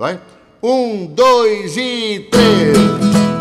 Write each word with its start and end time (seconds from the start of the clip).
Vai? 0.00 0.18
Um, 0.62 1.04
dois 1.04 1.76
e 1.76 2.26
três. 2.30 3.39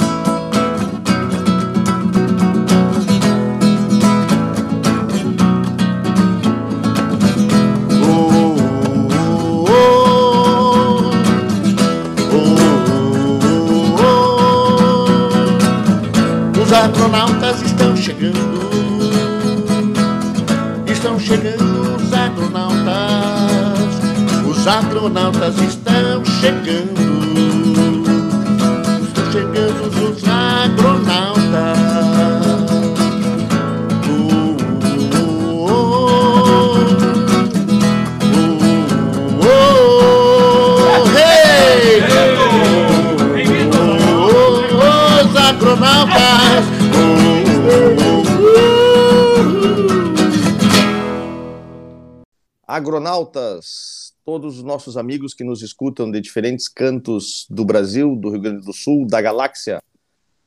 Todos 54.30 54.58
os 54.58 54.64
nossos 54.64 54.96
amigos 54.96 55.34
que 55.34 55.44
nos 55.44 55.64
escutam 55.64 56.12
de 56.12 56.22
diferentes 56.22 56.68
cantos 56.68 57.48
do 57.50 57.66
Brasil, 57.66 58.16
do 58.16 58.30
Rio 58.30 58.40
Grande 58.40 58.64
do 58.64 58.72
Sul, 58.72 59.08
da 59.08 59.20
galáxia, 59.20 59.82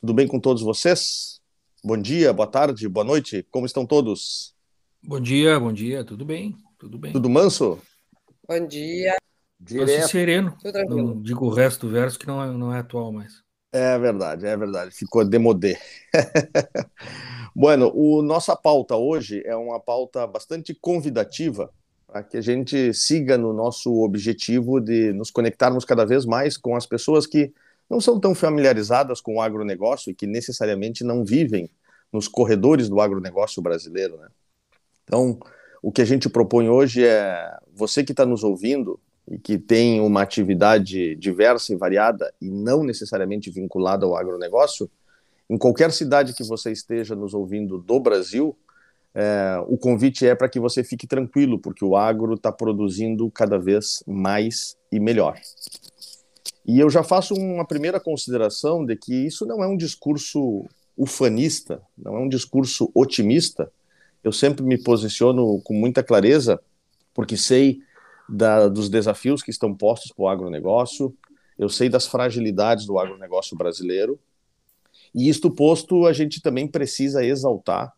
tudo 0.00 0.14
bem 0.14 0.28
com 0.28 0.38
todos 0.38 0.62
vocês? 0.62 1.40
Bom 1.82 1.96
dia, 1.96 2.32
boa 2.32 2.46
tarde, 2.46 2.88
boa 2.88 3.02
noite, 3.02 3.44
como 3.50 3.66
estão 3.66 3.84
todos? 3.84 4.54
Bom 5.02 5.18
dia, 5.18 5.58
bom 5.58 5.72
dia, 5.72 6.04
tudo 6.04 6.24
bem, 6.24 6.54
tudo 6.78 6.96
bem. 6.96 7.12
Tudo 7.12 7.28
manso? 7.28 7.76
Bom 8.48 8.64
dia. 8.68 9.16
Tô 9.68 9.82
assim, 9.82 10.02
sereno, 10.02 10.56
não 10.88 11.20
digo 11.20 11.44
o 11.44 11.50
resto 11.50 11.88
do 11.88 11.92
verso 11.92 12.16
que 12.16 12.26
não 12.28 12.40
é, 12.40 12.52
não 12.56 12.72
é 12.72 12.78
atual 12.78 13.10
mais. 13.10 13.42
É 13.72 13.98
verdade, 13.98 14.46
é 14.46 14.56
verdade. 14.56 14.92
Ficou 14.92 15.24
demodé. 15.24 15.76
bueno, 17.52 17.90
o 17.92 18.22
nossa 18.22 18.54
pauta 18.54 18.94
hoje 18.94 19.42
é 19.44 19.56
uma 19.56 19.80
pauta 19.80 20.24
bastante 20.24 20.72
convidativa 20.72 21.68
para 22.12 22.22
que 22.22 22.36
a 22.36 22.42
gente 22.42 22.92
siga 22.92 23.38
no 23.38 23.54
nosso 23.54 24.02
objetivo 24.02 24.78
de 24.78 25.14
nos 25.14 25.30
conectarmos 25.30 25.82
cada 25.82 26.04
vez 26.04 26.26
mais 26.26 26.58
com 26.58 26.76
as 26.76 26.84
pessoas 26.84 27.26
que 27.26 27.50
não 27.88 28.02
são 28.02 28.20
tão 28.20 28.34
familiarizadas 28.34 29.18
com 29.18 29.36
o 29.36 29.40
agronegócio 29.40 30.10
e 30.10 30.14
que 30.14 30.26
necessariamente 30.26 31.02
não 31.04 31.24
vivem 31.24 31.70
nos 32.12 32.28
corredores 32.28 32.90
do 32.90 33.00
agronegócio 33.00 33.62
brasileiro. 33.62 34.18
Né? 34.18 34.28
Então, 35.04 35.40
o 35.82 35.90
que 35.90 36.02
a 36.02 36.04
gente 36.04 36.28
propõe 36.28 36.68
hoje 36.68 37.02
é 37.02 37.56
você 37.74 38.04
que 38.04 38.12
está 38.12 38.26
nos 38.26 38.44
ouvindo 38.44 39.00
e 39.26 39.38
que 39.38 39.56
tem 39.56 39.98
uma 39.98 40.20
atividade 40.20 41.16
diversa 41.16 41.72
e 41.72 41.76
variada 41.76 42.30
e 42.42 42.50
não 42.50 42.84
necessariamente 42.84 43.50
vinculada 43.50 44.04
ao 44.04 44.16
agronegócio, 44.16 44.90
em 45.48 45.56
qualquer 45.56 45.90
cidade 45.90 46.34
que 46.34 46.44
você 46.44 46.72
esteja 46.72 47.16
nos 47.16 47.32
ouvindo 47.32 47.78
do 47.78 47.98
Brasil, 47.98 48.54
é, 49.14 49.62
o 49.66 49.76
convite 49.76 50.26
é 50.26 50.34
para 50.34 50.48
que 50.48 50.58
você 50.58 50.82
fique 50.82 51.06
tranquilo, 51.06 51.58
porque 51.58 51.84
o 51.84 51.96
agro 51.96 52.34
está 52.34 52.50
produzindo 52.50 53.30
cada 53.30 53.58
vez 53.58 54.02
mais 54.06 54.76
e 54.90 54.98
melhor. 54.98 55.38
E 56.64 56.78
eu 56.78 56.88
já 56.88 57.02
faço 57.02 57.34
uma 57.34 57.66
primeira 57.66 58.00
consideração 58.00 58.84
de 58.84 58.96
que 58.96 59.14
isso 59.26 59.44
não 59.44 59.62
é 59.62 59.66
um 59.66 59.76
discurso 59.76 60.64
ufanista, 60.96 61.82
não 61.98 62.16
é 62.16 62.20
um 62.20 62.28
discurso 62.28 62.90
otimista. 62.94 63.70
Eu 64.22 64.32
sempre 64.32 64.64
me 64.64 64.78
posiciono 64.78 65.60
com 65.62 65.74
muita 65.74 66.02
clareza, 66.02 66.60
porque 67.12 67.36
sei 67.36 67.80
da, 68.28 68.68
dos 68.68 68.88
desafios 68.88 69.42
que 69.42 69.50
estão 69.50 69.74
postos 69.74 70.12
para 70.12 70.24
o 70.24 70.28
agronegócio, 70.28 71.14
eu 71.58 71.68
sei 71.68 71.88
das 71.88 72.06
fragilidades 72.06 72.86
do 72.86 72.98
agronegócio 72.98 73.56
brasileiro, 73.56 74.18
e 75.14 75.28
isto 75.28 75.50
posto, 75.50 76.06
a 76.06 76.12
gente 76.12 76.40
também 76.40 76.66
precisa 76.66 77.24
exaltar 77.24 77.92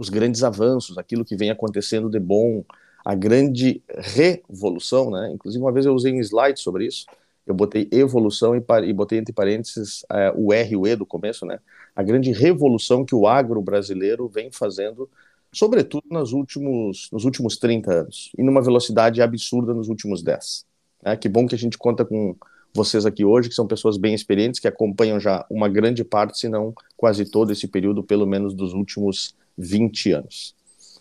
os 0.00 0.08
grandes 0.08 0.42
avanços, 0.42 0.96
aquilo 0.96 1.26
que 1.26 1.36
vem 1.36 1.50
acontecendo 1.50 2.08
de 2.08 2.18
bom, 2.18 2.64
a 3.04 3.14
grande 3.14 3.82
revolução, 3.88 5.10
né? 5.10 5.30
Inclusive, 5.34 5.62
uma 5.62 5.70
vez 5.70 5.84
eu 5.84 5.92
usei 5.92 6.10
um 6.10 6.20
slide 6.20 6.58
sobre 6.58 6.86
isso, 6.86 7.04
eu 7.46 7.52
botei 7.54 7.86
evolução 7.92 8.56
e, 8.56 8.64
e 8.86 8.92
botei 8.94 9.18
entre 9.18 9.34
parênteses 9.34 10.02
uh, 10.04 10.32
o 10.34 10.54
R 10.54 10.72
e 10.72 10.76
o 10.76 10.86
E 10.86 10.96
do 10.96 11.04
começo, 11.04 11.44
né? 11.44 11.58
A 11.94 12.02
grande 12.02 12.32
revolução 12.32 13.04
que 13.04 13.14
o 13.14 13.26
agro 13.26 13.60
brasileiro 13.60 14.26
vem 14.26 14.50
fazendo 14.50 15.06
sobretudo 15.52 16.04
nos 16.10 16.32
últimos, 16.32 17.10
nos 17.12 17.24
últimos 17.26 17.58
30 17.58 17.92
anos, 17.92 18.30
e 18.38 18.42
numa 18.42 18.62
velocidade 18.62 19.20
absurda 19.20 19.74
nos 19.74 19.88
últimos 19.88 20.22
10. 20.22 20.64
É, 21.04 21.16
que 21.16 21.28
bom 21.28 21.46
que 21.46 21.54
a 21.54 21.58
gente 21.58 21.76
conta 21.76 22.06
com 22.06 22.36
vocês 22.72 23.04
aqui 23.04 23.24
hoje, 23.24 23.48
que 23.50 23.54
são 23.54 23.66
pessoas 23.66 23.98
bem 23.98 24.14
experientes, 24.14 24.60
que 24.60 24.68
acompanham 24.68 25.20
já 25.20 25.44
uma 25.50 25.68
grande 25.68 26.04
parte, 26.04 26.38
se 26.38 26.48
não 26.48 26.72
quase 26.96 27.24
todo 27.24 27.52
esse 27.52 27.66
período, 27.66 28.02
pelo 28.02 28.26
menos 28.26 28.54
dos 28.54 28.72
últimos 28.72 29.34
20 29.60 30.12
anos. 30.12 30.54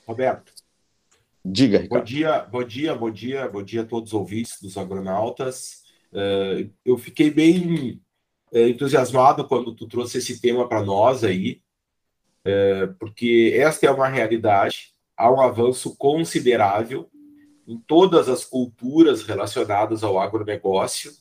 Roberto. 0.05 0.51
Diga, 1.43 1.79
Ricardo. 1.79 2.01
Bom 2.01 2.05
dia, 2.05 2.39
bom 2.39 2.63
dia, 2.63 2.95
bom 2.95 3.11
dia, 3.11 3.47
bom 3.47 3.63
dia 3.63 3.81
a 3.81 3.85
todos 3.85 4.09
os 4.09 4.13
ouvintes 4.13 4.61
dos 4.61 4.77
agronautas. 4.77 5.83
Uh, 6.11 6.69
eu 6.83 6.97
fiquei 6.97 7.31
bem 7.31 8.01
uh, 8.51 8.57
entusiasmado 8.57 9.47
quando 9.47 9.73
tu 9.73 9.87
trouxe 9.87 10.17
esse 10.17 10.41
tema 10.41 10.67
para 10.67 10.83
nós 10.83 11.23
aí, 11.23 11.61
é, 12.45 12.87
porque 12.99 13.53
esta 13.55 13.85
é 13.85 13.91
uma 13.91 14.07
realidade, 14.07 14.93
há 15.15 15.29
um 15.29 15.41
avanço 15.41 15.95
considerável 15.97 17.09
em 17.67 17.77
todas 17.77 18.27
as 18.29 18.43
culturas 18.45 19.23
relacionadas 19.23 20.03
ao 20.03 20.19
agronegócio. 20.19 21.11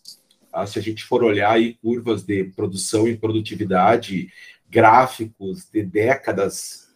Ah, 0.53 0.67
se 0.67 0.79
a 0.79 0.83
gente 0.83 1.05
for 1.05 1.23
olhar 1.23 1.53
aí 1.53 1.75
curvas 1.75 2.23
de 2.23 2.45
produção 2.45 3.07
e 3.07 3.17
produtividade, 3.17 4.33
gráficos 4.71 5.69
de 5.71 5.83
décadas 5.83 6.88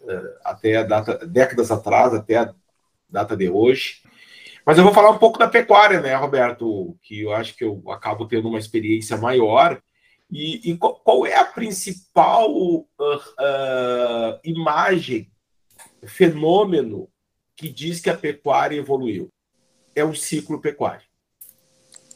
até 0.45 0.77
a 0.77 0.83
data, 0.83 1.27
décadas 1.27 1.71
atrás 1.71 2.15
até 2.15 2.37
a 2.37 2.55
data 3.09 3.37
de 3.37 3.49
hoje. 3.49 4.03
Mas 4.65 4.79
eu 4.79 4.85
vou 4.85 4.95
falar 4.95 5.11
um 5.11 5.19
pouco 5.19 5.39
da 5.39 5.49
pecuária, 5.49 6.01
né, 6.01 6.15
Roberto? 6.15 6.97
Que 7.03 7.23
eu 7.23 7.33
acho 7.33 7.57
que 7.57 7.65
eu 7.65 7.83
acabo 7.91 8.27
tendo 8.27 8.49
uma 8.49 8.59
experiência 8.59 9.17
maior 9.17 9.81
e, 10.31 10.71
e 10.71 10.77
qual, 10.79 10.95
qual, 10.95 11.27
é 11.27 11.37
a 11.37 11.45
principal 11.45 12.51
uh, 12.51 12.87
uh, 12.99 14.41
imagem, 14.43 15.31
fenômeno 16.05 17.09
que 17.55 17.69
diz 17.69 18.01
que 18.01 18.09
a 18.09 18.17
pecuária 18.17 18.77
evoluiu? 18.77 19.31
É 19.95 20.03
o 20.03 20.15
ciclo 20.15 20.59
pecuário. 20.59 21.12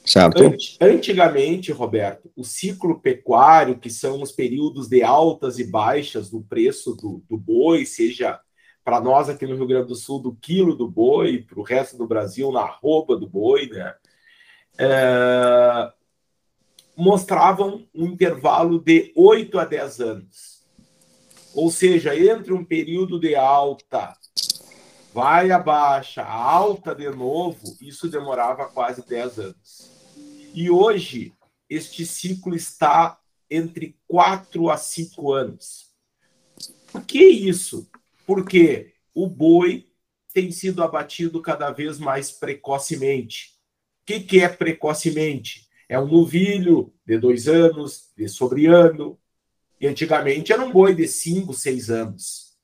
Certo. 0.06 0.54
Antigamente, 0.80 1.72
Roberto, 1.72 2.30
o 2.36 2.44
ciclo 2.44 3.00
pecuário, 3.00 3.78
que 3.78 3.90
são 3.90 4.22
os 4.22 4.30
períodos 4.30 4.88
de 4.88 5.02
altas 5.02 5.58
e 5.58 5.64
baixas 5.64 6.30
do 6.30 6.40
preço 6.42 6.94
do, 6.94 7.24
do 7.28 7.36
boi, 7.36 7.84
seja 7.84 8.40
para 8.84 9.00
nós 9.00 9.28
aqui 9.28 9.44
no 9.44 9.56
Rio 9.56 9.66
Grande 9.66 9.88
do 9.88 9.96
Sul, 9.96 10.22
do 10.22 10.36
quilo 10.36 10.76
do 10.76 10.88
boi, 10.88 11.42
para 11.42 11.58
o 11.58 11.64
resto 11.64 11.98
do 11.98 12.06
Brasil, 12.06 12.52
na 12.52 12.60
arroba 12.60 13.16
do 13.16 13.28
boi, 13.28 13.68
né? 13.68 13.94
É, 14.78 15.92
mostravam 16.96 17.84
um 17.92 18.06
intervalo 18.06 18.78
de 18.78 19.12
8 19.16 19.58
a 19.58 19.64
10 19.64 20.00
anos. 20.00 20.64
Ou 21.52 21.68
seja, 21.68 22.14
entre 22.14 22.52
um 22.52 22.64
período 22.64 23.18
de 23.18 23.34
alta, 23.34 24.12
vai 25.12 25.50
a 25.50 25.58
baixa, 25.58 26.22
alta 26.22 26.94
de 26.94 27.10
novo, 27.10 27.76
isso 27.80 28.08
demorava 28.08 28.66
quase 28.66 29.04
10 29.04 29.38
anos. 29.40 29.95
E 30.56 30.70
hoje, 30.70 31.34
este 31.68 32.06
ciclo 32.06 32.56
está 32.56 33.20
entre 33.50 33.94
4 34.08 34.70
a 34.70 34.78
5 34.78 35.34
anos. 35.34 35.92
Por 36.90 37.04
que 37.04 37.22
isso? 37.22 37.86
Porque 38.26 38.94
o 39.14 39.28
boi 39.28 39.84
tem 40.32 40.50
sido 40.50 40.82
abatido 40.82 41.42
cada 41.42 41.70
vez 41.70 41.98
mais 41.98 42.32
precocemente. 42.32 43.50
O 44.00 44.06
que, 44.06 44.20
que 44.20 44.40
é 44.40 44.48
precocemente? 44.48 45.68
É 45.90 46.00
um 46.00 46.06
novilho 46.06 46.90
de 47.04 47.18
dois 47.18 47.48
anos, 47.48 48.10
de 48.16 48.26
sobreano. 48.26 49.18
E 49.78 49.86
antigamente 49.86 50.54
era 50.54 50.64
um 50.64 50.72
boi 50.72 50.94
de 50.94 51.06
cinco, 51.06 51.52
seis 51.52 51.90
anos. 51.90 52.56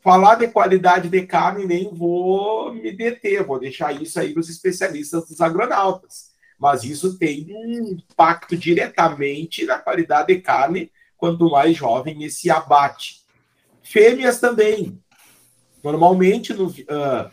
Falar 0.00 0.34
de 0.34 0.48
qualidade 0.48 1.08
de 1.08 1.24
carne 1.24 1.64
nem 1.64 1.94
vou 1.94 2.74
me 2.74 2.90
deter, 2.90 3.44
vou 3.44 3.60
deixar 3.60 4.02
isso 4.02 4.18
aí 4.18 4.32
para 4.32 4.40
os 4.40 4.48
especialistas 4.48 5.28
dos 5.28 5.40
agronautas. 5.40 6.34
Mas 6.58 6.84
isso 6.84 7.18
tem 7.18 7.46
um 7.50 7.92
impacto 7.92 8.56
diretamente 8.56 9.64
na 9.64 9.78
qualidade 9.78 10.34
de 10.34 10.40
carne, 10.40 10.90
quanto 11.16 11.50
mais 11.50 11.76
jovem 11.76 12.24
esse 12.24 12.50
abate. 12.50 13.22
Fêmeas 13.82 14.40
também. 14.40 15.00
Normalmente, 15.82 16.52
no, 16.52 16.68
uh, 16.68 17.30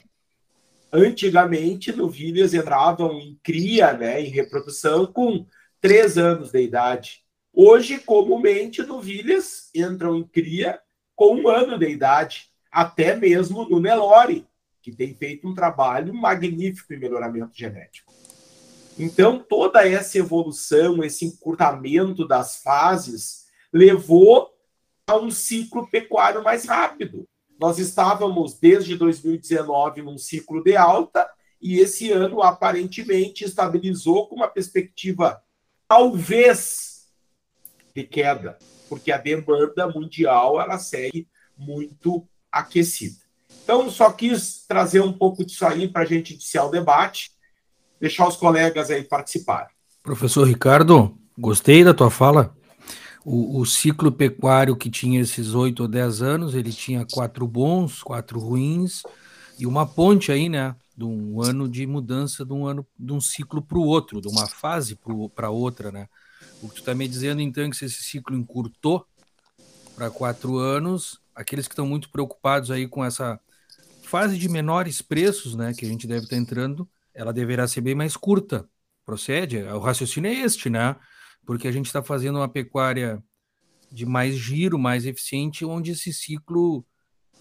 antigamente, 0.92 1.92
novilhas 1.92 2.54
entravam 2.54 3.20
em 3.20 3.40
cria, 3.42 3.94
né, 3.94 4.22
em 4.22 4.30
reprodução, 4.30 5.08
com 5.08 5.46
três 5.82 6.18
anos 6.18 6.52
de 6.52 6.62
idade. 6.62 7.24
Hoje, 7.52 8.00
comumente, 8.00 8.84
novilhas 8.84 9.70
entram 9.74 10.16
em 10.16 10.24
cria 10.24 10.80
com 11.16 11.36
um 11.36 11.48
ano 11.48 11.78
de 11.78 11.88
idade, 11.88 12.50
até 12.72 13.16
mesmo 13.16 13.68
no 13.68 13.80
Nelore, 13.80 14.48
que 14.82 14.92
tem 14.92 15.14
feito 15.14 15.48
um 15.48 15.54
trabalho 15.54 16.14
magnífico 16.14 16.94
em 16.94 17.00
melhoramento 17.00 17.56
genético. 17.56 18.14
Então, 18.98 19.40
toda 19.40 19.88
essa 19.88 20.18
evolução, 20.18 21.04
esse 21.04 21.26
encurtamento 21.26 22.28
das 22.28 22.58
fases, 22.58 23.46
levou 23.72 24.52
a 25.08 25.18
um 25.18 25.32
ciclo 25.32 25.88
pecuário 25.88 26.44
mais 26.44 26.66
rápido. 26.66 27.28
Nós 27.60 27.80
estávamos, 27.80 28.54
desde 28.60 28.96
2019, 28.96 30.02
num 30.02 30.18
ciclo 30.18 30.64
de 30.64 30.76
alta, 30.76 31.28
e 31.62 31.80
esse 31.80 32.12
ano, 32.12 32.42
aparentemente, 32.42 33.46
estabilizou 33.46 34.28
com 34.28 34.36
uma 34.36 34.48
perspectiva, 34.48 35.42
talvez, 35.88 37.08
de 37.96 38.04
queda, 38.04 38.58
porque 38.90 39.12
a 39.12 39.18
demanda 39.18 39.88
mundial 39.88 40.60
ela 40.60 40.78
segue 40.78 41.28
muito 41.58 42.28
aquecida. 42.52 43.22
Então, 43.64 43.90
só 43.90 44.12
quis 44.12 44.66
trazer 44.68 45.00
um 45.00 45.14
pouco 45.14 45.46
disso 45.46 45.66
aí 45.66 45.88
para 45.88 46.02
a 46.02 46.06
gente 46.06 46.34
iniciar 46.34 46.66
o 46.66 46.72
debate 46.72 47.32
deixar 48.04 48.28
os 48.28 48.36
colegas 48.36 48.92
aí 48.92 49.02
participarem. 49.02 49.74
Professor 50.04 50.46
Ricardo, 50.46 51.18
gostei 51.38 51.86
da 51.86 51.94
tua 51.94 52.12
fala. 52.12 52.54
O, 53.24 53.62
o, 53.62 53.66
ciclo 53.66 54.12
pecuário 54.12 54.76
que 54.76 54.90
tinha 54.90 55.22
esses 55.22 55.54
oito 55.54 55.84
ou 55.84 55.88
dez 55.88 56.22
anos, 56.22 56.54
ele 56.54 56.74
tinha 56.74 57.08
quatro 57.10 57.48
bons, 57.48 58.04
quatro 58.04 58.38
ruins, 58.38 59.04
e 59.58 59.66
uma 59.66 59.86
ponte 59.86 60.34
aí, 60.34 60.50
né? 60.50 60.76
De 60.98 61.06
um 61.06 61.42
ano 61.42 61.70
de 61.70 61.88
mudança 61.88 62.44
de 62.44 62.52
um 62.52 62.68
ano 62.68 62.86
de 63.00 63.14
um 63.14 63.22
ciclo 63.22 63.62
para 63.62 63.78
o 63.78 63.86
outro, 63.86 64.20
de 64.20 64.28
uma 64.28 64.48
fase 64.48 65.00
para 65.34 65.50
outra, 65.50 65.90
né? 65.90 66.10
O 66.62 66.68
que 66.68 66.76
tu 66.76 66.80
está 66.80 66.94
me 66.94 67.08
dizendo, 67.08 67.40
então, 67.40 67.64
é 67.64 67.70
que 67.70 67.78
se 67.78 67.86
esse 67.86 68.04
ciclo 68.04 68.36
encurtou 68.36 69.06
para 69.96 70.12
quatro 70.12 70.58
anos, 70.58 71.22
aqueles 71.34 71.70
que 71.70 71.74
estão 71.74 71.88
muito 71.88 72.10
preocupados 72.10 72.70
aí 72.70 72.86
com 72.86 73.06
essa 73.06 73.40
fase 74.04 74.38
de 74.38 74.50
menores 74.50 75.02
preços, 75.02 75.56
né? 75.56 75.74
Que 75.74 75.86
a 75.86 75.88
gente 75.88 76.06
deve 76.06 76.26
estar 76.26 76.36
tá 76.36 76.42
entrando, 76.42 76.86
ela 77.14 77.32
deverá 77.32 77.68
ser 77.68 77.82
bem 77.82 77.96
mais 77.96 78.18
curta. 78.18 78.68
Procede? 79.06 79.58
O 79.64 79.80
raciocínio 79.80 80.32
é 80.32 80.34
este, 80.34 80.70
né? 80.70 80.96
Porque 81.46 81.68
a 81.68 81.72
gente 81.72 81.88
está 81.88 82.02
fazendo 82.02 82.38
uma 82.38 82.48
pecuária 82.48 83.22
de 83.92 84.06
mais 84.06 84.36
giro, 84.36 84.80
mais 84.80 85.06
eficiente, 85.06 85.66
onde 85.66 85.92
esse 85.92 86.12
ciclo 86.14 86.86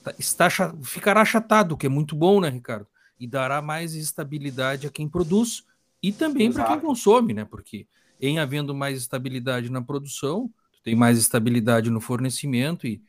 tá, 0.02 0.12
está, 0.18 0.48
ficará 0.82 1.22
achatado, 1.22 1.76
que 1.76 1.86
é 1.86 1.88
muito 1.88 2.14
bom, 2.14 2.40
né, 2.40 2.48
Ricardo? 2.48 2.86
E 3.18 3.26
dará 3.26 3.62
mais 3.62 3.94
estabilidade 3.94 4.86
a 4.86 4.90
quem 4.90 5.08
produz 5.08 5.64
e 6.02 6.12
também 6.12 6.52
para 6.52 6.66
quem 6.66 6.80
consome, 6.80 7.32
né? 7.32 7.44
Porque 7.44 7.86
em 8.20 8.38
havendo 8.38 8.74
mais 8.74 8.98
estabilidade 8.98 9.70
na 9.70 9.80
produção, 9.80 10.52
tem 10.82 10.94
mais 10.94 11.16
estabilidade 11.16 11.90
no 11.90 12.00
fornecimento 12.00 12.86
e, 12.86 13.02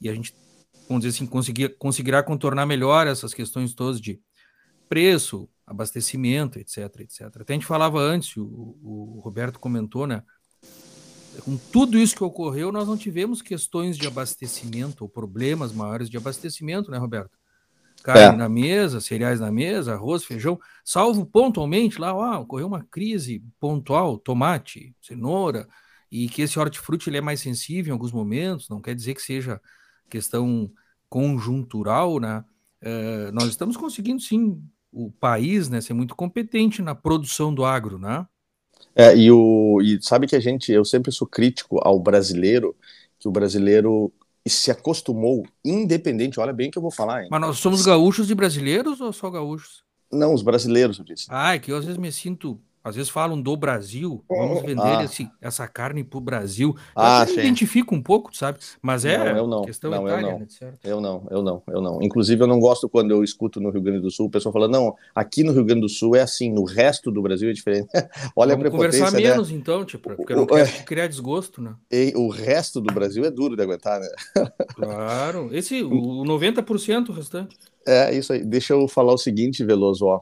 e 0.00 0.08
a 0.08 0.14
gente, 0.14 0.34
vamos 0.88 1.04
dizer 1.04 1.16
assim, 1.16 1.26
conseguir, 1.26 1.76
conseguirá 1.78 2.22
contornar 2.22 2.66
melhor 2.66 3.06
essas 3.06 3.34
questões 3.34 3.74
todas 3.74 4.00
de 4.00 4.20
preço, 4.88 5.48
abastecimento, 5.68 6.58
etc, 6.58 7.00
etc. 7.00 7.22
Até 7.40 7.52
a 7.52 7.56
gente 7.56 7.66
falava 7.66 8.00
antes, 8.00 8.36
o, 8.36 8.42
o 8.82 9.20
Roberto 9.22 9.58
comentou, 9.58 10.06
né? 10.06 10.22
Com 11.44 11.56
tudo 11.56 11.98
isso 11.98 12.16
que 12.16 12.24
ocorreu, 12.24 12.72
nós 12.72 12.88
não 12.88 12.96
tivemos 12.96 13.42
questões 13.42 13.96
de 13.96 14.06
abastecimento 14.06 15.02
ou 15.02 15.08
problemas 15.08 15.72
maiores 15.72 16.08
de 16.08 16.16
abastecimento, 16.16 16.90
né, 16.90 16.98
Roberto? 16.98 17.38
Carne 18.02 18.34
é. 18.34 18.38
na 18.38 18.48
mesa, 18.48 19.00
cereais 19.00 19.40
na 19.40 19.50
mesa, 19.52 19.94
arroz, 19.94 20.24
feijão, 20.24 20.58
salvo 20.84 21.26
pontualmente 21.26 22.00
lá, 22.00 22.14
ó, 22.14 22.40
ocorreu 22.40 22.66
uma 22.66 22.84
crise 22.84 23.42
pontual, 23.60 24.18
tomate, 24.18 24.94
cenoura, 25.02 25.68
e 26.10 26.28
que 26.28 26.42
esse 26.42 26.58
hortifruti 26.58 27.10
ele 27.10 27.18
é 27.18 27.20
mais 27.20 27.40
sensível 27.40 27.90
em 27.90 27.92
alguns 27.92 28.12
momentos, 28.12 28.68
não 28.68 28.80
quer 28.80 28.94
dizer 28.94 29.14
que 29.14 29.22
seja 29.22 29.60
questão 30.08 30.70
conjuntural, 31.08 32.18
né? 32.18 32.44
Uh, 32.80 33.32
nós 33.32 33.48
estamos 33.48 33.76
conseguindo 33.76 34.22
sim 34.22 34.62
o 34.92 35.10
país 35.10 35.68
né, 35.68 35.80
ser 35.80 35.94
muito 35.94 36.14
competente 36.14 36.82
na 36.82 36.94
produção 36.94 37.54
do 37.54 37.64
agro, 37.64 37.98
né? 37.98 38.26
É, 38.94 39.16
e, 39.16 39.30
o, 39.30 39.80
e 39.82 40.02
sabe 40.02 40.26
que 40.26 40.36
a 40.36 40.40
gente, 40.40 40.72
eu 40.72 40.84
sempre 40.84 41.12
sou 41.12 41.26
crítico 41.26 41.78
ao 41.82 42.00
brasileiro, 42.00 42.76
que 43.18 43.28
o 43.28 43.30
brasileiro 43.30 44.12
se 44.46 44.70
acostumou, 44.70 45.46
independente, 45.64 46.40
olha 46.40 46.52
bem 46.52 46.70
que 46.70 46.78
eu 46.78 46.82
vou 46.82 46.90
falar, 46.90 47.22
hein? 47.22 47.28
Mas 47.30 47.40
nós 47.40 47.58
somos 47.58 47.84
gaúchos 47.84 48.26
de 48.26 48.34
brasileiros 48.34 49.00
ou 49.00 49.12
só 49.12 49.30
gaúchos? 49.30 49.84
Não, 50.10 50.32
os 50.32 50.42
brasileiros, 50.42 50.98
eu 50.98 51.04
disse. 51.04 51.26
Ah, 51.28 51.54
é 51.54 51.58
que 51.58 51.70
eu 51.70 51.76
às 51.76 51.84
vezes 51.84 51.98
me 51.98 52.10
sinto 52.10 52.58
às 52.88 52.96
vezes 52.96 53.10
falam 53.10 53.40
do 53.40 53.56
Brasil, 53.56 54.24
vamos 54.28 54.62
vender 54.62 54.82
ah. 54.82 55.04
esse, 55.04 55.30
essa 55.40 55.66
carne 55.68 56.02
para 56.02 56.18
o 56.18 56.20
Brasil. 56.20 56.74
Eu 56.76 57.02
ah, 57.02 57.24
me 57.26 57.32
identifico 57.32 57.94
um 57.94 58.02
pouco, 58.02 58.34
sabe? 58.36 58.58
Mas 58.82 59.04
é 59.04 59.18
não, 59.18 59.36
eu 59.36 59.46
não. 59.46 59.62
questão 59.62 59.90
não, 59.90 60.06
Itália, 60.06 60.26
eu 60.26 60.30
não. 60.30 60.38
Né, 60.38 60.72
eu 60.84 61.00
não, 61.00 61.28
eu 61.30 61.42
não, 61.42 61.62
eu 61.68 61.80
não. 61.80 62.02
Inclusive, 62.02 62.42
eu 62.42 62.46
não 62.46 62.58
gosto 62.58 62.88
quando 62.88 63.10
eu 63.10 63.22
escuto 63.22 63.60
no 63.60 63.70
Rio 63.70 63.82
Grande 63.82 64.00
do 64.00 64.10
Sul 64.10 64.26
o 64.26 64.30
pessoal 64.30 64.52
falando, 64.52 64.72
não, 64.72 64.94
aqui 65.14 65.42
no 65.44 65.52
Rio 65.52 65.64
Grande 65.64 65.82
do 65.82 65.88
Sul 65.88 66.16
é 66.16 66.20
assim, 66.20 66.52
no 66.52 66.64
resto 66.64 67.10
do 67.10 67.22
Brasil 67.22 67.50
é 67.50 67.52
diferente. 67.52 67.88
Olha 68.34 68.56
vamos 68.56 68.66
a 68.66 68.70
prepotência, 68.70 69.00
conversar 69.00 69.12
né? 69.12 69.28
menos, 69.28 69.50
então, 69.50 69.84
tipo, 69.84 70.14
porque 70.14 70.32
eu 70.32 70.36
não 70.36 70.46
quero 70.46 70.68
é. 70.68 70.82
criar 70.82 71.06
desgosto, 71.06 71.60
né? 71.60 71.74
E 71.90 72.12
o 72.16 72.28
resto 72.28 72.80
do 72.80 72.92
Brasil 72.92 73.24
é 73.24 73.30
duro 73.30 73.56
de 73.56 73.62
aguentar, 73.62 74.00
né? 74.00 74.08
Claro. 74.74 75.48
Esse, 75.52 75.82
o 75.82 76.24
90% 76.24 77.12
restante. 77.12 77.56
É, 77.86 78.14
isso 78.14 78.32
aí. 78.32 78.44
Deixa 78.44 78.74
eu 78.74 78.86
falar 78.86 79.12
o 79.12 79.18
seguinte, 79.18 79.64
Veloso, 79.64 80.06
ó. 80.06 80.20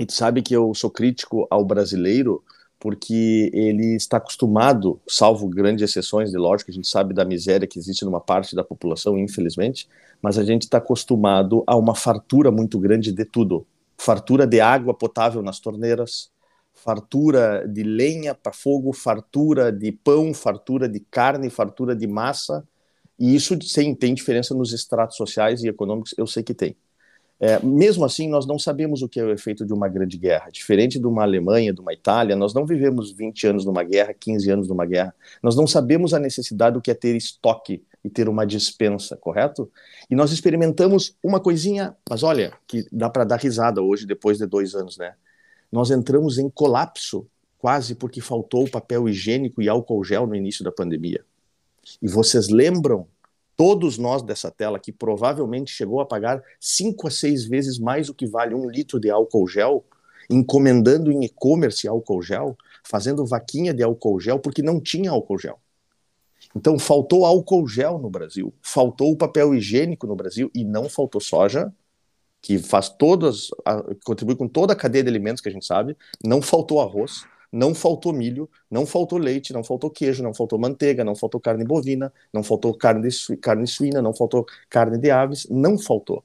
E 0.00 0.06
tu 0.06 0.14
sabe 0.14 0.40
que 0.40 0.56
eu 0.56 0.74
sou 0.74 0.90
crítico 0.90 1.46
ao 1.50 1.62
brasileiro 1.62 2.42
porque 2.78 3.50
ele 3.52 3.94
está 3.96 4.16
acostumado, 4.16 4.98
salvo 5.06 5.46
grandes 5.46 5.84
exceções, 5.84 6.30
de 6.30 6.38
lógico, 6.38 6.70
a 6.70 6.74
gente 6.74 6.88
sabe 6.88 7.12
da 7.12 7.22
miséria 7.22 7.68
que 7.68 7.78
existe 7.78 8.06
numa 8.06 8.18
parte 8.18 8.56
da 8.56 8.64
população, 8.64 9.18
infelizmente, 9.18 9.86
mas 10.22 10.38
a 10.38 10.42
gente 10.42 10.62
está 10.62 10.78
acostumado 10.78 11.62
a 11.66 11.76
uma 11.76 11.94
fartura 11.94 12.50
muito 12.50 12.78
grande 12.78 13.12
de 13.12 13.26
tudo. 13.26 13.66
Fartura 13.98 14.46
de 14.46 14.58
água 14.58 14.94
potável 14.94 15.42
nas 15.42 15.60
torneiras, 15.60 16.30
fartura 16.72 17.68
de 17.68 17.82
lenha 17.82 18.34
para 18.34 18.54
fogo, 18.54 18.94
fartura 18.94 19.70
de 19.70 19.92
pão, 19.92 20.32
fartura 20.32 20.88
de 20.88 21.00
carne, 21.00 21.50
fartura 21.50 21.94
de 21.94 22.06
massa, 22.06 22.66
e 23.18 23.34
isso 23.36 23.54
sim, 23.60 23.94
tem 23.94 24.14
diferença 24.14 24.54
nos 24.54 24.72
estratos 24.72 25.18
sociais 25.18 25.62
e 25.62 25.68
econômicos, 25.68 26.14
eu 26.16 26.26
sei 26.26 26.42
que 26.42 26.54
tem. 26.54 26.74
É, 27.42 27.58
mesmo 27.64 28.04
assim, 28.04 28.28
nós 28.28 28.46
não 28.46 28.58
sabemos 28.58 29.00
o 29.00 29.08
que 29.08 29.18
é 29.18 29.24
o 29.24 29.30
efeito 29.30 29.64
de 29.64 29.72
uma 29.72 29.88
grande 29.88 30.18
guerra. 30.18 30.50
Diferente 30.50 30.98
de 30.98 31.06
uma 31.06 31.22
Alemanha, 31.22 31.72
de 31.72 31.80
uma 31.80 31.94
Itália, 31.94 32.36
nós 32.36 32.52
não 32.52 32.66
vivemos 32.66 33.10
20 33.12 33.46
anos 33.46 33.64
numa 33.64 33.82
guerra, 33.82 34.12
15 34.12 34.50
anos 34.50 34.68
numa 34.68 34.84
guerra. 34.84 35.14
Nós 35.42 35.56
não 35.56 35.66
sabemos 35.66 36.12
a 36.12 36.18
necessidade 36.18 36.74
do 36.74 36.82
que 36.82 36.90
é 36.90 36.94
ter 36.94 37.16
estoque 37.16 37.82
e 38.04 38.10
ter 38.10 38.28
uma 38.28 38.46
dispensa, 38.46 39.16
correto? 39.16 39.70
E 40.10 40.14
nós 40.14 40.32
experimentamos 40.32 41.16
uma 41.22 41.40
coisinha, 41.40 41.96
mas 42.08 42.22
olha, 42.22 42.52
que 42.66 42.86
dá 42.92 43.08
para 43.08 43.24
dar 43.24 43.36
risada 43.36 43.80
hoje, 43.80 44.06
depois 44.06 44.36
de 44.36 44.46
dois 44.46 44.74
anos, 44.74 44.98
né? 44.98 45.14
Nós 45.72 45.90
entramos 45.90 46.36
em 46.36 46.50
colapso, 46.50 47.26
quase 47.58 47.94
porque 47.94 48.20
faltou 48.20 48.68
papel 48.68 49.08
higiênico 49.08 49.62
e 49.62 49.68
álcool 49.68 50.04
gel 50.04 50.26
no 50.26 50.34
início 50.34 50.62
da 50.62 50.70
pandemia. 50.70 51.24
E 52.02 52.08
vocês 52.08 52.48
lembram 52.48 53.06
todos 53.60 53.98
nós 53.98 54.22
dessa 54.22 54.50
tela 54.50 54.78
que 54.78 54.90
provavelmente 54.90 55.70
chegou 55.70 56.00
a 56.00 56.06
pagar 56.06 56.42
cinco 56.58 57.06
a 57.06 57.10
seis 57.10 57.44
vezes 57.44 57.78
mais 57.78 58.08
o 58.08 58.14
que 58.14 58.26
vale 58.26 58.54
um 58.54 58.66
litro 58.66 58.98
de 58.98 59.10
álcool 59.10 59.46
gel, 59.46 59.84
encomendando 60.30 61.12
em 61.12 61.24
e-commerce 61.24 61.86
álcool 61.86 62.22
gel, 62.22 62.56
fazendo 62.82 63.26
vaquinha 63.26 63.74
de 63.74 63.82
álcool 63.82 64.18
gel 64.18 64.38
porque 64.38 64.62
não 64.62 64.80
tinha 64.80 65.10
álcool 65.10 65.38
gel. 65.38 65.60
Então 66.56 66.78
faltou 66.78 67.26
álcool 67.26 67.68
gel 67.68 67.98
no 67.98 68.08
Brasil, 68.08 68.50
faltou 68.62 69.12
o 69.12 69.16
papel 69.16 69.54
higiênico 69.54 70.06
no 70.06 70.16
Brasil 70.16 70.50
e 70.54 70.64
não 70.64 70.88
faltou 70.88 71.20
soja, 71.20 71.70
que 72.40 72.58
faz 72.58 72.88
todas, 72.88 73.50
contribui 74.06 74.36
com 74.36 74.48
toda 74.48 74.72
a 74.72 74.76
cadeia 74.76 75.04
de 75.04 75.10
alimentos 75.10 75.42
que 75.42 75.50
a 75.50 75.52
gente 75.52 75.66
sabe, 75.66 75.94
não 76.24 76.40
faltou 76.40 76.80
arroz, 76.80 77.26
não 77.52 77.74
faltou 77.74 78.12
milho, 78.12 78.48
não 78.70 78.86
faltou 78.86 79.18
leite, 79.18 79.52
não 79.52 79.64
faltou 79.64 79.90
queijo, 79.90 80.22
não 80.22 80.32
faltou 80.32 80.58
manteiga, 80.58 81.04
não 81.04 81.14
faltou 81.14 81.40
carne 81.40 81.64
bovina, 81.64 82.12
não 82.32 82.42
faltou 82.42 82.72
carne, 82.74 83.08
de, 83.08 83.36
carne 83.36 83.66
suína, 83.66 84.00
não 84.00 84.14
faltou 84.14 84.46
carne 84.68 84.98
de 84.98 85.10
aves, 85.10 85.46
não 85.50 85.78
faltou. 85.78 86.24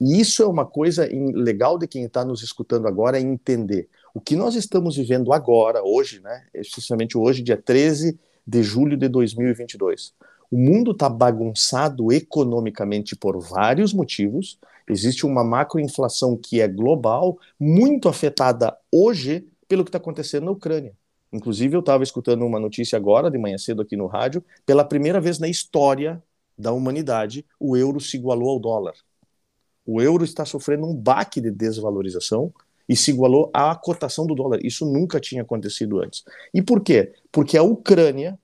E 0.00 0.20
isso 0.20 0.42
é 0.42 0.46
uma 0.46 0.66
coisa 0.66 1.08
legal 1.34 1.78
de 1.78 1.86
quem 1.86 2.04
está 2.04 2.24
nos 2.24 2.42
escutando 2.42 2.88
agora 2.88 3.18
é 3.18 3.20
entender. 3.20 3.88
O 4.12 4.20
que 4.20 4.34
nós 4.36 4.54
estamos 4.54 4.96
vivendo 4.96 5.32
agora, 5.32 5.82
hoje, 5.84 6.20
né, 6.20 6.44
especialmente 6.52 7.16
hoje, 7.16 7.42
dia 7.42 7.56
13 7.56 8.18
de 8.46 8.62
julho 8.62 8.96
de 8.96 9.08
2022. 9.08 10.12
O 10.50 10.56
mundo 10.56 10.90
está 10.90 11.08
bagunçado 11.08 12.12
economicamente 12.12 13.16
por 13.16 13.40
vários 13.40 13.92
motivos. 13.92 14.58
Existe 14.88 15.24
uma 15.24 15.42
macroinflação 15.42 16.36
que 16.36 16.60
é 16.60 16.68
global, 16.68 17.38
muito 17.58 18.08
afetada 18.08 18.76
hoje 18.92 19.46
pelo 19.68 19.84
que 19.84 19.88
está 19.88 19.98
acontecendo 19.98 20.44
na 20.44 20.50
Ucrânia. 20.50 20.92
Inclusive, 21.32 21.74
eu 21.74 21.80
estava 21.80 22.04
escutando 22.04 22.44
uma 22.44 22.60
notícia 22.60 22.96
agora, 22.96 23.30
de 23.30 23.38
manhã 23.38 23.58
cedo 23.58 23.82
aqui 23.82 23.96
no 23.96 24.06
rádio, 24.06 24.44
pela 24.64 24.84
primeira 24.84 25.20
vez 25.20 25.38
na 25.38 25.48
história 25.48 26.22
da 26.56 26.72
humanidade, 26.72 27.44
o 27.58 27.76
euro 27.76 28.00
se 28.00 28.16
igualou 28.16 28.50
ao 28.50 28.60
dólar. 28.60 28.94
O 29.86 30.00
euro 30.00 30.24
está 30.24 30.44
sofrendo 30.44 30.86
um 30.86 30.94
baque 30.94 31.40
de 31.40 31.50
desvalorização 31.50 32.52
e 32.88 32.96
se 32.96 33.10
igualou 33.10 33.50
à 33.52 33.74
cotação 33.74 34.26
do 34.26 34.34
dólar. 34.34 34.64
Isso 34.64 34.86
nunca 34.86 35.20
tinha 35.20 35.42
acontecido 35.42 36.00
antes. 36.00 36.24
E 36.52 36.62
por 36.62 36.80
quê? 36.82 37.12
Porque 37.32 37.56
a 37.56 37.62
Ucrânia, 37.62 38.38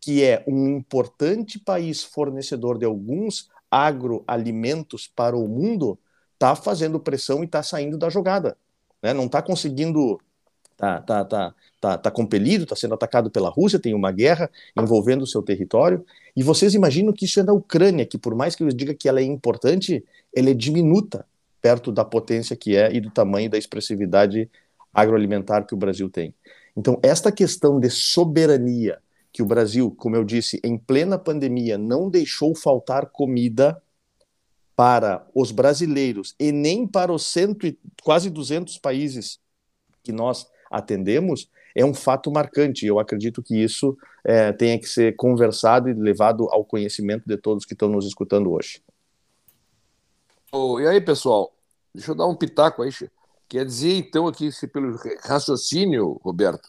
que 0.00 0.22
é 0.22 0.44
um 0.46 0.76
importante 0.76 1.58
país 1.58 2.04
fornecedor 2.04 2.78
de 2.78 2.84
alguns 2.84 3.50
agroalimentos 3.70 5.08
para 5.08 5.36
o 5.36 5.48
mundo, 5.48 5.98
está 6.34 6.54
fazendo 6.54 7.00
pressão 7.00 7.42
e 7.42 7.46
está 7.46 7.62
saindo 7.62 7.98
da 7.98 8.08
jogada. 8.08 8.56
Né? 9.02 9.12
Não 9.12 9.26
está 9.26 9.42
conseguindo. 9.42 10.20
Está 10.76 11.00
tá, 11.00 11.24
tá, 11.24 11.54
tá, 11.80 11.98
tá 11.98 12.10
compelido, 12.10 12.64
está 12.64 12.76
sendo 12.76 12.92
atacado 12.92 13.30
pela 13.30 13.48
Rússia, 13.48 13.78
tem 13.78 13.94
uma 13.94 14.12
guerra 14.12 14.50
envolvendo 14.78 15.22
o 15.22 15.26
seu 15.26 15.42
território. 15.42 16.04
E 16.36 16.42
vocês 16.42 16.74
imaginam 16.74 17.14
que 17.14 17.24
isso 17.24 17.40
é 17.40 17.42
da 17.42 17.54
Ucrânia, 17.54 18.04
que 18.04 18.18
por 18.18 18.34
mais 18.34 18.54
que 18.54 18.62
eu 18.62 18.68
diga 18.68 18.94
que 18.94 19.08
ela 19.08 19.20
é 19.20 19.24
importante, 19.24 20.04
ela 20.34 20.50
é 20.50 20.54
diminuta 20.54 21.24
perto 21.62 21.90
da 21.90 22.04
potência 22.04 22.54
que 22.54 22.76
é 22.76 22.92
e 22.94 23.00
do 23.00 23.10
tamanho 23.10 23.48
da 23.48 23.56
expressividade 23.56 24.50
agroalimentar 24.92 25.66
que 25.66 25.74
o 25.74 25.78
Brasil 25.78 26.10
tem. 26.10 26.34
Então, 26.76 27.00
esta 27.02 27.32
questão 27.32 27.80
de 27.80 27.88
soberania, 27.88 28.98
que 29.32 29.42
o 29.42 29.46
Brasil, 29.46 29.90
como 29.96 30.14
eu 30.14 30.24
disse, 30.24 30.60
em 30.62 30.76
plena 30.76 31.18
pandemia, 31.18 31.78
não 31.78 32.10
deixou 32.10 32.54
faltar 32.54 33.06
comida 33.06 33.80
para 34.76 35.26
os 35.34 35.50
brasileiros 35.50 36.34
e 36.38 36.52
nem 36.52 36.86
para 36.86 37.10
os 37.10 37.24
cento 37.24 37.66
e, 37.66 37.78
quase 38.02 38.28
200 38.28 38.76
países 38.76 39.40
que 40.02 40.12
nós 40.12 40.46
atendemos, 40.70 41.48
é 41.74 41.84
um 41.84 41.94
fato 41.94 42.30
marcante. 42.30 42.86
Eu 42.86 42.98
acredito 42.98 43.42
que 43.42 43.62
isso 43.62 43.96
é, 44.24 44.52
tenha 44.52 44.78
que 44.78 44.86
ser 44.86 45.14
conversado 45.16 45.88
e 45.88 45.94
levado 45.94 46.48
ao 46.50 46.64
conhecimento 46.64 47.24
de 47.26 47.36
todos 47.36 47.64
que 47.64 47.74
estão 47.74 47.88
nos 47.88 48.06
escutando 48.06 48.50
hoje. 48.52 48.82
Oh, 50.52 50.80
e 50.80 50.86
aí, 50.86 51.00
pessoal? 51.00 51.52
Deixa 51.94 52.12
eu 52.12 52.14
dar 52.14 52.26
um 52.26 52.34
pitaco 52.34 52.82
aí. 52.82 52.90
Quer 53.48 53.64
dizer, 53.64 53.94
então, 53.94 54.26
aqui, 54.26 54.50
se 54.50 54.66
pelo 54.66 54.98
raciocínio, 55.22 56.20
Roberto, 56.22 56.68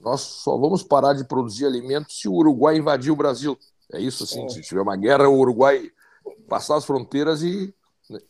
nós 0.00 0.20
só 0.20 0.56
vamos 0.56 0.82
parar 0.82 1.12
de 1.12 1.24
produzir 1.24 1.66
alimentos 1.66 2.20
se 2.20 2.28
o 2.28 2.32
Uruguai 2.32 2.76
invadir 2.76 3.12
o 3.12 3.16
Brasil. 3.16 3.58
É 3.92 4.00
isso, 4.00 4.24
assim, 4.24 4.48
se 4.48 4.62
tiver 4.62 4.80
uma 4.80 4.96
guerra, 4.96 5.28
o 5.28 5.38
Uruguai 5.38 5.90
passar 6.48 6.76
as 6.76 6.84
fronteiras 6.84 7.42
e, 7.42 7.74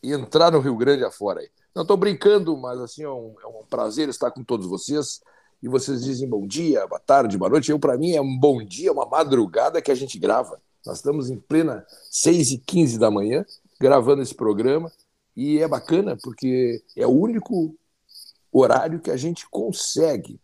e 0.03 0.13
entrar 0.13 0.51
no 0.51 0.61
Rio 0.61 0.77
Grande 0.77 1.05
afora. 1.05 1.41
Aí. 1.41 1.49
Não 1.75 1.83
estou 1.83 1.97
brincando, 1.97 2.57
mas 2.57 2.79
assim 2.81 3.03
é 3.03 3.09
um, 3.09 3.35
é 3.43 3.47
um, 3.47 3.65
prazer 3.69 4.09
estar 4.09 4.31
com 4.31 4.45
todos 4.45 4.67
vocês. 4.67 5.21
E 5.63 5.69
vocês 5.69 6.05
dizem 6.05 6.29
bom 6.29 6.47
dia, 6.47 6.87
boa 6.87 7.01
tarde, 7.01 7.39
boa 7.39 7.49
noite. 7.49 7.71
Eu, 7.71 7.79
para 7.79 7.97
mim, 7.97 8.13
é 8.13 8.21
um 8.21 8.39
bom 8.39 8.63
dia, 8.63 8.93
uma 8.93 9.07
madrugada 9.07 9.81
que 9.81 9.91
a 9.91 9.95
gente 9.95 10.19
grava. 10.19 10.61
Nós 10.85 10.99
estamos 10.99 11.31
em 11.31 11.39
plena 11.39 11.87
6 12.11 12.51
e 12.51 12.59
15 12.59 12.99
da 12.99 13.11
manhã 13.11 13.47
gravando 13.81 14.23
esse 14.23 14.35
programa. 14.35 14.93
E 15.35 15.61
é 15.61 15.69
bacana 15.69 16.19
porque 16.23 16.83
é 16.95 17.07
o 17.07 17.11
único 17.11 17.75
horário 18.53 19.01
que 19.01 19.11
a 19.11 19.17
gente 19.17 19.49
consegue, 19.49 20.39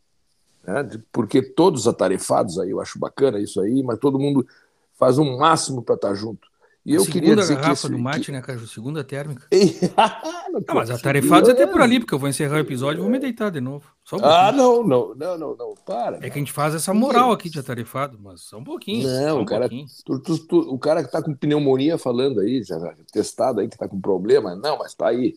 né? 0.64 0.88
porque 1.12 1.42
todos 1.42 1.86
atarefados 1.86 2.58
aí, 2.58 2.70
eu 2.70 2.80
acho 2.80 2.98
bacana 2.98 3.38
isso 3.38 3.60
aí, 3.60 3.82
mas 3.82 3.98
todo 3.98 4.18
mundo 4.18 4.46
faz 4.94 5.18
o 5.18 5.22
um 5.22 5.36
máximo 5.36 5.82
para 5.82 5.94
estar 5.94 6.14
junto. 6.14 6.48
E 6.88 6.94
eu 6.94 7.04
queria 7.04 7.36
dizer 7.36 7.56
garrafa 7.56 7.68
que 7.68 7.78
esse, 7.86 7.88
do 7.90 7.98
mate, 7.98 8.26
que... 8.26 8.32
né, 8.32 8.40
Caju? 8.40 8.66
Segunda 8.66 9.04
térmica. 9.04 9.46
não, 10.50 10.60
não, 10.66 10.74
mas 10.74 10.90
atarefados 10.90 11.50
até 11.50 11.66
por 11.66 11.82
ali, 11.82 12.00
porque 12.00 12.14
eu 12.14 12.18
vou 12.18 12.30
encerrar 12.30 12.56
o 12.56 12.60
episódio 12.60 13.00
e 13.00 13.02
vou 13.02 13.10
me 13.10 13.18
deitar 13.18 13.50
de 13.50 13.60
novo. 13.60 13.92
Só 14.02 14.16
um 14.16 14.24
ah, 14.24 14.50
não, 14.50 14.82
não, 14.82 15.14
não, 15.14 15.36
não, 15.36 15.54
não, 15.54 15.74
para. 15.84 16.16
É 16.16 16.30
que 16.30 16.38
a 16.38 16.38
gente 16.38 16.50
faz 16.50 16.74
essa 16.74 16.94
moral 16.94 17.30
aqui 17.30 17.50
de 17.50 17.58
atarefado, 17.58 18.18
mas 18.18 18.40
só 18.40 18.56
um 18.56 18.64
pouquinho. 18.64 19.06
Não, 19.06 19.40
um 19.40 19.42
o, 19.42 19.44
cara, 19.44 19.68
tu, 19.68 20.18
tu, 20.20 20.38
tu, 20.38 20.58
o 20.60 20.78
cara 20.78 21.04
que 21.04 21.12
tá 21.12 21.22
com 21.22 21.34
pneumonia 21.34 21.98
falando 21.98 22.40
aí, 22.40 22.62
já 22.62 22.78
testado 23.12 23.60
aí, 23.60 23.68
que 23.68 23.76
tá 23.76 23.86
com 23.86 24.00
problema, 24.00 24.56
não, 24.56 24.78
mas 24.78 24.94
tá 24.94 25.08
aí, 25.08 25.34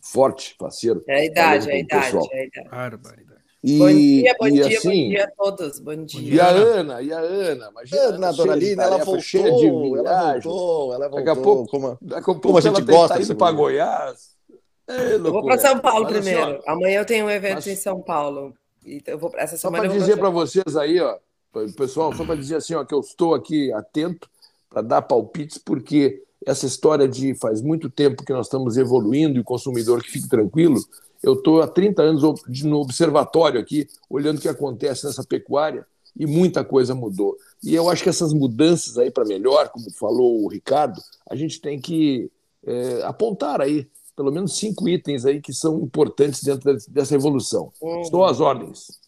forte, 0.00 0.56
parceiro. 0.58 1.04
É 1.06 1.20
a 1.20 1.24
idade, 1.24 1.70
é 1.70 1.74
a 1.74 1.78
idade, 1.78 2.16
é 2.32 2.40
a 2.40 2.44
idade. 2.44 2.68
Barbaridade. 2.70 3.37
E, 3.62 3.78
bom 3.78 3.88
dia, 3.88 4.36
bom 4.38 4.48
dia, 4.48 4.78
assim, 4.78 5.04
bom 5.04 5.08
dia 5.10 5.24
a 5.24 5.30
todos. 5.30 5.80
Bom 5.80 6.04
dia. 6.04 6.34
E 6.34 6.40
a 6.40 6.48
Ana, 6.48 7.02
e 7.02 7.12
a 7.12 7.18
Ana, 7.18 7.68
imagina. 7.70 8.02
Ana, 8.02 8.32
Doralina, 8.32 8.82
ela 8.84 8.98
voltou, 8.98 9.20
cheia 9.20 9.50
de 9.52 9.66
ela 9.66 10.32
voltou, 10.34 10.94
ela 10.94 11.08
voltou. 11.08 11.24
Daqui 11.24 11.30
a 11.30 11.42
pouco, 11.42 11.70
como, 11.70 11.98
daqui 12.00 12.20
a 12.20 12.24
pouco 12.24 12.40
como 12.40 12.58
a 12.58 12.60
gente 12.60 12.82
gosta 12.82 13.16
tá 13.16 13.20
indo 13.20 13.34
para 13.34 13.52
Goiás. 13.52 14.36
É, 14.86 15.14
eu 15.14 15.22
vou 15.22 15.44
para 15.44 15.58
São 15.58 15.80
Paulo 15.80 16.04
Mas, 16.04 16.12
primeiro. 16.12 16.40
Assim, 16.40 16.60
ó, 16.66 16.72
Amanhã 16.72 17.00
eu 17.00 17.04
tenho 17.04 17.26
um 17.26 17.30
evento 17.30 17.56
Mas... 17.56 17.66
em 17.66 17.74
São 17.74 18.00
Paulo. 18.00 18.54
Então 18.86 19.14
eu 19.14 19.18
vou 19.18 19.32
essa 19.34 19.56
só 19.56 19.70
para 19.70 19.88
dizer 19.88 20.16
para 20.16 20.30
vocês 20.30 20.76
aí, 20.76 21.00
ó, 21.00 21.18
pessoal, 21.76 22.14
só 22.14 22.24
para 22.24 22.36
dizer 22.36 22.56
assim, 22.56 22.74
ó, 22.74 22.84
que 22.84 22.94
eu 22.94 23.00
estou 23.00 23.34
aqui 23.34 23.72
atento 23.72 24.30
para 24.70 24.82
dar 24.82 25.02
palpites, 25.02 25.58
porque 25.58 26.22
essa 26.46 26.64
história 26.64 27.08
de 27.08 27.34
faz 27.34 27.60
muito 27.60 27.90
tempo 27.90 28.24
que 28.24 28.32
nós 28.32 28.46
estamos 28.46 28.76
evoluindo 28.76 29.36
e 29.36 29.40
o 29.40 29.44
consumidor 29.44 30.02
que 30.02 30.10
fique 30.10 30.28
tranquilo, 30.28 30.80
eu 31.22 31.34
estou 31.34 31.60
há 31.62 31.68
30 31.68 32.02
anos 32.02 32.22
no 32.62 32.78
observatório 32.78 33.60
aqui, 33.60 33.86
olhando 34.08 34.38
o 34.38 34.40
que 34.40 34.48
acontece 34.48 35.04
nessa 35.06 35.24
pecuária 35.24 35.86
e 36.16 36.26
muita 36.26 36.64
coisa 36.64 36.94
mudou. 36.94 37.36
E 37.62 37.74
eu 37.74 37.88
acho 37.88 38.02
que 38.02 38.08
essas 38.08 38.32
mudanças 38.32 38.98
aí 38.98 39.10
para 39.10 39.24
melhor, 39.24 39.68
como 39.68 39.90
falou 39.92 40.44
o 40.44 40.48
Ricardo, 40.48 41.00
a 41.28 41.36
gente 41.36 41.60
tem 41.60 41.80
que 41.80 42.30
é, 42.66 43.02
apontar 43.04 43.60
aí 43.60 43.88
pelo 44.16 44.32
menos 44.32 44.58
cinco 44.58 44.88
itens 44.88 45.24
aí 45.24 45.40
que 45.40 45.52
são 45.52 45.78
importantes 45.78 46.42
dentro 46.42 46.76
dessa 46.88 47.14
evolução. 47.14 47.72
Uhum. 47.80 48.00
Estou 48.00 48.24
às 48.24 48.40
ordens. 48.40 49.00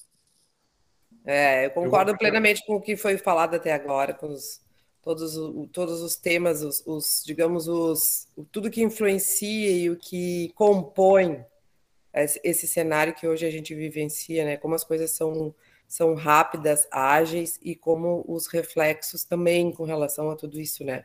É, 1.25 1.67
eu 1.67 1.71
concordo 1.71 2.12
eu 2.12 2.19
plenamente 2.19 2.64
com 2.64 2.76
o 2.76 2.81
que 2.81 2.97
foi 2.97 3.19
falado 3.19 3.55
até 3.55 3.73
agora, 3.73 4.14
com 4.14 4.29
os, 4.29 4.61
todos, 5.02 5.35
todos 5.73 6.00
os 6.00 6.17
temas, 6.17 6.62
os, 6.62 6.83
os 6.87 7.23
digamos, 7.26 7.67
os, 7.67 8.29
tudo 8.52 8.71
que 8.71 8.83
influencia 8.83 9.71
e 9.71 9.90
o 9.90 9.97
que 9.97 10.52
compõe 10.55 11.45
esse 12.12 12.67
cenário 12.67 13.14
que 13.14 13.26
hoje 13.26 13.47
a 13.47 13.50
gente 13.50 13.75
vivencia, 13.75 14.45
né? 14.45 14.57
Como 14.57 14.75
as 14.75 14.85
coisas 14.85 15.12
são, 15.12 15.55
são 15.87 16.14
rápidas, 16.14 16.87
ágeis 16.90 17.59
e 17.62 17.75
como 17.75 18.25
os 18.26 18.47
reflexos 18.47 19.25
também 19.25 19.73
com 19.73 19.85
relação 19.85 20.31
a 20.31 20.37
tudo 20.37 20.61
isso, 20.61 20.85
né? 20.85 21.05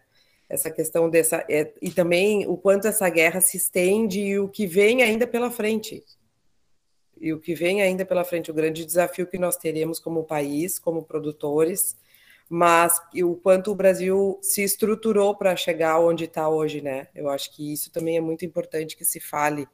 Essa 0.49 0.69
questão 0.69 1.09
dessa. 1.09 1.45
É, 1.49 1.73
e 1.81 1.91
também 1.91 2.47
o 2.47 2.57
quanto 2.57 2.87
essa 2.87 3.09
guerra 3.09 3.41
se 3.41 3.57
estende 3.57 4.19
e 4.19 4.39
o 4.39 4.47
que 4.47 4.67
vem 4.67 5.01
ainda 5.03 5.25
pela 5.27 5.49
frente. 5.51 6.03
E 7.19 7.33
o 7.33 7.39
que 7.39 7.55
vem 7.55 7.81
ainda 7.81 8.05
pela 8.05 8.23
frente, 8.23 8.51
o 8.51 8.53
grande 8.53 8.85
desafio 8.85 9.25
que 9.25 9.37
nós 9.37 9.57
teremos 9.57 9.99
como 9.99 10.23
país, 10.23 10.77
como 10.77 11.03
produtores, 11.03 11.95
mas 12.49 12.99
o 13.23 13.35
quanto 13.35 13.71
o 13.71 13.75
Brasil 13.75 14.37
se 14.41 14.63
estruturou 14.63 15.35
para 15.35 15.55
chegar 15.55 15.99
onde 15.99 16.25
está 16.25 16.47
hoje, 16.49 16.81
né? 16.81 17.07
Eu 17.15 17.29
acho 17.29 17.55
que 17.55 17.73
isso 17.73 17.91
também 17.91 18.17
é 18.17 18.21
muito 18.21 18.45
importante 18.45 18.95
que 18.95 19.05
se 19.05 19.19
fale 19.19 19.67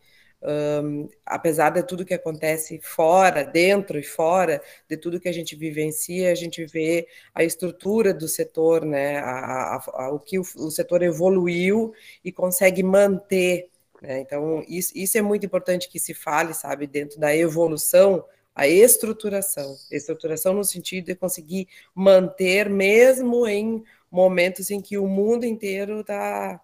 um, 0.44 1.08
apesar 1.26 1.70
de 1.70 1.84
tudo 1.84 2.06
que 2.06 2.14
acontece 2.14 2.80
fora, 2.82 3.44
dentro 3.44 4.00
e 4.00 4.04
fora, 4.04 4.62
de 4.90 4.98
tudo 4.98 5.20
que 5.20 5.30
a 5.30 5.32
gente 5.32 5.56
vivencia, 5.56 6.32
a 6.32 6.36
gente 6.36 6.66
vê 6.66 7.08
a 7.34 7.44
estrutura 7.44 8.14
do 8.14 8.28
setor, 8.28 8.84
né, 8.84 9.20
a, 9.20 9.76
a, 9.76 9.84
a, 10.06 10.10
o 10.12 10.20
que 10.20 10.40
o, 10.40 10.42
o, 10.42 10.72
setor 10.72 11.04
evoluiu 11.04 11.94
e 12.26 12.32
consegue 12.32 12.82
manter. 12.82 13.70
Né? 14.02 14.22
Então, 14.22 14.64
isso, 14.68 14.92
isso 14.96 15.18
é 15.18 15.22
muito 15.22 15.46
importante 15.46 15.88
que 15.88 16.00
se 16.00 16.14
fale, 16.14 16.54
sabe, 16.54 16.88
dentro 16.88 17.20
da 17.20 17.36
evolução, 17.36 18.26
a 18.56 18.68
estruturação. 18.68 19.76
Estruturação 19.92 20.54
no 20.54 20.64
sentido 20.64 21.06
de 21.06 21.16
conseguir 21.16 21.68
manter, 21.94 22.68
mesmo 22.68 23.48
em 23.48 23.84
momentos 24.10 24.72
em 24.72 24.82
que 24.82 24.98
o 24.98 25.08
mundo 25.08 25.46
inteiro 25.46 26.02
está 26.02 26.60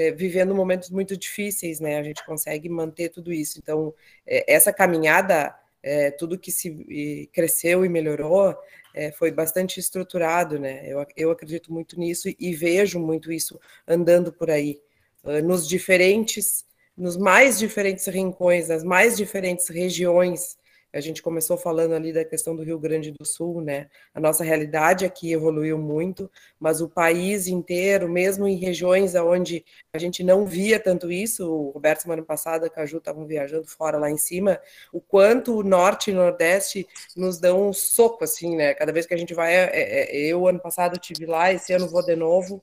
é, 0.00 0.10
vivendo 0.10 0.54
momentos 0.54 0.90
muito 0.90 1.16
difíceis, 1.16 1.78
né? 1.78 1.98
A 1.98 2.02
gente 2.02 2.24
consegue 2.24 2.68
manter 2.68 3.10
tudo 3.10 3.32
isso. 3.32 3.58
Então, 3.58 3.94
é, 4.26 4.52
essa 4.52 4.72
caminhada, 4.72 5.54
é, 5.82 6.10
tudo 6.10 6.38
que 6.38 6.50
se 6.50 7.28
cresceu 7.32 7.84
e 7.84 7.88
melhorou, 7.88 8.56
é, 8.94 9.12
foi 9.12 9.30
bastante 9.30 9.78
estruturado, 9.78 10.58
né? 10.58 10.82
Eu, 10.86 11.06
eu 11.16 11.30
acredito 11.30 11.72
muito 11.72 11.98
nisso 11.98 12.28
e 12.38 12.54
vejo 12.54 12.98
muito 12.98 13.30
isso 13.30 13.60
andando 13.86 14.32
por 14.32 14.50
aí, 14.50 14.80
uh, 15.22 15.42
nos 15.42 15.68
diferentes, 15.68 16.64
nos 16.96 17.16
mais 17.16 17.58
diferentes 17.58 18.06
rincões, 18.06 18.68
nas 18.68 18.82
mais 18.82 19.16
diferentes 19.16 19.68
regiões 19.68 20.58
a 20.92 21.00
gente 21.00 21.22
começou 21.22 21.56
falando 21.56 21.94
ali 21.94 22.12
da 22.12 22.24
questão 22.24 22.54
do 22.56 22.62
Rio 22.62 22.78
Grande 22.78 23.12
do 23.12 23.24
Sul, 23.24 23.60
né? 23.60 23.88
A 24.12 24.20
nossa 24.20 24.42
realidade 24.42 25.04
aqui 25.04 25.32
evoluiu 25.32 25.78
muito, 25.78 26.30
mas 26.58 26.80
o 26.80 26.88
país 26.88 27.46
inteiro, 27.46 28.08
mesmo 28.08 28.48
em 28.48 28.56
regiões 28.56 29.14
onde 29.14 29.64
a 29.92 29.98
gente 29.98 30.24
não 30.24 30.44
via 30.46 30.80
tanto 30.80 31.10
isso, 31.12 31.48
o 31.48 31.70
Roberto 31.70 32.02
semana 32.02 32.22
passada, 32.22 32.66
a 32.66 32.70
Caju 32.70 32.98
estavam 32.98 33.26
viajando 33.26 33.66
fora 33.68 33.98
lá 33.98 34.10
em 34.10 34.16
cima, 34.16 34.60
o 34.92 35.00
quanto 35.00 35.58
o 35.58 35.62
norte 35.62 36.10
e 36.10 36.14
nordeste 36.14 36.86
nos 37.16 37.38
dão 37.38 37.68
um 37.68 37.72
soco, 37.72 38.24
assim, 38.24 38.56
né? 38.56 38.74
Cada 38.74 38.92
vez 38.92 39.06
que 39.06 39.14
a 39.14 39.18
gente 39.18 39.32
vai, 39.34 39.54
é, 39.54 39.70
é, 39.72 40.16
é 40.16 40.26
eu 40.26 40.46
ano 40.48 40.58
passado 40.58 40.98
tive 40.98 41.24
lá, 41.26 41.52
esse 41.52 41.72
ano 41.72 41.88
vou 41.88 42.04
de 42.04 42.16
novo, 42.16 42.62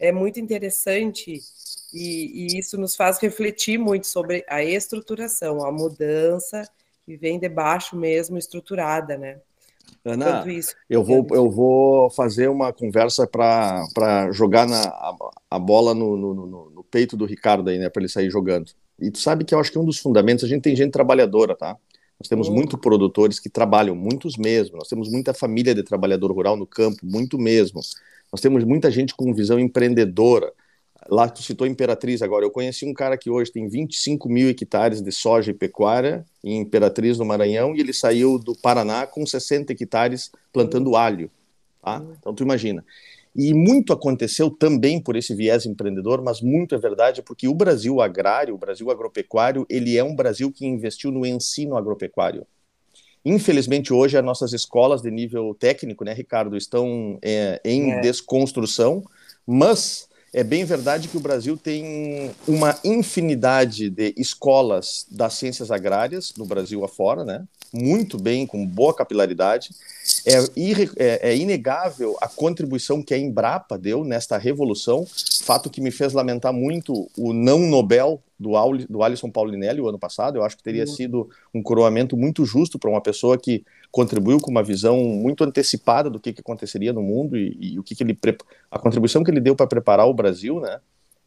é 0.00 0.10
muito 0.10 0.40
interessante 0.40 1.40
e, 1.92 2.54
e 2.54 2.58
isso 2.58 2.76
nos 2.78 2.96
faz 2.96 3.18
refletir 3.18 3.78
muito 3.78 4.06
sobre 4.06 4.44
a 4.48 4.62
estruturação, 4.62 5.64
a 5.64 5.72
mudança 5.72 6.68
que 7.08 7.16
vem 7.16 7.38
de 7.38 7.48
baixo 7.48 7.96
mesmo, 7.96 8.36
estruturada, 8.36 9.16
né? 9.16 9.38
Ana, 10.04 10.44
isso, 10.46 10.74
eu, 10.90 11.02
vou, 11.02 11.26
eu 11.30 11.50
vou 11.50 12.10
fazer 12.10 12.48
uma 12.48 12.70
conversa 12.70 13.26
para 13.26 14.30
jogar 14.30 14.68
na, 14.68 14.82
a, 14.82 15.16
a 15.52 15.58
bola 15.58 15.94
no, 15.94 16.18
no, 16.18 16.34
no, 16.34 16.70
no, 16.70 16.84
peito 16.84 17.16
do 17.16 17.24
Ricardo 17.24 17.70
aí, 17.70 17.78
né? 17.78 17.88
Para 17.88 18.02
ele 18.02 18.10
sair 18.10 18.28
jogando. 18.28 18.72
E 19.00 19.10
tu 19.10 19.18
sabe 19.18 19.46
que 19.46 19.54
eu 19.54 19.58
acho 19.58 19.72
que 19.72 19.78
um 19.78 19.86
dos 19.86 19.98
fundamentos, 19.98 20.44
a 20.44 20.48
gente 20.48 20.60
tem 20.60 20.76
gente 20.76 20.92
trabalhadora, 20.92 21.56
tá? 21.56 21.78
Nós 22.20 22.28
temos 22.28 22.50
muito 22.50 22.76
produtores 22.76 23.40
que 23.40 23.48
trabalham, 23.48 23.94
muitos 23.94 24.36
mesmo. 24.36 24.76
Nós 24.76 24.88
temos 24.88 25.08
muita 25.08 25.32
família 25.32 25.74
de 25.74 25.82
trabalhador 25.82 26.30
rural 26.30 26.58
no 26.58 26.66
campo, 26.66 26.98
muito 27.02 27.38
mesmo. 27.38 27.80
Nós 28.30 28.42
temos 28.42 28.64
muita 28.64 28.90
gente 28.90 29.14
com 29.14 29.32
visão 29.32 29.58
empreendedora. 29.58 30.52
Lá 31.10 31.26
tu 31.26 31.42
citou 31.42 31.66
Imperatriz 31.66 32.20
agora. 32.20 32.44
Eu 32.44 32.50
conheci 32.50 32.84
um 32.84 32.92
cara 32.92 33.16
que 33.16 33.30
hoje 33.30 33.50
tem 33.50 33.66
25 33.66 34.28
mil 34.28 34.48
hectares 34.48 35.00
de 35.00 35.10
soja 35.10 35.50
e 35.50 35.54
pecuária 35.54 36.24
em 36.44 36.58
Imperatriz, 36.58 37.18
no 37.18 37.24
Maranhão, 37.24 37.74
e 37.74 37.80
ele 37.80 37.94
saiu 37.94 38.38
do 38.38 38.54
Paraná 38.54 39.06
com 39.06 39.24
60 39.24 39.72
hectares 39.72 40.30
plantando 40.52 40.96
alho. 40.96 41.30
Tá? 41.82 42.02
Então 42.18 42.34
tu 42.34 42.42
imagina. 42.42 42.84
E 43.34 43.54
muito 43.54 43.92
aconteceu 43.92 44.50
também 44.50 45.00
por 45.00 45.16
esse 45.16 45.34
viés 45.34 45.64
empreendedor, 45.64 46.20
mas 46.20 46.42
muito 46.42 46.74
é 46.74 46.78
verdade 46.78 47.22
porque 47.22 47.48
o 47.48 47.54
Brasil 47.54 48.00
agrário, 48.00 48.54
o 48.54 48.58
Brasil 48.58 48.90
agropecuário, 48.90 49.66
ele 49.70 49.96
é 49.96 50.04
um 50.04 50.14
Brasil 50.14 50.52
que 50.52 50.66
investiu 50.66 51.10
no 51.10 51.24
ensino 51.24 51.76
agropecuário. 51.76 52.46
Infelizmente, 53.24 53.92
hoje, 53.92 54.16
as 54.16 54.24
nossas 54.24 54.52
escolas 54.52 55.02
de 55.02 55.10
nível 55.10 55.54
técnico, 55.54 56.04
né, 56.04 56.12
Ricardo, 56.12 56.56
estão 56.56 57.18
é, 57.22 57.60
em 57.64 57.92
é. 57.92 58.00
desconstrução, 58.00 59.04
mas 59.46 60.07
é 60.32 60.44
bem 60.44 60.64
verdade 60.64 61.08
que 61.08 61.16
o 61.16 61.20
Brasil 61.20 61.56
tem 61.56 62.30
uma 62.46 62.78
infinidade 62.84 63.90
de 63.90 64.14
escolas 64.16 65.06
das 65.10 65.34
ciências 65.34 65.70
agrárias, 65.70 66.34
no 66.36 66.44
Brasil 66.44 66.84
afora, 66.84 67.24
né? 67.24 67.44
Muito 67.72 68.20
bem, 68.20 68.46
com 68.46 68.66
boa 68.66 68.94
capilaridade. 68.94 69.70
É, 70.24 70.38
é, 70.96 71.30
é, 71.30 71.36
inegável 71.36 72.16
a 72.20 72.28
contribuição 72.28 73.02
que 73.02 73.12
a 73.12 73.18
Embrapa 73.18 73.76
deu 73.76 74.04
nesta 74.04 74.38
revolução, 74.38 75.06
fato 75.42 75.70
que 75.70 75.80
me 75.80 75.90
fez 75.90 76.12
lamentar 76.12 76.52
muito 76.52 77.10
o 77.16 77.32
não 77.32 77.58
Nobel 77.60 78.22
do, 78.38 78.52
do 78.88 79.02
Alisson 79.02 79.30
Paulinelli 79.30 79.80
o 79.80 79.88
ano 79.88 79.98
passado. 79.98 80.36
Eu 80.36 80.44
acho 80.44 80.56
que 80.56 80.62
teria 80.62 80.84
uhum. 80.84 80.94
sido 80.94 81.30
um 81.52 81.62
coroamento 81.62 82.16
muito 82.16 82.44
justo 82.44 82.78
para 82.78 82.90
uma 82.90 83.00
pessoa 83.00 83.36
que 83.36 83.64
contribuiu 83.90 84.38
com 84.38 84.50
uma 84.50 84.62
visão 84.62 84.96
muito 85.02 85.44
antecipada 85.44 86.08
do 86.08 86.20
que, 86.20 86.32
que 86.32 86.40
aconteceria 86.40 86.92
no 86.92 87.02
mundo 87.02 87.36
e, 87.36 87.56
e 87.60 87.78
o 87.78 87.82
que, 87.82 87.94
que 87.94 88.02
ele 88.02 88.16
a 88.70 88.78
contribuição 88.78 89.24
que 89.24 89.30
ele 89.30 89.40
deu 89.40 89.56
para 89.56 89.66
preparar 89.66 90.06
o 90.06 90.14
Brasil, 90.14 90.60
né? 90.60 90.80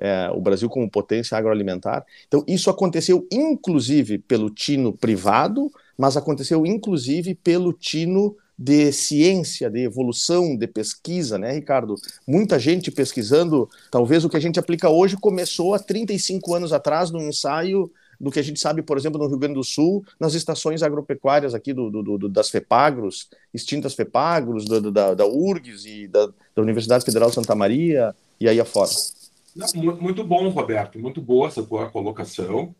É, 0.03 0.31
o 0.33 0.41
Brasil 0.41 0.67
como 0.67 0.89
potência 0.89 1.37
agroalimentar. 1.37 2.03
Então, 2.27 2.43
isso 2.47 2.71
aconteceu 2.71 3.27
inclusive 3.31 4.17
pelo 4.17 4.49
tino 4.49 4.93
privado, 4.93 5.71
mas 6.01 6.17
aconteceu 6.17 6.65
inclusive 6.65 7.35
pelo 7.35 7.71
tino 7.71 8.35
de 8.57 8.91
ciência, 8.91 9.69
de 9.69 9.83
evolução, 9.83 10.57
de 10.57 10.65
pesquisa, 10.65 11.37
né, 11.37 11.51
Ricardo? 11.51 11.93
Muita 12.27 12.57
gente 12.57 12.89
pesquisando, 12.89 13.69
talvez 13.91 14.25
o 14.25 14.29
que 14.29 14.35
a 14.35 14.39
gente 14.39 14.59
aplica 14.59 14.89
hoje 14.89 15.15
começou 15.15 15.75
há 15.75 15.79
35 15.79 16.55
anos 16.55 16.73
atrás 16.73 17.11
no 17.11 17.21
ensaio 17.21 17.91
do 18.19 18.31
que 18.31 18.39
a 18.39 18.41
gente 18.41 18.59
sabe, 18.59 18.81
por 18.81 18.97
exemplo, 18.97 19.21
no 19.21 19.27
Rio 19.27 19.37
Grande 19.37 19.53
do 19.53 19.63
Sul, 19.63 20.03
nas 20.19 20.33
estações 20.33 20.81
agropecuárias 20.81 21.53
aqui 21.53 21.71
do, 21.71 21.91
do, 21.91 22.17
do 22.17 22.27
das 22.27 22.49
FEPAGROS, 22.49 23.29
extintas 23.53 23.93
FEPAGROS, 23.93 24.65
da, 24.65 24.79
da, 24.79 25.13
da 25.13 25.27
URGS 25.27 25.85
e 25.85 26.07
da, 26.07 26.25
da 26.55 26.63
Universidade 26.63 27.05
Federal 27.05 27.29
de 27.29 27.35
Santa 27.35 27.53
Maria, 27.53 28.15
e 28.39 28.49
aí 28.49 28.59
afora. 28.59 28.89
Muito 29.99 30.23
bom, 30.23 30.49
Roberto, 30.49 30.97
muito 30.97 31.21
boa 31.21 31.47
essa 31.47 31.61
tua 31.61 31.91
colocação. 31.91 32.73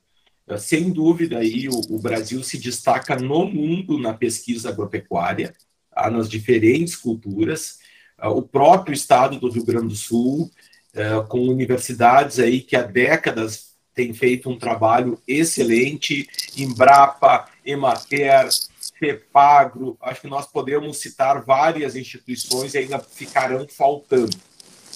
É, 0.51 0.57
sem 0.57 0.91
dúvida, 0.91 1.39
aí, 1.39 1.69
o, 1.69 1.95
o, 1.95 1.97
Brasil 1.97 2.43
se 2.43 2.57
destaca 2.57 3.15
no 3.15 3.45
mundo 3.45 3.97
na 3.97 4.13
pesquisa 4.13 4.67
agropecuária, 4.67 5.55
tá? 5.89 6.09
nas 6.09 6.29
diferentes 6.29 6.93
culturas. 6.97 7.79
É, 8.19 8.27
o 8.27 8.41
próprio 8.41 8.93
estado 8.93 9.39
do 9.39 9.49
Rio 9.49 9.63
Grande 9.63 9.87
do 9.87 9.95
Sul, 9.95 10.51
é, 10.93 11.21
com 11.29 11.47
universidades 11.47 12.37
aí 12.37 12.59
que 12.59 12.75
há 12.75 12.81
décadas 12.81 13.71
têm 13.95 14.13
feito 14.13 14.49
um 14.49 14.59
trabalho 14.59 15.17
excelente, 15.25 16.27
Embrapa, 16.57 17.47
Emater, 17.65 18.49
FEPAGRO, 18.99 19.97
acho 20.01 20.21
que 20.21 20.27
nós 20.27 20.47
podemos 20.47 20.97
citar 20.97 21.45
várias 21.45 21.95
instituições 21.95 22.73
e 22.73 22.79
ainda 22.79 22.99
ficarão 22.99 23.65
faltando. 23.69 24.37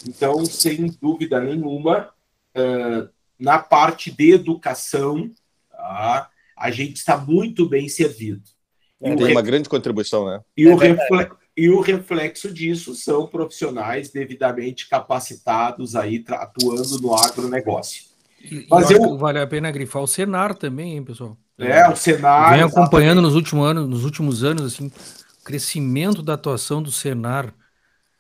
Então, 0.05 0.45
sem 0.45 0.87
dúvida 1.01 1.39
nenhuma, 1.39 2.09
na 3.39 3.59
parte 3.59 4.11
de 4.11 4.33
educação, 4.33 5.31
tá? 5.75 6.29
a 6.57 6.71
gente 6.71 6.97
está 6.97 7.17
muito 7.17 7.67
bem 7.67 7.89
servido. 7.89 8.43
É, 9.01 9.15
tem 9.15 9.31
uma 9.31 9.41
grande 9.41 9.67
contribuição, 9.67 10.25
né? 10.25 10.39
E, 10.57 10.67
é 10.67 10.73
o 10.73 10.77
reflexo, 10.77 11.37
e 11.55 11.69
o 11.69 11.81
reflexo 11.81 12.53
disso 12.53 12.95
são 12.95 13.27
profissionais 13.27 14.09
devidamente 14.09 14.87
capacitados 14.87 15.95
aí 15.95 16.23
atuando 16.27 16.99
no 17.01 17.13
agronegócio. 17.13 18.05
Mas 18.69 18.89
eu... 18.91 19.17
vale 19.17 19.39
a 19.39 19.47
pena 19.47 19.71
grifar 19.71 20.01
o 20.01 20.07
Senar 20.07 20.55
também, 20.55 20.93
hein, 20.93 21.03
pessoal? 21.03 21.37
É, 21.57 21.87
o 21.89 21.95
Senar. 21.95 22.53
Vem 22.53 22.63
acompanhando 22.63 23.21
nos 23.21 23.35
últimos 23.35 23.67
anos, 23.67 23.87
nos 23.87 24.05
últimos 24.05 24.43
anos, 24.43 24.73
assim, 24.73 24.87
o 24.87 25.43
crescimento 25.43 26.21
da 26.21 26.33
atuação 26.33 26.81
do 26.81 26.91
Senar 26.91 27.53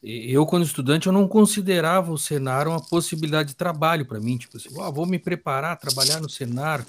eu, 0.07 0.45
quando 0.45 0.63
estudante, 0.63 1.07
eu 1.07 1.13
não 1.13 1.27
considerava 1.27 2.11
o 2.11 2.17
Senar 2.17 2.67
uma 2.67 2.79
possibilidade 2.79 3.49
de 3.49 3.55
trabalho 3.55 4.05
para 4.05 4.19
mim. 4.19 4.37
Tipo 4.37 4.57
assim, 4.57 4.69
oh, 4.71 4.91
vou 4.91 5.07
me 5.07 5.17
preparar, 5.17 5.79
trabalhar 5.79 6.19
no 6.19 6.29
Senar, 6.29 6.85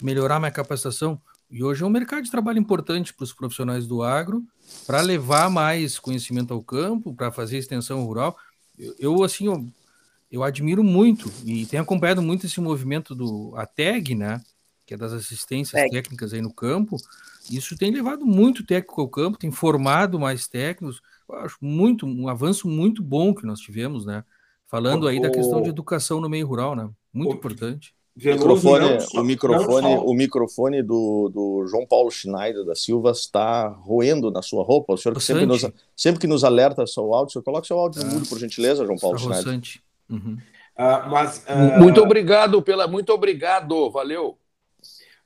melhorar 0.00 0.38
minha 0.38 0.50
capacitação. 0.50 1.20
E 1.50 1.62
hoje 1.62 1.82
é 1.82 1.86
um 1.86 1.90
mercado 1.90 2.24
de 2.24 2.30
trabalho 2.30 2.58
importante 2.58 3.14
para 3.14 3.24
os 3.24 3.32
profissionais 3.32 3.86
do 3.86 4.02
agro, 4.02 4.42
para 4.86 5.00
levar 5.00 5.48
mais 5.48 5.98
conhecimento 5.98 6.52
ao 6.52 6.62
campo, 6.62 7.14
para 7.14 7.30
fazer 7.30 7.58
extensão 7.58 8.04
rural. 8.04 8.36
Eu, 8.78 8.94
eu 8.98 9.22
assim, 9.22 9.46
eu, 9.46 9.64
eu, 10.30 10.42
admiro 10.42 10.82
muito 10.82 11.32
e 11.44 11.66
tenho 11.66 11.82
acompanhado 11.82 12.20
muito 12.20 12.46
esse 12.46 12.60
movimento 12.60 13.14
do 13.14 13.54
ATEG, 13.56 14.14
né? 14.14 14.42
Que 14.84 14.94
é 14.94 14.96
das 14.96 15.12
assistências 15.12 15.80
é. 15.80 15.88
técnicas 15.88 16.32
aí 16.32 16.40
no 16.40 16.52
campo. 16.52 16.96
Isso 17.50 17.76
tem 17.76 17.92
levado 17.92 18.26
muito 18.26 18.64
técnico 18.64 19.00
ao 19.00 19.08
campo, 19.08 19.38
tem 19.38 19.52
formado 19.52 20.18
mais 20.18 20.48
técnicos 20.48 21.00
eu 21.28 21.36
acho 21.38 21.56
muito 21.60 22.06
um 22.06 22.28
avanço 22.28 22.68
muito 22.68 23.02
bom 23.02 23.34
que 23.34 23.46
nós 23.46 23.58
tivemos, 23.60 24.06
né? 24.06 24.24
Falando 24.66 25.06
aí 25.06 25.20
da 25.20 25.30
questão 25.30 25.62
de 25.62 25.68
educação 25.68 26.20
no 26.20 26.28
meio 26.28 26.46
rural, 26.46 26.74
né? 26.74 26.88
Muito 27.12 27.36
o, 27.36 27.40
Microfone, 28.16 28.98
o 29.14 29.22
microfone, 29.22 29.96
o 29.96 30.14
microfone 30.14 30.82
do, 30.82 31.28
do 31.28 31.66
João 31.66 31.86
Paulo 31.86 32.10
Schneider 32.10 32.64
da 32.64 32.74
Silva 32.74 33.10
está 33.10 33.68
roendo 33.68 34.30
na 34.30 34.40
sua 34.40 34.64
roupa. 34.64 34.94
O 34.94 34.96
senhor 34.96 35.14
que 35.14 35.22
sempre 35.22 35.44
nos, 35.44 35.66
sempre 35.94 36.20
que 36.20 36.26
nos 36.26 36.42
alerta 36.42 36.86
seu 36.86 37.12
áudio, 37.12 37.28
o 37.28 37.32
senhor 37.32 37.42
coloca 37.42 37.66
seu 37.66 37.78
áudio 37.78 38.02
no 38.02 38.14
mudo, 38.14 38.26
por 38.26 38.38
gentileza, 38.38 38.86
João 38.86 38.96
Paulo 38.96 39.18
Schneider. 39.18 39.60
Uhum. 40.08 40.38
Uh, 40.78 41.10
mas, 41.10 41.44
uh... 41.46 41.78
Muito 41.78 42.00
obrigado 42.00 42.62
pela. 42.62 42.86
Muito 42.86 43.12
obrigado, 43.12 43.90
valeu. 43.90 44.38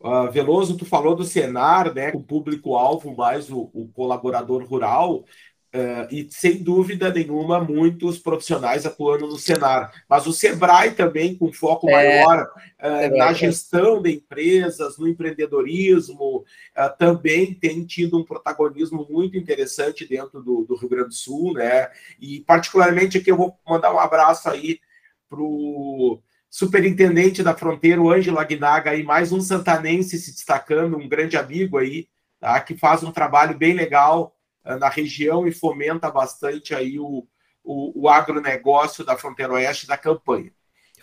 Uh, 0.00 0.30
Veloso, 0.32 0.76
tu 0.76 0.84
falou 0.84 1.14
do 1.14 1.24
Senar, 1.24 1.94
né? 1.94 2.10
O 2.14 2.20
público-alvo 2.20 3.14
mais 3.14 3.50
o, 3.50 3.70
o 3.72 3.88
colaborador 3.94 4.64
rural. 4.64 5.24
Uh, 5.72 6.02
e 6.10 6.26
sem 6.30 6.60
dúvida 6.60 7.12
nenhuma, 7.12 7.60
muitos 7.60 8.18
profissionais 8.18 8.84
atuando 8.84 9.28
no 9.28 9.38
Senar. 9.38 9.92
Mas 10.08 10.26
o 10.26 10.32
Sebrae 10.32 10.90
também, 10.90 11.36
com 11.36 11.52
foco 11.52 11.88
é, 11.88 11.92
maior 11.92 12.50
uh, 12.82 13.16
na 13.16 13.32
gestão 13.32 14.02
de 14.02 14.10
empresas, 14.10 14.98
no 14.98 15.06
empreendedorismo, 15.06 16.38
uh, 16.38 16.98
também 16.98 17.54
tem 17.54 17.84
tido 17.84 18.18
um 18.18 18.24
protagonismo 18.24 19.06
muito 19.08 19.38
interessante 19.38 20.04
dentro 20.04 20.42
do, 20.42 20.64
do, 20.64 20.74
Rio 20.74 20.88
Grande 20.88 21.08
do 21.10 21.14
Sul, 21.14 21.52
né? 21.52 21.88
E 22.20 22.40
particularmente 22.40 23.18
aqui 23.18 23.30
eu 23.30 23.36
vou 23.36 23.56
mandar 23.64 23.94
um 23.94 24.00
abraço 24.00 24.50
aí 24.50 24.80
para 25.28 25.40
o 25.40 26.20
superintendente 26.50 27.44
da 27.44 27.54
fronteira, 27.54 28.02
o 28.02 28.10
Ângelo 28.10 28.40
Agnaga, 28.40 28.90
aí, 28.90 29.04
mais 29.04 29.30
um 29.30 29.40
santanense 29.40 30.18
se 30.18 30.32
destacando, 30.32 30.96
um 30.96 31.08
grande 31.08 31.36
amigo 31.36 31.78
aí, 31.78 32.08
tá? 32.40 32.60
que 32.60 32.76
faz 32.76 33.04
um 33.04 33.12
trabalho 33.12 33.56
bem 33.56 33.72
legal 33.72 34.34
na 34.64 34.88
região 34.88 35.46
e 35.46 35.52
fomenta 35.52 36.10
bastante 36.10 36.74
aí 36.74 36.98
o, 36.98 37.26
o, 37.64 38.02
o 38.02 38.08
agronegócio 38.08 39.04
da 39.04 39.16
fronteira 39.16 39.54
oeste 39.54 39.86
da 39.86 39.96
campanha. 39.96 40.52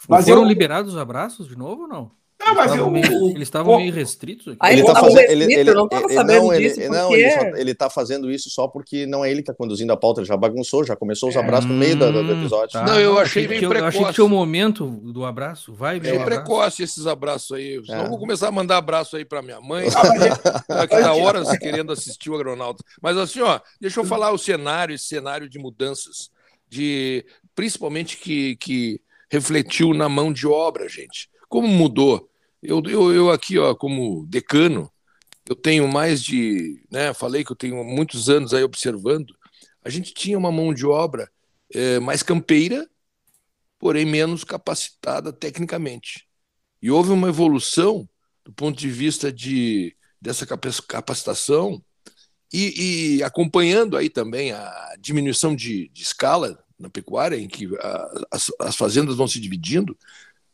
Mas 0.08 0.26
Foram 0.26 0.42
eu... 0.42 0.48
liberados 0.48 0.94
os 0.94 1.00
abraços 1.00 1.48
de 1.48 1.56
novo 1.56 1.84
ou 1.84 1.88
não? 1.88 2.12
Não, 2.48 2.56
mas 2.56 2.76
eu, 2.76 2.90
meio, 2.90 3.30
eles 3.30 3.48
estavam 3.48 3.78
meio 3.78 3.92
restritos 3.92 4.48
aqui. 4.48 4.58
Ah, 4.62 4.72
ele, 4.72 4.82
está 4.82 4.96
fazendo, 4.96 5.32
ele, 5.32 5.54
ele, 5.54 5.74
não 5.74 5.86
estava 5.86 6.10
sabendo 6.10 6.48
não, 6.48 6.58
disso. 6.58 6.80
Ele, 6.80 6.90
não, 6.90 7.14
ele, 7.14 7.32
só, 7.32 7.42
ele 7.58 7.76
tá 7.76 7.90
fazendo 7.90 8.32
isso 8.32 8.50
só 8.50 8.68
porque 8.68 9.06
não 9.06 9.24
é 9.24 9.30
ele 9.30 9.42
que 9.42 9.52
está 9.52 9.54
conduzindo 9.54 9.92
a 9.92 9.98
pauta, 9.98 10.22
ele 10.22 10.28
já 10.28 10.38
bagunçou, 10.38 10.84
já 10.86 10.96
começou 10.96 11.28
os 11.28 11.36
é. 11.36 11.40
abraços 11.40 11.70
no 11.70 11.76
meio 11.76 11.96
do, 11.98 12.12
do 12.12 12.20
hum, 12.20 12.40
episódio. 12.40 12.74
Tá. 12.74 12.86
Não, 12.86 13.00
eu 13.00 13.20
achei 13.20 13.48
bem 13.48 13.60
precoce. 13.60 13.82
Eu 13.82 13.86
achei 13.86 14.06
que 14.06 14.14
tinha 14.14 14.26
o 14.26 14.30
momento 14.30 14.88
do 14.88 15.26
abraço. 15.26 15.74
Vai, 15.74 16.00
bem. 16.00 16.16
É 16.16 16.24
precoce 16.24 16.84
esses 16.84 17.06
abraços 17.06 17.58
aí. 17.58 17.84
Senão 17.86 18.06
é. 18.06 18.10
vou 18.10 18.18
começar 18.18 18.48
a 18.48 18.52
mandar 18.52 18.78
abraço 18.78 19.18
aí 19.18 19.26
para 19.26 19.42
minha 19.42 19.60
mãe, 19.60 19.88
que 19.90 20.96
está 20.96 21.14
horas 21.14 21.58
querendo 21.58 21.92
assistir 21.92 22.30
o 22.30 22.36
Agronauta. 22.36 22.84
Mas 23.02 23.18
assim, 23.18 23.42
ó, 23.42 23.60
deixa 23.82 24.00
eu 24.00 24.06
falar 24.06 24.32
o 24.32 24.38
cenário, 24.38 24.96
esse 24.96 25.06
cenário 25.06 25.50
de 25.50 25.60
mudanças, 25.60 26.30
de 26.70 27.26
principalmente 27.54 28.18
que, 28.18 28.56
que 28.56 29.02
refletiu 29.30 29.94
na 29.94 30.08
mão 30.08 30.32
de 30.32 30.48
obra, 30.48 30.88
gente. 30.88 31.30
Como 31.50 31.68
mudou? 31.68 32.30
Eu, 32.62 32.82
eu, 32.86 33.14
eu 33.14 33.32
aqui, 33.32 33.58
ó, 33.58 33.76
como 33.76 34.26
decano, 34.28 34.92
eu 35.48 35.56
tenho 35.56 35.88
mais 35.88 36.24
de, 36.24 36.84
né, 36.92 37.14
falei 37.14 37.44
que 37.44 37.52
eu 37.52 37.56
tenho 37.56 37.84
muitos 37.84 38.30
anos 38.30 38.54
aí 38.54 38.64
observando, 38.64 39.36
a 39.84 39.90
gente 39.90 40.14
tinha 40.14 40.38
uma 40.38 40.52
mão 40.52 40.74
de 40.74 40.86
obra 40.86 41.32
é, 41.74 42.00
mais 42.00 42.24
campeira, 42.24 42.88
porém 43.80 44.06
menos 44.06 44.44
capacitada 44.44 45.32
tecnicamente. 45.32 46.28
E 46.82 46.92
houve 46.92 47.12
uma 47.12 47.30
evolução 47.30 48.08
do 48.44 48.52
ponto 48.52 48.78
de 48.78 48.90
vista 48.90 49.32
de, 49.32 49.96
dessa 50.22 50.46
capacitação 50.46 51.82
e, 52.52 53.18
e 53.18 53.24
acompanhando 53.24 53.98
aí 53.98 54.10
também 54.10 54.52
a 54.52 54.96
diminuição 55.00 55.56
de, 55.56 55.90
de 55.90 56.02
escala 56.02 56.58
na 56.80 56.90
pecuária, 56.90 57.38
em 57.38 57.48
que 57.48 57.68
a, 57.80 58.26
as, 58.32 58.52
as, 58.60 58.76
fazendas 58.76 59.16
vão 59.16 59.28
se 59.28 59.40
dividindo, 59.40 59.98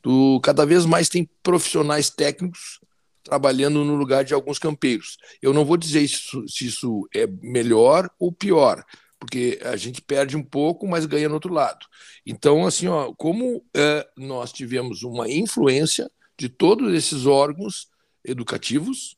do, 0.03 0.39
cada 0.41 0.65
vez 0.65 0.85
mais 0.85 1.07
tem 1.07 1.29
profissionais 1.41 2.09
técnicos 2.09 2.79
trabalhando 3.23 3.85
no 3.85 3.95
lugar 3.95 4.25
de 4.25 4.33
alguns 4.33 4.59
campeiros. 4.59 5.17
Eu 5.41 5.53
não 5.53 5.63
vou 5.63 5.77
dizer 5.77 6.01
isso, 6.01 6.45
se 6.47 6.67
isso 6.67 7.07
é 7.15 7.25
melhor 7.41 8.09
ou 8.19 8.31
pior, 8.31 8.83
porque 9.17 9.57
a 9.63 9.77
gente 9.77 10.01
perde 10.01 10.35
um 10.35 10.43
pouco, 10.43 10.85
mas 10.85 11.05
ganha 11.05 11.29
no 11.29 11.35
outro 11.35 11.53
lado. 11.53 11.85
Então, 12.25 12.67
assim, 12.67 12.87
ó, 12.87 13.13
como 13.13 13.63
é, 13.73 14.05
nós 14.17 14.51
tivemos 14.51 15.03
uma 15.03 15.29
influência 15.29 16.11
de 16.37 16.49
todos 16.49 16.93
esses 16.93 17.25
órgãos 17.25 17.87
educativos 18.25 19.15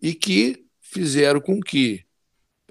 e 0.00 0.14
que 0.14 0.64
fizeram 0.80 1.40
com 1.40 1.60
que 1.60 2.04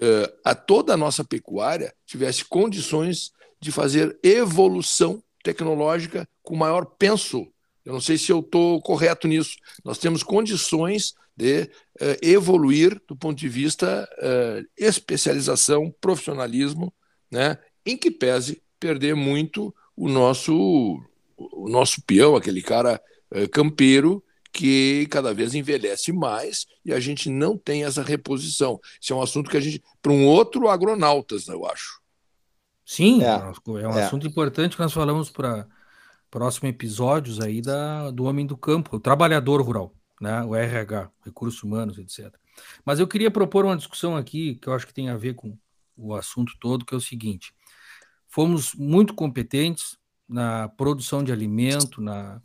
é, 0.00 0.34
a 0.42 0.54
toda 0.54 0.94
a 0.94 0.96
nossa 0.96 1.22
pecuária 1.22 1.94
tivesse 2.06 2.44
condições 2.44 3.32
de 3.60 3.70
fazer 3.70 4.18
evolução 4.22 5.22
tecnológica 5.42 6.26
com 6.42 6.56
maior 6.56 6.84
penso 6.84 7.52
eu 7.88 7.94
não 7.94 8.02
sei 8.02 8.18
se 8.18 8.30
eu 8.30 8.40
estou 8.40 8.82
correto 8.82 9.26
nisso. 9.26 9.56
Nós 9.82 9.96
temos 9.96 10.22
condições 10.22 11.14
de 11.34 11.62
uh, 11.62 12.18
evoluir 12.20 13.00
do 13.08 13.16
ponto 13.16 13.38
de 13.38 13.48
vista 13.48 14.06
uh, 14.18 14.68
especialização, 14.76 15.90
profissionalismo, 15.98 16.92
né, 17.30 17.56
em 17.86 17.96
que 17.96 18.10
pese 18.10 18.62
perder 18.78 19.16
muito 19.16 19.74
o 19.96 20.06
nosso, 20.06 21.00
o 21.34 21.66
nosso 21.66 22.02
peão, 22.02 22.36
aquele 22.36 22.60
cara 22.60 23.00
uh, 23.34 23.48
campeiro 23.48 24.22
que 24.52 25.06
cada 25.10 25.32
vez 25.32 25.54
envelhece 25.54 26.12
mais 26.12 26.66
e 26.84 26.92
a 26.92 27.00
gente 27.00 27.30
não 27.30 27.56
tem 27.56 27.84
essa 27.84 28.02
reposição. 28.02 28.78
Isso 29.00 29.14
é 29.14 29.16
um 29.16 29.22
assunto 29.22 29.48
que 29.48 29.56
a 29.56 29.60
gente. 29.60 29.82
para 30.02 30.12
um 30.12 30.26
outro 30.26 30.68
agronautas, 30.68 31.48
eu 31.48 31.64
acho. 31.64 32.02
Sim, 32.84 33.22
é, 33.22 33.28
é 33.28 33.88
um 33.88 33.98
é. 33.98 34.04
assunto 34.04 34.26
importante 34.26 34.76
que 34.76 34.82
nós 34.82 34.92
falamos 34.92 35.30
para 35.30 35.66
próximos 36.30 36.70
episódios 36.70 37.40
aí 37.40 37.60
da, 37.60 38.10
do 38.10 38.24
homem 38.24 38.46
do 38.46 38.56
campo, 38.56 38.96
o 38.96 39.00
trabalhador 39.00 39.60
rural, 39.62 39.94
né? 40.20 40.42
o 40.42 40.54
RH, 40.54 41.10
recursos 41.24 41.62
humanos, 41.62 41.98
etc. 41.98 42.34
Mas 42.84 42.98
eu 42.98 43.06
queria 43.06 43.30
propor 43.30 43.64
uma 43.64 43.76
discussão 43.76 44.16
aqui 44.16 44.56
que 44.56 44.68
eu 44.68 44.74
acho 44.74 44.86
que 44.86 44.94
tem 44.94 45.08
a 45.08 45.16
ver 45.16 45.34
com 45.34 45.56
o 45.96 46.14
assunto 46.14 46.52
todo, 46.60 46.84
que 46.84 46.94
é 46.94 46.96
o 46.96 47.00
seguinte: 47.00 47.54
fomos 48.28 48.74
muito 48.74 49.14
competentes 49.14 49.96
na 50.28 50.68
produção 50.68 51.22
de 51.24 51.32
alimento, 51.32 52.00
na, 52.00 52.42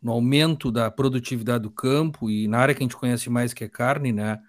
no 0.00 0.12
aumento 0.12 0.70
da 0.70 0.90
produtividade 0.90 1.62
do 1.62 1.70
campo 1.70 2.30
e 2.30 2.46
na 2.48 2.58
área 2.58 2.74
que 2.74 2.82
a 2.82 2.84
gente 2.84 2.96
conhece 2.96 3.30
mais, 3.30 3.54
que 3.54 3.64
é 3.64 3.68
carne, 3.68 4.12
né? 4.12 4.40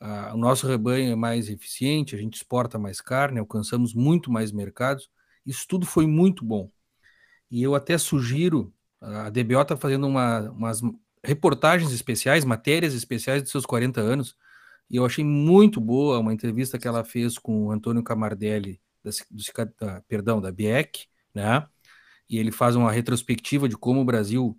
Ah, 0.00 0.32
o 0.34 0.36
nosso 0.36 0.66
rebanho 0.66 1.12
é 1.12 1.16
mais 1.16 1.48
eficiente, 1.48 2.14
a 2.14 2.18
gente 2.18 2.36
exporta 2.36 2.78
mais 2.78 3.00
carne, 3.00 3.38
alcançamos 3.38 3.94
muito 3.94 4.30
mais 4.30 4.52
mercados. 4.52 5.10
Isso 5.44 5.66
tudo 5.68 5.86
foi 5.86 6.06
muito 6.06 6.44
bom. 6.44 6.70
E 7.50 7.62
eu 7.62 7.74
até 7.74 7.96
sugiro, 7.96 8.72
a 9.00 9.30
DBO 9.30 9.60
está 9.60 9.76
fazendo 9.76 10.06
uma, 10.06 10.50
umas 10.50 10.80
reportagens 11.24 11.92
especiais, 11.92 12.44
matérias 12.44 12.94
especiais 12.94 13.42
dos 13.42 13.50
seus 13.50 13.66
40 13.66 14.00
anos, 14.00 14.36
e 14.90 14.96
eu 14.96 15.04
achei 15.04 15.24
muito 15.24 15.80
boa 15.80 16.18
uma 16.18 16.32
entrevista 16.32 16.78
que 16.78 16.88
ela 16.88 17.04
fez 17.04 17.38
com 17.38 17.66
o 17.66 17.70
Antônio 17.70 18.02
Camardelli, 18.02 18.80
da, 19.04 19.10
do, 19.30 19.74
da, 19.78 20.00
perdão, 20.02 20.40
da 20.40 20.50
BIEC, 20.50 21.06
né? 21.34 21.66
E 22.28 22.38
ele 22.38 22.50
faz 22.50 22.76
uma 22.76 22.90
retrospectiva 22.90 23.68
de 23.68 23.76
como 23.76 24.00
o 24.00 24.04
Brasil 24.04 24.58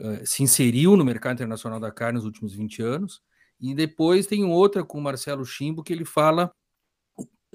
uh, 0.00 0.26
se 0.26 0.42
inseriu 0.42 0.96
no 0.96 1.04
mercado 1.04 1.34
internacional 1.34 1.80
da 1.80 1.90
carne 1.90 2.16
nos 2.16 2.24
últimos 2.24 2.54
20 2.54 2.82
anos. 2.82 3.22
E 3.60 3.74
depois 3.74 4.26
tem 4.26 4.44
outra 4.44 4.84
com 4.84 4.98
o 4.98 5.02
Marcelo 5.02 5.44
Chimbo 5.44 5.82
que 5.82 5.92
ele 5.92 6.04
fala 6.04 6.52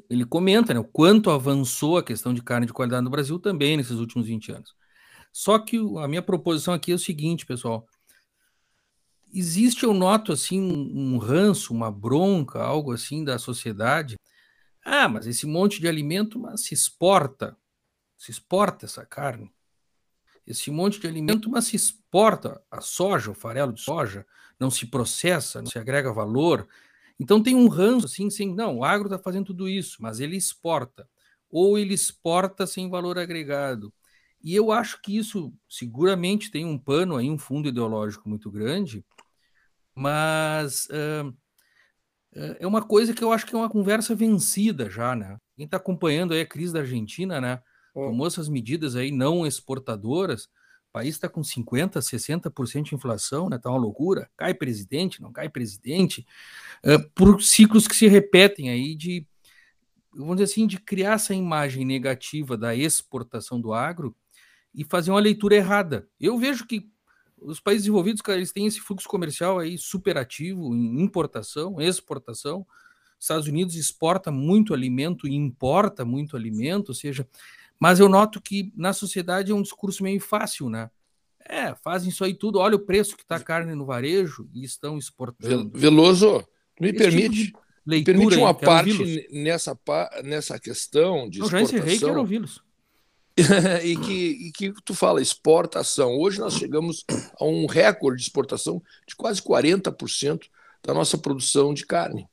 ele 0.09 0.25
comenta 0.25 0.73
né, 0.73 0.79
o 0.79 0.83
quanto 0.83 1.29
avançou 1.29 1.97
a 1.97 2.03
questão 2.03 2.33
de 2.33 2.41
carne 2.41 2.65
de 2.65 2.73
qualidade 2.73 3.03
no 3.03 3.09
Brasil 3.09 3.39
também 3.39 3.77
nesses 3.77 3.97
últimos 3.97 4.27
20 4.27 4.51
anos. 4.51 4.75
Só 5.31 5.57
que 5.57 5.77
a 5.99 6.07
minha 6.07 6.21
proposição 6.21 6.73
aqui 6.73 6.91
é 6.91 6.95
o 6.95 6.99
seguinte, 6.99 7.45
pessoal. 7.45 7.87
Existe, 9.33 9.83
eu 9.83 9.93
noto, 9.93 10.31
assim, 10.31 10.61
um, 10.61 11.17
ranço, 11.17 11.73
uma 11.73 11.91
bronca, 11.91 12.61
algo 12.61 12.91
assim 12.91 13.23
da 13.23 13.39
sociedade. 13.39 14.15
Ah, 14.85 15.07
mas 15.07 15.25
esse 15.25 15.47
monte 15.47 15.79
de 15.79 15.87
alimento 15.87 16.39
mas 16.39 16.61
se 16.61 16.73
exporta. 16.73 17.57
Se 18.15 18.29
exporta 18.29 18.85
essa 18.85 19.05
carne. 19.05 19.51
Esse 20.45 20.69
monte 20.69 20.99
de 20.99 21.07
alimento, 21.07 21.49
mas 21.49 21.65
se 21.65 21.75
exporta 21.75 22.61
a 22.69 22.81
soja, 22.81 23.31
o 23.31 23.33
farelo 23.33 23.73
de 23.73 23.81
soja, 23.81 24.25
não 24.59 24.69
se 24.69 24.85
processa, 24.85 25.61
não 25.61 25.69
se 25.69 25.79
agrega 25.79 26.11
valor, 26.11 26.67
então 27.19 27.41
tem 27.41 27.55
um 27.55 27.67
ranço 27.67 28.05
assim, 28.05 28.29
sem 28.29 28.53
não, 28.53 28.79
o 28.79 28.83
agro 28.83 29.07
está 29.07 29.17
fazendo 29.17 29.45
tudo 29.45 29.69
isso, 29.69 29.97
mas 30.01 30.19
ele 30.19 30.35
exporta, 30.35 31.07
ou 31.49 31.77
ele 31.77 31.93
exporta 31.93 32.65
sem 32.65 32.89
valor 32.89 33.17
agregado. 33.17 33.93
E 34.43 34.53
eu 34.55 34.71
acho 34.71 35.01
que 35.01 35.17
isso 35.17 35.53
seguramente 35.69 36.51
tem 36.51 36.65
um 36.65 36.77
pano 36.77 37.15
aí, 37.15 37.29
um 37.29 37.37
fundo 37.37 37.69
ideológico 37.69 38.27
muito 38.27 38.51
grande, 38.51 39.05
mas 39.95 40.87
uh, 40.87 41.33
é 42.59 42.67
uma 42.67 42.81
coisa 42.81 43.13
que 43.13 43.23
eu 43.23 43.31
acho 43.31 43.45
que 43.45 43.55
é 43.55 43.57
uma 43.57 43.69
conversa 43.69 44.15
vencida 44.15 44.89
já, 44.89 45.15
né? 45.15 45.37
Quem 45.55 45.65
está 45.65 45.77
acompanhando 45.77 46.33
aí 46.33 46.41
a 46.41 46.47
crise 46.47 46.73
da 46.73 46.79
Argentina, 46.79 47.39
né? 47.39 47.61
Tomou 47.93 48.25
essas 48.25 48.49
medidas 48.49 48.95
aí 48.95 49.11
não 49.11 49.45
exportadoras, 49.45 50.49
o 50.93 50.99
país 51.01 51.15
está 51.15 51.27
com 51.27 51.41
50%, 51.41 51.97
60% 51.97 52.83
de 52.83 52.93
inflação, 52.93 53.49
né? 53.49 53.57
Tá 53.57 53.71
uma 53.71 53.79
loucura. 53.79 54.29
Cai 54.37 54.53
presidente, 54.53 55.23
não 55.23 55.31
cai 55.31 55.49
presidente, 55.49 56.23
uh, 56.85 57.09
por 57.15 57.41
ciclos 57.41 57.87
que 57.87 57.95
se 57.95 58.07
repetem 58.07 58.69
aí 58.69 58.93
de, 58.93 59.25
vamos 60.13 60.35
dizer 60.35 60.43
assim, 60.43 60.67
de 60.67 60.77
criar 60.77 61.13
essa 61.13 61.33
imagem 61.33 61.83
negativa 61.83 62.55
da 62.55 62.75
exportação 62.75 63.59
do 63.59 63.73
agro 63.73 64.15
e 64.71 64.83
fazer 64.83 65.09
uma 65.09 65.19
leitura 65.19 65.55
errada. 65.55 66.07
Eu 66.19 66.37
vejo 66.37 66.67
que 66.67 66.87
os 67.37 67.59
países 67.59 67.85
desenvolvidos, 67.85 68.21
cara, 68.21 68.37
eles 68.37 68.51
têm 68.51 68.67
esse 68.67 68.79
fluxo 68.79 69.07
comercial 69.07 69.57
aí 69.57 69.79
superativo 69.79 70.75
em 70.75 71.01
importação, 71.01 71.81
exportação. 71.81 72.67
Estados 73.19 73.47
Unidos 73.47 73.73
exporta 73.73 74.31
muito 74.31 74.75
alimento 74.75 75.27
e 75.27 75.33
importa 75.33 76.05
muito 76.05 76.37
alimento, 76.37 76.89
ou 76.89 76.95
seja, 76.95 77.27
mas 77.83 77.99
eu 77.99 78.07
noto 78.07 78.39
que 78.39 78.71
na 78.77 78.93
sociedade 78.93 79.51
é 79.51 79.53
um 79.53 79.61
discurso 79.61 80.03
meio 80.03 80.21
fácil, 80.21 80.69
né? 80.69 80.89
É, 81.45 81.75
fazem 81.75 82.07
isso 82.07 82.23
aí 82.23 82.33
tudo, 82.33 82.57
olha 82.57 82.77
o 82.77 82.85
preço 82.85 83.17
que 83.17 83.23
está 83.23 83.35
a 83.35 83.39
carne 83.41 83.75
no 83.75 83.85
varejo 83.85 84.49
e 84.53 84.63
estão 84.63 84.97
exportando. 84.97 85.69
Veloso, 85.77 86.47
me 86.79 86.91
Esse 86.91 86.97
permite, 86.97 87.45
tipo 87.47 87.59
leitura, 87.85 88.17
permite 88.17 88.39
uma 88.39 88.53
parte 88.53 89.27
nessa, 89.29 89.77
nessa 90.23 90.57
questão 90.57 91.29
de 91.29 91.39
Não, 91.39 91.45
exportação. 91.47 91.77
Já 91.77 91.83
encerrei, 91.83 91.99
quero 91.99 92.19
ouvi-los. 92.19 92.63
e, 93.83 93.97
que, 93.97 94.47
e 94.47 94.51
que 94.53 94.73
tu 94.85 94.93
fala, 94.93 95.21
exportação. 95.21 96.17
Hoje 96.17 96.39
nós 96.39 96.53
chegamos 96.53 97.03
a 97.37 97.43
um 97.43 97.65
recorde 97.65 98.15
de 98.15 98.23
exportação 98.23 98.81
de 99.05 99.13
quase 99.13 99.41
40% 99.41 100.43
da 100.81 100.93
nossa 100.93 101.17
produção 101.17 101.73
de 101.73 101.85
carne. 101.85 102.29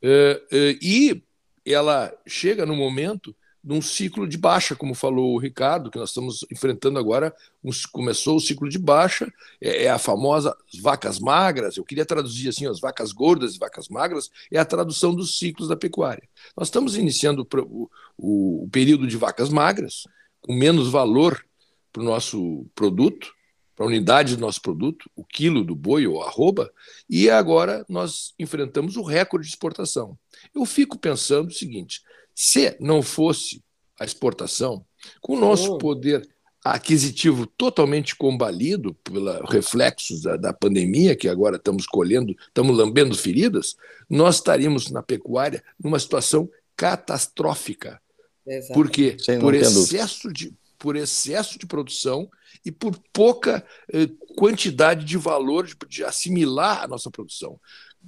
É, 0.00 0.40
é, 0.52 0.78
e 0.80 1.20
ela 1.66 2.16
chega 2.24 2.64
no 2.64 2.76
momento 2.76 3.34
num 3.62 3.82
ciclo 3.82 4.26
de 4.26 4.38
baixa, 4.38 4.74
como 4.74 4.94
falou 4.94 5.34
o 5.34 5.38
Ricardo, 5.38 5.90
que 5.90 5.98
nós 5.98 6.10
estamos 6.10 6.44
enfrentando 6.50 6.98
agora. 6.98 7.34
Um, 7.62 7.70
começou 7.92 8.36
o 8.36 8.40
ciclo 8.40 8.68
de 8.68 8.78
baixa, 8.78 9.30
é, 9.60 9.84
é, 9.84 9.90
a 9.90 9.98
famosa 9.98 10.56
vacas 10.80 11.18
magras. 11.18 11.76
Eu 11.76 11.84
queria 11.84 12.06
traduzir 12.06 12.48
assim: 12.48 12.66
as 12.66 12.80
vacas 12.80 13.12
gordas 13.12 13.54
e 13.54 13.58
vacas 13.58 13.88
magras 13.88 14.30
é 14.50 14.58
a 14.58 14.64
tradução 14.64 15.14
dos 15.14 15.38
ciclos 15.38 15.68
da 15.68 15.76
pecuária. 15.76 16.26
Nós 16.56 16.68
estamos 16.68 16.96
iniciando 16.96 17.46
o, 17.54 17.90
o, 18.16 18.64
o 18.64 18.68
período 18.70 19.06
de 19.06 19.16
vacas 19.16 19.50
magras, 19.50 20.04
com 20.40 20.54
menos 20.54 20.88
valor 20.88 21.44
para 21.92 22.02
o 22.02 22.04
nosso 22.04 22.66
produto, 22.74 23.32
para 23.76 23.84
a 23.84 23.88
unidade 23.88 24.36
do 24.36 24.40
nosso 24.40 24.62
produto, 24.62 25.10
o 25.14 25.24
quilo 25.24 25.64
do 25.64 25.74
boi 25.74 26.06
ou 26.06 26.22
arroba, 26.22 26.72
e 27.08 27.28
agora 27.28 27.84
nós 27.88 28.34
enfrentamos 28.38 28.96
o 28.96 29.02
recorde 29.02 29.46
de 29.46 29.52
exportação. 29.52 30.18
Eu 30.54 30.64
fico 30.64 30.98
pensando 30.98 31.48
o 31.48 31.54
seguinte: 31.54 32.02
se 32.42 32.74
não 32.80 33.02
fosse 33.02 33.62
a 33.98 34.04
exportação, 34.06 34.82
com 35.20 35.36
o 35.36 35.38
nosso 35.38 35.74
oh. 35.74 35.78
poder 35.78 36.26
aquisitivo 36.64 37.46
totalmente 37.46 38.16
combalido 38.16 38.94
pelos 39.04 39.50
reflexos 39.50 40.22
da, 40.22 40.38
da, 40.38 40.50
pandemia, 40.50 41.14
que 41.14 41.28
agora 41.28 41.56
estamos 41.56 41.86
colhendo, 41.86 42.34
estamos 42.48 42.74
lambendo 42.74 43.14
feridas, 43.14 43.76
nós 44.08 44.36
estaríamos 44.36 44.90
na 44.90 45.02
pecuária 45.02 45.62
numa 45.78 45.98
situação 45.98 46.48
catastrófica. 46.74 48.00
Exato. 48.46 48.72
Porque 48.72 49.18
por 49.38 49.54
excesso, 49.54 50.32
de, 50.32 50.54
por 50.78 50.96
excesso 50.96 51.58
de 51.58 51.66
produção 51.66 52.26
e 52.64 52.72
por 52.72 52.98
pouca 53.12 53.62
eh, 53.92 54.08
quantidade 54.34 55.04
de 55.04 55.18
valor 55.18 55.66
de, 55.66 55.76
de 55.86 56.04
assimilar 56.04 56.84
a 56.84 56.88
nossa 56.88 57.10
produção. 57.10 57.60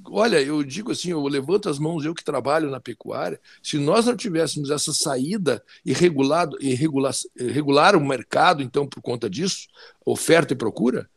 Olha, 0.07 0.41
eu 0.41 0.63
digo 0.63 0.91
assim, 0.91 1.11
eu 1.11 1.27
levanto 1.27 1.69
as 1.69 1.79
mãos, 1.79 2.05
eu 2.05 2.15
que 2.15 2.25
trabalho 2.25 2.71
na 2.71 2.81
pecuária, 2.81 3.39
se 3.63 3.79
nós 3.79 4.07
não 4.07 4.17
tivéssemos 4.17 4.71
essa 4.71 4.93
saída 4.93 5.63
e, 5.85 5.93
regulado, 5.93 6.57
e 6.61 6.75
regular, 6.75 7.13
regular 7.37 7.95
o 7.95 8.05
mercado, 8.05 8.63
então, 8.63 8.87
por 8.87 9.03
conta 9.03 9.29
disso, 9.29 9.69
oferta 10.05 10.55
e 10.55 10.57
procura, 10.57 11.09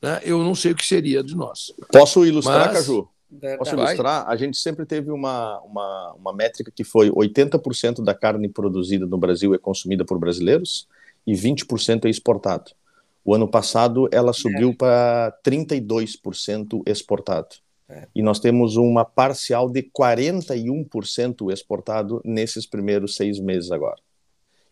né, 0.00 0.20
eu 0.24 0.38
não 0.42 0.54
sei 0.54 0.72
o 0.72 0.74
que 0.74 0.86
seria 0.86 1.22
de 1.22 1.36
nós. 1.36 1.72
Posso 1.92 2.24
ilustrar, 2.24 2.68
Mas... 2.68 2.78
Caju? 2.78 3.08
Verdade. 3.30 3.58
Posso 3.58 3.74
ilustrar? 3.74 4.26
A 4.26 4.36
gente 4.36 4.56
sempre 4.56 4.86
teve 4.86 5.10
uma, 5.10 5.60
uma, 5.60 6.14
uma 6.14 6.32
métrica 6.32 6.72
que 6.74 6.82
foi 6.82 7.10
80% 7.10 8.02
da 8.02 8.14
carne 8.14 8.48
produzida 8.48 9.04
no 9.04 9.18
Brasil 9.18 9.54
é 9.54 9.58
consumida 9.58 10.04
por 10.04 10.18
brasileiros 10.18 10.88
e 11.26 11.34
20% 11.34 12.06
é 12.06 12.08
exportado. 12.08 12.72
O 13.22 13.34
ano 13.34 13.46
passado 13.46 14.08
ela 14.10 14.32
subiu 14.32 14.70
é. 14.70 14.74
para 14.74 15.38
32% 15.44 16.82
exportado. 16.86 17.56
E 18.14 18.22
nós 18.22 18.38
temos 18.38 18.76
uma 18.76 19.04
parcial 19.04 19.68
de 19.68 19.82
41% 19.82 21.50
exportado 21.52 22.20
nesses 22.24 22.66
primeiros 22.66 23.16
seis 23.16 23.40
meses 23.40 23.70
agora. 23.70 24.00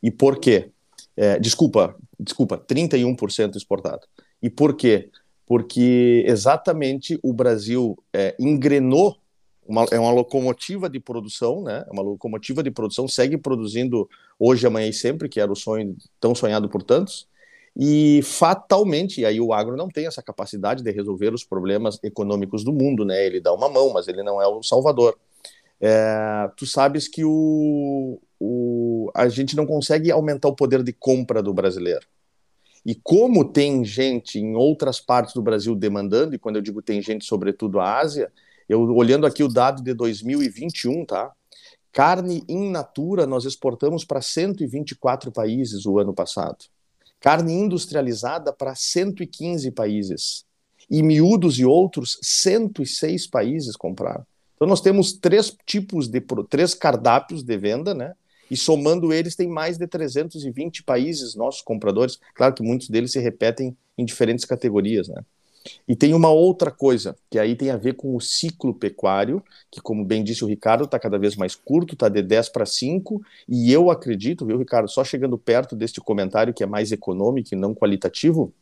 E 0.03 0.11
por 0.11 0.39
quê? 0.39 0.71
É, 1.17 1.39
desculpa, 1.39 1.97
desculpa, 2.21 2.59
31% 2.59 3.57
exportado. 3.57 4.07
E 4.43 4.51
por 4.51 4.77
quê? 4.77 5.11
Porque 5.47 6.25
exatamente 6.27 7.19
o 7.23 7.33
Brasil 7.33 7.97
é, 8.13 8.37
engrenou, 8.39 9.17
uma, 9.67 9.85
é 9.91 9.99
uma 9.99 10.13
locomotiva 10.13 10.89
de 10.91 11.01
produção, 11.01 11.63
né? 11.63 11.85
É 11.89 11.93
uma 11.93 12.03
locomotiva 12.03 12.63
de 12.63 12.71
produção, 12.71 13.09
segue 13.09 13.39
produzindo 13.39 14.09
hoje, 14.39 14.67
amanhã 14.67 14.89
e 14.89 14.93
sempre, 14.93 15.29
que 15.29 15.41
era 15.41 15.51
o 15.51 15.57
sonho 15.57 15.97
tão 16.21 16.35
sonhado 16.35 16.69
por 16.69 16.83
tantos, 16.83 17.27
e 17.79 18.23
fatalmente, 18.23 19.23
aí 19.27 19.39
o 19.39 19.53
agro 19.53 19.77
não 19.77 19.89
tem 19.89 20.07
essa 20.07 20.23
capacidade 20.23 20.83
de 20.83 20.91
resolver 20.91 21.35
os 21.35 21.45
problemas 21.45 21.99
econômicos 22.03 22.65
do 22.65 22.73
mundo, 22.73 23.05
né? 23.05 23.27
Ele 23.27 23.39
dá 23.39 23.53
uma 23.53 23.69
mão, 23.69 23.93
mas 23.93 24.09
ele 24.09 24.23
não 24.23 24.41
é 24.41 24.47
o 24.49 24.63
salvador. 24.63 25.19
É, 25.79 26.51
tu 26.57 26.65
sabes 26.65 27.07
que 27.07 27.23
o, 27.23 28.19
o, 28.41 29.11
a 29.15 29.29
gente 29.29 29.55
não 29.55 29.67
consegue 29.67 30.11
aumentar 30.11 30.49
o 30.49 30.57
poder 30.57 30.83
de 30.83 30.93
compra 30.95 31.43
do 31.43 31.53
brasileiro. 31.53 32.07
E 32.85 32.95
como 32.95 33.45
tem 33.45 33.85
gente 33.85 34.39
em 34.39 34.57
outras 34.57 34.99
partes 34.99 35.35
do 35.35 35.43
Brasil 35.43 35.75
demandando, 35.75 36.35
e 36.35 36.39
quando 36.39 36.57
eu 36.57 36.63
digo 36.63 36.81
tem 36.81 37.03
gente, 37.03 37.27
sobretudo 37.27 37.79
a 37.79 37.99
Ásia, 37.99 38.33
eu 38.67 38.81
olhando 38.97 39.27
aqui 39.27 39.43
o 39.43 39.49
dado 39.49 39.83
de 39.83 39.93
2021, 39.93 41.05
tá? 41.05 41.31
Carne 41.93 42.43
in 42.49 42.71
natura 42.71 43.27
nós 43.27 43.45
exportamos 43.45 44.03
para 44.03 44.23
124 44.23 45.31
países 45.31 45.85
o 45.85 45.99
ano 45.99 46.15
passado 46.15 46.65
carne 47.27 47.53
industrializada 47.55 48.53
para 48.53 48.77
115 48.77 49.73
países. 49.73 50.45
E 50.89 51.03
miúdos 51.03 51.59
e 51.59 51.65
outros, 51.65 52.21
106 52.23 53.27
países 53.27 53.75
compraram. 53.75 54.25
Então 54.55 54.69
nós 54.69 54.81
temos 54.81 55.13
três 55.13 55.53
tipos 55.67 56.07
de 56.07 56.23
três 56.49 56.73
cardápios 56.73 57.43
de 57.43 57.59
venda, 57.59 57.93
né? 57.93 58.15
E 58.49 58.57
somando 58.57 59.13
eles 59.13 59.35
tem 59.35 59.49
mais 59.49 59.77
de 59.77 59.89
320 59.89 60.85
países 60.85 61.35
nossos 61.35 61.63
compradores. 61.63 62.21
Claro 62.33 62.55
que 62.55 62.63
muitos 62.63 62.89
deles 62.89 63.11
se 63.11 63.19
repetem 63.19 63.77
em 63.99 64.05
diferentes 64.05 64.45
categorias, 64.45 65.09
né? 65.09 65.21
E 65.87 65.97
tem 65.97 66.15
uma 66.15 66.31
outra 66.31 66.71
coisa, 66.71 67.17
que 67.31 67.39
aí 67.39 67.55
tem 67.55 67.71
a 67.71 67.77
ver 67.77 67.95
com 67.95 68.15
o 68.15 68.21
ciclo 68.21 68.75
pecuário, 68.75 69.43
que, 69.71 69.81
como 69.81 70.05
bem 70.05 70.23
disse 70.23 70.45
o 70.45 70.49
Ricardo, 70.49 70.85
está 70.85 70.99
cada 70.99 71.19
vez 71.19 71.37
mais 71.37 71.55
curto, 71.55 71.95
está 71.95 72.09
de 72.09 72.23
10 72.23 72.49
para 72.51 72.67
5, 72.67 73.23
e 73.49 73.73
eu 73.73 73.91
acredito, 73.91 74.47
viu, 74.47 74.59
Ricardo, 74.59 74.89
só 74.89 75.05
chegando 75.05 75.39
perto 75.39 75.75
deste 75.75 76.01
comentário 76.01 76.55
que 76.55 76.63
é 76.63 76.67
mais 76.67 76.93
econômico 76.93 77.49
e 77.53 77.57
não 77.57 77.75
qualitativo, 77.75 78.53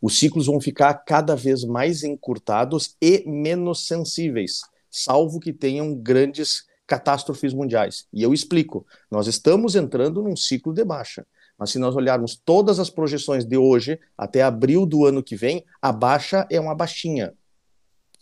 os 0.00 0.18
ciclos 0.18 0.46
vão 0.46 0.60
ficar 0.60 0.94
cada 0.94 1.34
vez 1.36 1.64
mais 1.64 2.02
encurtados 2.02 2.96
e 3.00 3.22
menos 3.26 3.86
sensíveis, 3.86 4.62
salvo 4.90 5.38
que 5.38 5.52
tenham 5.52 5.94
grandes 5.94 6.66
catástrofes 6.86 7.52
mundiais. 7.52 8.06
E 8.12 8.22
eu 8.22 8.32
explico, 8.32 8.86
nós 9.10 9.26
estamos 9.26 9.76
entrando 9.76 10.22
num 10.22 10.34
ciclo 10.34 10.72
de 10.72 10.84
baixa. 10.84 11.26
Mas 11.58 11.70
se 11.70 11.78
nós 11.78 11.96
olharmos 11.96 12.36
todas 12.36 12.78
as 12.78 12.88
projeções 12.88 13.44
de 13.44 13.56
hoje 13.56 13.98
até 14.16 14.42
abril 14.42 14.86
do 14.86 15.04
ano 15.04 15.22
que 15.22 15.34
vem, 15.34 15.64
a 15.82 15.90
baixa 15.90 16.46
é 16.50 16.60
uma 16.60 16.74
baixinha. 16.74 17.34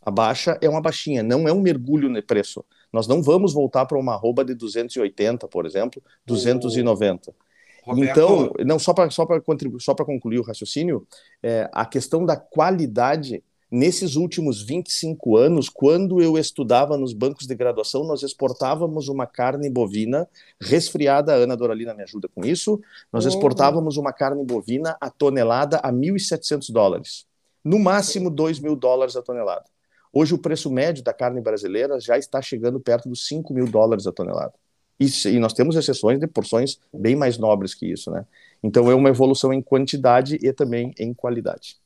A 0.01 0.11
baixa 0.11 0.57
é 0.62 0.68
uma 0.68 0.81
baixinha, 0.81 1.22
não 1.22 1.46
é 1.46 1.53
um 1.53 1.61
mergulho 1.61 2.09
no 2.09 2.22
preço. 2.22 2.64
Nós 2.92 3.07
não 3.07 3.22
vamos 3.22 3.53
voltar 3.53 3.85
para 3.85 3.99
uma 3.99 4.14
arroba 4.14 4.44
de 4.44 4.55
280, 4.55 5.46
por 5.49 5.66
exemplo, 5.66 6.03
290. 6.25 7.35
Roberto. 7.83 8.11
Então, 8.11 8.53
não 8.64 8.79
só 8.79 8.94
para 8.94 9.11
só 9.11 9.27
para 9.27 9.42
só 9.79 9.94
para 9.94 10.05
concluir 10.05 10.38
o 10.38 10.42
raciocínio, 10.42 11.07
é, 11.42 11.68
a 11.72 11.85
questão 11.85 12.25
da 12.25 12.37
qualidade 12.37 13.44
Nesses 13.77 14.17
últimos 14.17 14.62
25 14.62 15.37
anos, 15.37 15.69
quando 15.69 16.23
eu 16.23 16.39
estudava 16.39 16.97
nos 16.97 17.12
bancos 17.12 17.47
de 17.47 17.55
graduação, 17.55 18.05
nós 18.05 18.23
exportávamos 18.23 19.07
uma 19.09 19.27
carne 19.27 19.69
bovina 19.69 20.27
resfriada, 20.59 21.35
a 21.35 21.37
Ana 21.37 21.55
Doralina 21.55 21.93
me 21.93 22.03
ajuda 22.03 22.27
com 22.27 22.43
isso, 22.43 22.81
nós 23.12 23.25
uhum. 23.25 23.33
exportávamos 23.33 23.99
uma 23.99 24.15
carne 24.15 24.43
bovina 24.47 24.97
a 24.99 25.11
tonelada 25.11 25.77
a 25.83 25.93
1.700 25.93 26.73
dólares, 26.73 27.27
no 27.62 27.79
máximo 27.79 28.31
2 28.31 28.61
mil 28.61 28.75
dólares 28.75 29.15
a 29.15 29.21
tonelada. 29.21 29.67
Hoje 30.11 30.33
o 30.33 30.39
preço 30.39 30.71
médio 30.71 31.05
da 31.05 31.12
carne 31.12 31.43
brasileira 31.43 32.01
já 32.01 32.17
está 32.17 32.41
chegando 32.41 32.81
perto 32.81 33.11
dos 33.11 33.27
5 33.29 33.53
mil 33.53 33.67
dólares 33.67 34.07
a 34.07 34.12
tonelada. 34.12 34.55
Isso, 34.99 35.29
e 35.29 35.39
nós 35.39 35.53
temos 35.53 35.77
exceções 35.77 36.19
de 36.19 36.27
porções 36.27 36.79
bem 36.91 37.15
mais 37.15 37.37
nobres 37.37 37.75
que 37.75 37.85
isso, 37.85 38.11
né? 38.11 38.25
Então 38.62 38.91
é 38.91 38.95
uma 38.95 39.11
evolução 39.11 39.53
em 39.53 39.61
quantidade 39.61 40.39
e 40.41 40.51
também 40.51 40.95
em 40.99 41.12
qualidade. 41.12 41.77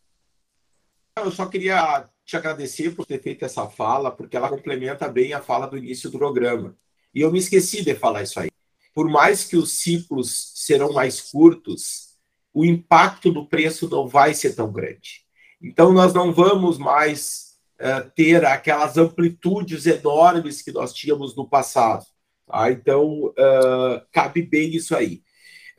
Eu 1.24 1.30
só 1.30 1.46
queria 1.46 2.08
te 2.24 2.36
agradecer 2.36 2.94
por 2.94 3.06
ter 3.06 3.20
feito 3.20 3.44
essa 3.44 3.68
fala, 3.68 4.10
porque 4.10 4.36
ela 4.36 4.48
complementa 4.48 5.08
bem 5.08 5.32
a 5.32 5.40
fala 5.40 5.66
do 5.66 5.76
início 5.76 6.10
do 6.10 6.18
programa. 6.18 6.76
E 7.14 7.20
eu 7.20 7.32
me 7.32 7.38
esqueci 7.38 7.82
de 7.82 7.94
falar 7.94 8.22
isso 8.22 8.38
aí. 8.38 8.50
Por 8.94 9.08
mais 9.08 9.44
que 9.44 9.56
os 9.56 9.72
ciclos 9.72 10.52
serão 10.54 10.92
mais 10.92 11.20
curtos, 11.20 12.10
o 12.52 12.64
impacto 12.64 13.32
do 13.32 13.46
preço 13.46 13.88
não 13.88 14.06
vai 14.06 14.34
ser 14.34 14.54
tão 14.54 14.72
grande. 14.72 15.24
Então, 15.62 15.92
nós 15.92 16.14
não 16.14 16.32
vamos 16.32 16.78
mais 16.78 17.58
uh, 17.80 18.10
ter 18.14 18.44
aquelas 18.44 18.96
amplitudes 18.96 19.86
enormes 19.86 20.62
que 20.62 20.72
nós 20.72 20.92
tínhamos 20.92 21.36
no 21.36 21.48
passado. 21.48 22.04
Tá? 22.46 22.70
Então, 22.70 23.26
uh, 23.26 24.02
cabe 24.12 24.42
bem 24.42 24.74
isso 24.74 24.96
aí. 24.96 25.22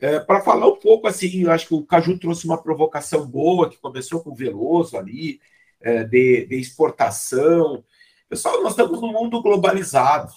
É, 0.02 0.18
para 0.18 0.40
falar 0.40 0.66
um 0.66 0.74
pouco 0.74 1.06
assim, 1.06 1.44
eu 1.44 1.52
acho 1.52 1.68
que 1.68 1.74
o 1.74 1.86
Caju 1.86 2.18
trouxe 2.18 2.44
uma 2.44 2.60
provocação 2.60 3.24
boa, 3.24 3.70
que 3.70 3.76
começou 3.76 4.20
com 4.20 4.30
o 4.30 4.34
Veloso 4.34 4.96
ali, 4.96 5.40
é, 5.80 6.02
de, 6.02 6.44
de, 6.44 6.56
exportação. 6.56 7.84
Pessoal, 8.28 8.60
nós 8.64 8.72
estamos 8.72 9.00
num 9.00 9.12
mundo 9.12 9.40
globalizado. 9.40 10.32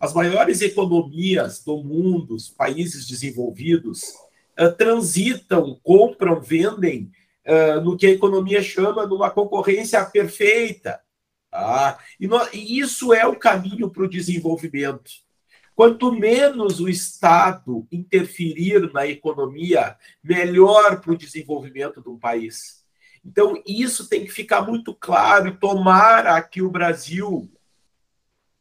As 0.00 0.14
maiores 0.14 0.62
economias 0.62 1.62
do 1.62 1.84
mundo, 1.84 2.34
os 2.34 2.48
países 2.48 3.06
desenvolvidos, 3.06 4.14
é, 4.56 4.70
transitam, 4.70 5.78
compram, 5.82 6.40
vendem 6.40 7.12
é, 7.44 7.78
no 7.80 7.98
que 7.98 8.06
a 8.06 8.10
economia 8.10 8.62
chama 8.62 9.06
de 9.06 9.12
uma 9.12 9.28
concorrência 9.30 10.02
perfeita. 10.06 10.98
Tá? 11.50 11.98
E, 12.18 12.26
no, 12.26 12.40
e 12.54 12.78
isso 12.78 13.12
é 13.12 13.26
o 13.26 13.36
caminho 13.38 13.90
para 13.90 14.04
o 14.04 14.08
desenvolvimento. 14.08 15.23
Quanto 15.74 16.12
menos 16.12 16.80
o 16.80 16.88
Estado 16.88 17.86
interferir 17.90 18.92
na 18.92 19.06
economia, 19.06 19.96
melhor 20.22 21.00
para 21.00 21.12
o 21.12 21.16
desenvolvimento 21.16 22.00
de 22.00 22.08
um 22.08 22.18
país. 22.18 22.84
Então, 23.24 23.60
isso 23.66 24.08
tem 24.08 24.24
que 24.24 24.30
ficar 24.30 24.62
muito 24.62 24.94
claro 24.94 25.56
tomara 25.58 26.40
que 26.42 26.62
o 26.62 26.70
Brasil 26.70 27.50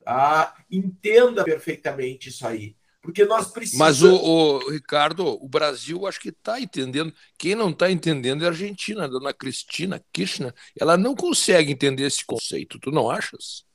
tá, 0.04 0.56
entenda 0.72 1.44
perfeitamente 1.44 2.30
isso 2.30 2.48
aí. 2.48 2.76
Porque 3.02 3.26
nós 3.26 3.52
precisamos. 3.52 4.00
Mas, 4.00 4.02
o, 4.02 4.16
o 4.16 4.72
Ricardo, 4.72 5.28
o 5.28 5.48
Brasil 5.48 6.08
acho 6.08 6.22
que 6.22 6.30
está 6.30 6.60
entendendo. 6.62 7.14
Quem 7.38 7.54
não 7.54 7.70
está 7.70 7.92
entendendo 7.92 8.44
é 8.44 8.46
a 8.48 8.52
Argentina, 8.52 9.04
a 9.04 9.08
dona 9.08 9.34
Cristina 9.34 10.02
Kirchner. 10.14 10.54
Ela 10.80 10.96
não 10.96 11.14
consegue 11.14 11.74
entender 11.74 12.06
esse 12.06 12.26
conceito, 12.26 12.80
tu 12.80 12.92
não 12.92 13.12
achas? 13.12 13.66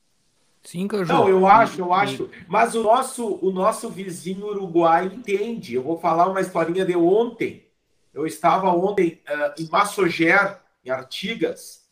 Sim, 0.69 0.87
Caju. 0.87 1.11
Não, 1.11 1.27
eu 1.27 1.47
acho, 1.47 1.81
eu 1.81 1.91
acho. 1.91 2.29
Mas 2.47 2.75
o 2.75 2.83
nosso, 2.83 3.39
o 3.41 3.49
nosso 3.49 3.89
vizinho 3.89 4.45
Uruguai 4.45 5.07
entende. 5.07 5.73
Eu 5.73 5.81
vou 5.81 5.99
falar 5.99 6.29
uma 6.29 6.41
historinha 6.41 6.85
de 6.85 6.95
ontem. 6.95 7.65
Eu 8.13 8.27
estava 8.27 8.69
ontem 8.69 9.19
uh, 9.27 9.59
em 9.59 9.67
Massoger, 9.67 10.59
em 10.85 10.91
Artigas, 10.91 11.89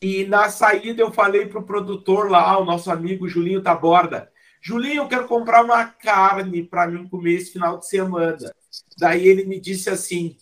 e 0.00 0.24
na 0.24 0.48
saída 0.48 1.02
eu 1.02 1.12
falei 1.12 1.44
para 1.44 1.58
o 1.58 1.64
produtor 1.66 2.30
lá, 2.30 2.58
o 2.58 2.64
nosso 2.64 2.90
amigo 2.90 3.28
Julinho 3.28 3.60
Taborda. 3.60 4.32
Julinho, 4.58 5.02
eu 5.02 5.08
quero 5.08 5.28
comprar 5.28 5.62
uma 5.62 5.84
carne 5.84 6.62
para 6.62 6.86
mim 6.86 7.06
comer 7.06 7.34
esse 7.34 7.52
final 7.52 7.78
de 7.78 7.86
semana. 7.86 8.54
Daí 8.96 9.28
ele 9.28 9.44
me 9.44 9.60
disse 9.60 9.90
assim: 9.90 10.38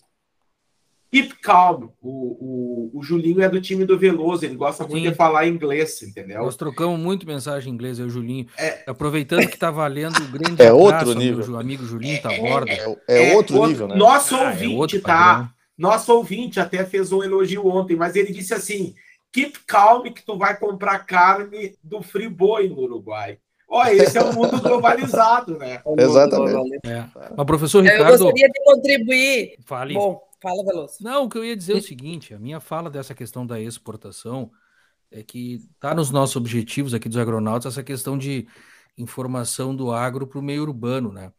Keep 1.13 1.35
calm. 1.43 1.89
O, 2.01 2.89
o, 2.91 2.99
o 2.99 3.03
Julinho 3.03 3.39
é 3.39 3.47
do 3.47 3.61
time 3.61 3.85
do 3.85 3.99
Veloso, 3.99 4.43
ele 4.43 4.55
gosta 4.55 4.83
muito 4.83 5.03
Sim. 5.03 5.11
de 5.11 5.15
falar 5.15 5.45
inglês, 5.45 6.01
entendeu? 6.01 6.41
Nós 6.41 6.55
trocamos 6.55 6.99
muito 6.99 7.27
mensagem 7.27 7.71
em 7.71 7.75
inglês, 7.75 7.99
eu 7.99 8.05
e 8.05 8.07
o 8.07 8.11
Julinho. 8.11 8.47
É... 8.57 8.81
Aproveitando 8.87 9.47
que 9.47 9.53
está 9.53 9.69
valendo 9.69 10.17
o 10.17 10.27
grande 10.31 10.59
é 10.65 10.73
outro 10.73 11.13
nível. 11.13 11.45
meu 11.45 11.59
amigo 11.59 11.85
Julinho 11.85 12.19
tá 12.19 12.29
borda. 12.35 12.71
É, 12.71 12.97
é, 13.07 13.29
é, 13.29 13.35
outro 13.35 13.63
nível, 13.67 13.87
né? 13.89 13.95
Nosso 13.95 14.35
ah, 14.35 14.45
é 14.45 14.47
ouvinte, 14.47 14.99
tá? 15.01 15.53
Nosso 15.77 16.11
ouvinte 16.15 16.59
até 16.59 16.83
fez 16.83 17.11
um 17.11 17.23
elogio 17.23 17.67
ontem, 17.67 17.95
mas 17.95 18.15
ele 18.15 18.33
disse 18.33 18.55
assim: 18.55 18.95
keep 19.31 19.59
calm 19.67 20.01
que 20.11 20.25
tu 20.25 20.35
vai 20.35 20.57
comprar 20.57 20.97
carne 21.05 21.75
do 21.83 22.01
Friboi 22.01 22.69
no 22.69 22.79
Uruguai. 22.79 23.37
Olha, 23.69 23.91
esse 23.91 24.17
é 24.17 24.21
o 24.23 24.33
mundo 24.33 24.59
globalizado, 24.61 25.59
né? 25.59 25.79
Exatamente. 25.95 26.79
É. 26.87 27.05
Mas, 27.37 27.45
professor 27.45 27.83
Ricardo... 27.83 28.01
Eu 28.01 28.17
gostaria 28.17 28.47
de 28.47 28.63
contribuir. 28.63 29.55
Fale. 29.63 29.93
Bom, 29.93 30.19
Fala, 30.43 30.61
Veloso. 30.65 30.97
Não, 31.01 31.23
o 31.23 31.29
que 31.29 31.37
eu 31.37 31.45
ia 31.45 31.55
dizer 31.55 31.73
é 31.73 31.77
o 31.77 31.81
seguinte: 31.81 32.33
a 32.33 32.39
minha 32.39 32.59
fala 32.59 32.89
dessa 32.89 33.15
questão 33.15 33.47
da 33.47 33.61
exportação 33.61 34.51
é 35.09 35.23
que 35.23 35.55
está 35.73 35.95
nos 35.95 36.11
nossos 36.11 36.35
objetivos 36.35 36.93
aqui 36.93 37.07
dos 37.07 37.17
agronautas 37.17 37.73
essa 37.73 37.83
questão 37.83 38.17
de 38.17 38.45
informação 38.97 39.73
do 39.73 39.91
agro 39.91 40.27
para 40.27 40.39
o 40.39 40.41
meio 40.41 40.63
urbano, 40.63 41.13
né? 41.13 41.31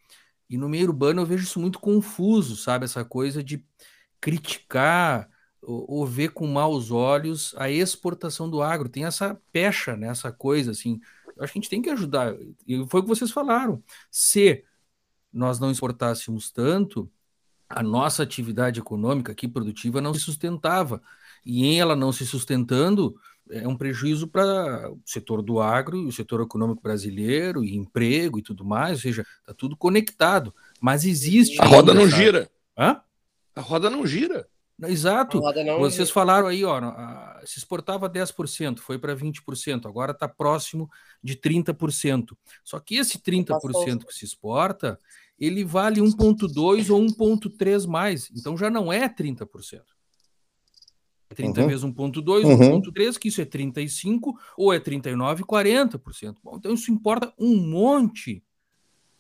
E 0.48 0.56
no 0.56 0.68
meio 0.70 0.86
urbano 0.86 1.20
eu 1.20 1.26
vejo 1.26 1.44
isso 1.44 1.60
muito 1.60 1.78
confuso, 1.78 2.56
sabe? 2.56 2.86
Essa 2.86 3.04
coisa 3.04 3.44
de 3.44 3.62
criticar 4.20 5.28
ou, 5.60 5.84
ou 5.86 6.06
ver 6.06 6.30
com 6.30 6.46
maus 6.46 6.90
olhos 6.90 7.54
a 7.58 7.68
exportação 7.70 8.48
do 8.48 8.62
agro. 8.62 8.88
Tem 8.88 9.04
essa 9.04 9.38
pecha, 9.52 9.96
né? 9.96 10.08
Essa 10.08 10.32
coisa 10.32 10.70
assim. 10.70 10.98
Eu 11.36 11.44
acho 11.44 11.52
que 11.52 11.58
a 11.58 11.60
gente 11.60 11.70
tem 11.70 11.82
que 11.82 11.90
ajudar. 11.90 12.34
E 12.66 12.86
foi 12.88 13.00
o 13.00 13.02
que 13.02 13.08
vocês 13.08 13.30
falaram. 13.30 13.82
Se 14.10 14.64
nós 15.32 15.58
não 15.60 15.70
exportássemos 15.70 16.50
tanto, 16.50 17.10
a 17.68 17.82
nossa 17.82 18.22
atividade 18.22 18.80
econômica 18.80 19.32
aqui 19.32 19.48
produtiva 19.48 20.00
não 20.00 20.14
se 20.14 20.20
sustentava. 20.20 21.02
E 21.44 21.64
em 21.64 21.80
ela 21.80 21.94
não 21.94 22.12
se 22.12 22.26
sustentando, 22.26 23.16
é 23.50 23.66
um 23.68 23.76
prejuízo 23.76 24.26
para 24.26 24.90
o 24.90 25.00
setor 25.04 25.42
do 25.42 25.60
agro 25.60 25.98
e 25.98 26.06
o 26.06 26.12
setor 26.12 26.40
econômico 26.40 26.82
brasileiro, 26.82 27.64
e 27.64 27.76
emprego 27.76 28.38
e 28.38 28.42
tudo 28.42 28.64
mais, 28.64 28.92
ou 28.92 29.02
seja, 29.02 29.26
está 29.40 29.52
tudo 29.52 29.76
conectado. 29.76 30.54
Mas 30.80 31.04
existe. 31.04 31.60
A 31.60 31.66
roda 31.66 31.92
não 31.92 32.08
gira. 32.08 32.50
Hã? 32.76 33.00
A 33.54 33.60
roda 33.60 33.90
não 33.90 34.06
gira. 34.06 34.48
Exato. 34.82 35.40
Vocês 35.78 36.10
falaram 36.10 36.48
aí, 36.48 36.64
ó, 36.64 36.80
se 37.44 37.58
exportava 37.58 38.10
10%, 38.10 38.80
foi 38.80 38.98
para 38.98 39.14
20%, 39.14 39.86
agora 39.86 40.12
está 40.12 40.28
próximo 40.28 40.90
de 41.22 41.36
30%. 41.36 42.36
Só 42.64 42.80
que 42.80 42.96
esse 42.96 43.18
30% 43.18 44.04
que 44.04 44.14
se 44.14 44.24
exporta, 44.24 44.98
ele 45.38 45.64
vale 45.64 46.00
1,2 46.00 46.90
ou 46.90 47.00
1,3 47.00 47.86
mais. 47.86 48.30
Então 48.36 48.56
já 48.56 48.68
não 48.68 48.92
é 48.92 49.08
30%. 49.08 49.82
30 51.34 51.60
uhum. 51.60 51.66
vezes 51.66 51.84
1,2, 51.84 52.44
uhum. 52.44 52.80
1,3, 52.80 53.18
que 53.18 53.28
isso 53.28 53.40
é 53.40 53.44
35, 53.44 54.38
ou 54.56 54.72
é 54.72 54.78
39, 54.78 55.44
40%. 55.44 56.36
Bom, 56.42 56.56
então 56.56 56.72
isso 56.74 56.90
importa 56.92 57.32
um 57.38 57.56
monte 57.56 58.42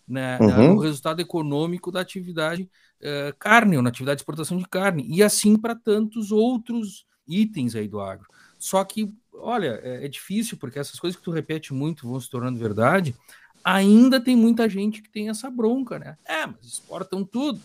né, 0.06 0.38
uhum. 0.40 0.74
no 0.74 0.80
resultado 0.80 1.20
econômico 1.20 1.90
da 1.90 2.00
atividade 2.00 2.68
uh, 3.00 3.34
carne, 3.38 3.76
ou 3.76 3.82
na 3.82 3.88
atividade 3.88 4.18
de 4.18 4.22
exportação 4.22 4.56
de 4.56 4.66
carne, 4.66 5.06
e 5.08 5.22
assim 5.22 5.56
para 5.56 5.74
tantos 5.74 6.30
outros 6.30 7.06
itens 7.26 7.74
aí 7.74 7.88
do 7.88 8.00
agro. 8.00 8.28
Só 8.58 8.82
que, 8.84 9.14
olha, 9.32 9.80
é, 9.82 10.04
é 10.04 10.08
difícil, 10.08 10.56
porque 10.56 10.78
essas 10.78 10.98
coisas 10.98 11.18
que 11.18 11.24
tu 11.24 11.30
repete 11.30 11.72
muito 11.72 12.08
vão 12.08 12.20
se 12.20 12.30
tornando 12.30 12.58
verdade, 12.58 13.14
ainda 13.62 14.20
tem 14.20 14.36
muita 14.36 14.68
gente 14.68 15.00
que 15.00 15.10
tem 15.10 15.28
essa 15.28 15.50
bronca, 15.50 15.98
né? 15.98 16.16
É, 16.24 16.46
mas 16.46 16.64
exportam 16.64 17.24
tudo. 17.24 17.60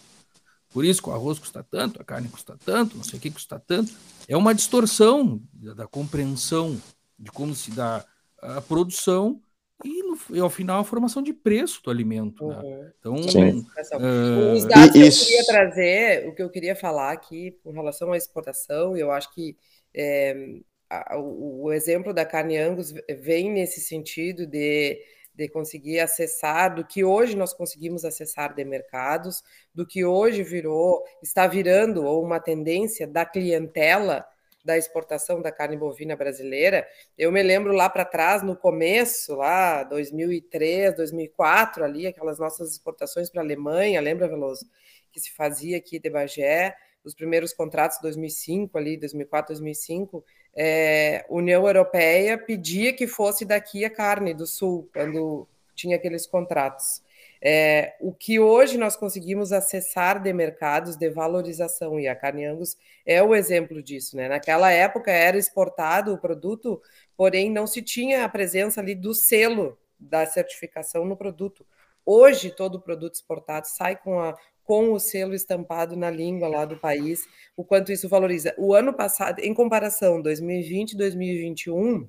Por 0.72 0.86
isso 0.86 1.02
que 1.02 1.10
o 1.10 1.14
arroz 1.14 1.40
custa 1.40 1.64
tanto, 1.64 2.00
a 2.02 2.06
carne 2.06 2.30
custa 2.30 2.58
tanto, 2.64 2.96
não 2.96 3.04
sei 3.04 3.18
o 3.18 3.22
que 3.22 3.32
custa 3.32 3.60
tanto. 3.60 3.92
É 4.28 4.38
uma 4.38 4.54
distorção 4.54 5.42
da, 5.52 5.74
da 5.74 5.88
compreensão 5.88 6.80
de 7.18 7.32
como 7.32 7.56
se 7.56 7.72
dá 7.72 8.06
a 8.42 8.62
produção 8.62 9.42
e, 9.84 10.04
no, 10.04 10.18
e, 10.32 10.40
ao 10.40 10.50
final 10.50 10.82
a 10.82 10.84
formação 10.84 11.22
de 11.22 11.34
preço 11.34 11.82
do 11.84 11.90
alimento. 11.90 12.48
Né? 12.48 12.56
Uhum. 12.58 12.80
Né? 12.80 12.92
Então, 13.00 13.16
uh, 13.16 14.54
os 14.54 14.66
dados 14.66 14.92
que 14.92 15.00
eu 15.00 15.12
queria 15.12 15.46
trazer, 15.46 16.28
o 16.28 16.36
que 16.36 16.44
eu 16.44 16.50
queria 16.50 16.76
falar 16.76 17.12
aqui 17.12 17.58
com 17.64 17.72
relação 17.72 18.12
à 18.12 18.18
exportação, 18.18 18.98
eu 18.98 19.12
acho 19.12 19.34
que 19.34 19.58
é, 19.94 20.60
a, 20.90 21.18
o, 21.18 21.64
o 21.64 21.72
exemplo 21.72 22.14
da 22.14 22.26
carne 22.26 22.58
Angus 22.58 22.94
vem 23.22 23.52
nesse 23.52 23.82
sentido 23.82 24.46
de 24.46 25.00
de 25.40 25.48
conseguir 25.48 26.02
acessar, 26.02 26.76
do 26.76 26.86
que 26.86 27.02
hoje 27.02 27.34
nós 27.34 27.54
conseguimos 27.54 28.04
acessar 28.04 28.54
de 28.54 28.66
mercados, 28.66 29.42
do 29.74 29.88
que 29.88 30.04
hoje 30.04 30.44
virou, 30.44 31.02
está 31.24 31.48
virando 31.48 32.04
ou 32.04 32.22
uma 32.22 32.42
tendência 32.42 33.08
da 33.08 33.26
clientela 33.26 34.26
da 34.64 34.78
exportação 34.78 35.42
da 35.42 35.52
carne 35.52 35.78
bovina 35.78 36.16
brasileira. 36.16 36.88
Eu 37.18 37.32
me 37.32 37.42
lembro 37.42 37.74
lá 37.74 37.90
para 37.90 38.06
trás, 38.06 38.44
no 38.44 38.56
começo, 38.56 39.36
lá 39.36 39.84
2003, 39.84 40.96
2004, 40.96 41.84
ali, 41.84 42.08
aquelas 42.08 42.40
nossas 42.40 42.72
exportações 42.72 43.30
para 43.30 43.42
a 43.42 43.44
Alemanha, 43.44 44.02
lembra, 44.02 44.28
Veloso? 44.28 44.70
Que 45.12 45.20
se 45.20 45.32
fazia 45.32 45.78
aqui 45.78 46.00
de 46.00 46.10
Bagé, 46.10 46.76
os 47.04 47.16
primeiros 47.16 47.54
contratos 47.54 47.98
2005 48.02 48.78
ali, 48.78 48.98
2004, 48.98 49.54
2005, 49.54 50.24
é, 50.56 51.26
União 51.30 51.66
Europeia 51.66 52.38
pedia 52.38 52.94
que 52.94 53.08
fosse 53.08 53.46
daqui 53.46 53.86
a 53.86 53.90
carne 53.90 54.34
do 54.34 54.46
Sul, 54.46 54.90
quando 54.94 55.48
tinha 55.74 55.96
aqueles 55.96 56.28
contratos. 56.28 57.02
É, 57.42 57.96
o 58.02 58.14
que 58.14 58.40
hoje 58.40 58.78
nós 58.78 58.96
conseguimos 58.98 59.54
acessar 59.54 60.22
de 60.22 60.32
mercados 60.34 60.98
de 60.98 61.10
valorização, 61.10 62.00
e 62.00 62.08
a 62.08 62.16
carne 62.16 62.46
Angus 62.46 62.76
é 63.06 63.24
o 63.24 63.34
exemplo 63.34 63.82
disso. 63.82 64.18
Né? 64.18 64.28
Naquela 64.28 64.72
época 64.72 65.12
era 65.12 65.38
exportado 65.38 66.14
o 66.14 66.18
produto, 66.18 66.82
porém 67.16 67.50
não 67.50 67.66
se 67.66 67.82
tinha 67.82 68.26
a 68.26 68.30
presença 68.30 68.82
ali 68.82 68.94
do 68.94 69.14
selo 69.14 69.78
da 70.00 70.26
certificação 70.26 71.06
no 71.06 71.18
produto. 71.18 71.66
Hoje, 72.06 72.52
todo 72.52 72.82
produto 72.82 73.16
exportado 73.16 73.68
sai 73.68 73.96
com 73.96 74.20
a, 74.20 74.36
com 74.64 74.94
o 74.94 75.00
selo 75.00 75.34
estampado 75.34 75.96
na 75.96 76.10
língua 76.10 76.48
lá 76.48 76.66
do 76.66 76.78
país, 76.78 77.26
o 77.56 77.64
quanto 77.64 77.92
isso 77.92 78.08
valoriza. 78.10 78.54
O 78.58 78.74
ano 78.74 78.94
passado, 78.94 79.40
em 79.40 79.54
comparação 79.54 80.22
2020 80.22 80.94
e 80.94 80.98
2021, 80.98 82.08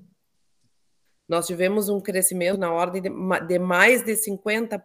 nós 1.30 1.46
tivemos 1.46 1.88
um 1.88 2.00
crescimento 2.00 2.58
na 2.58 2.72
ordem 2.72 3.00
de, 3.00 3.58
mais 3.60 4.02
de 4.02 4.14
50%, 4.14 4.80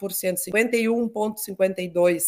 51,52% 0.48 2.22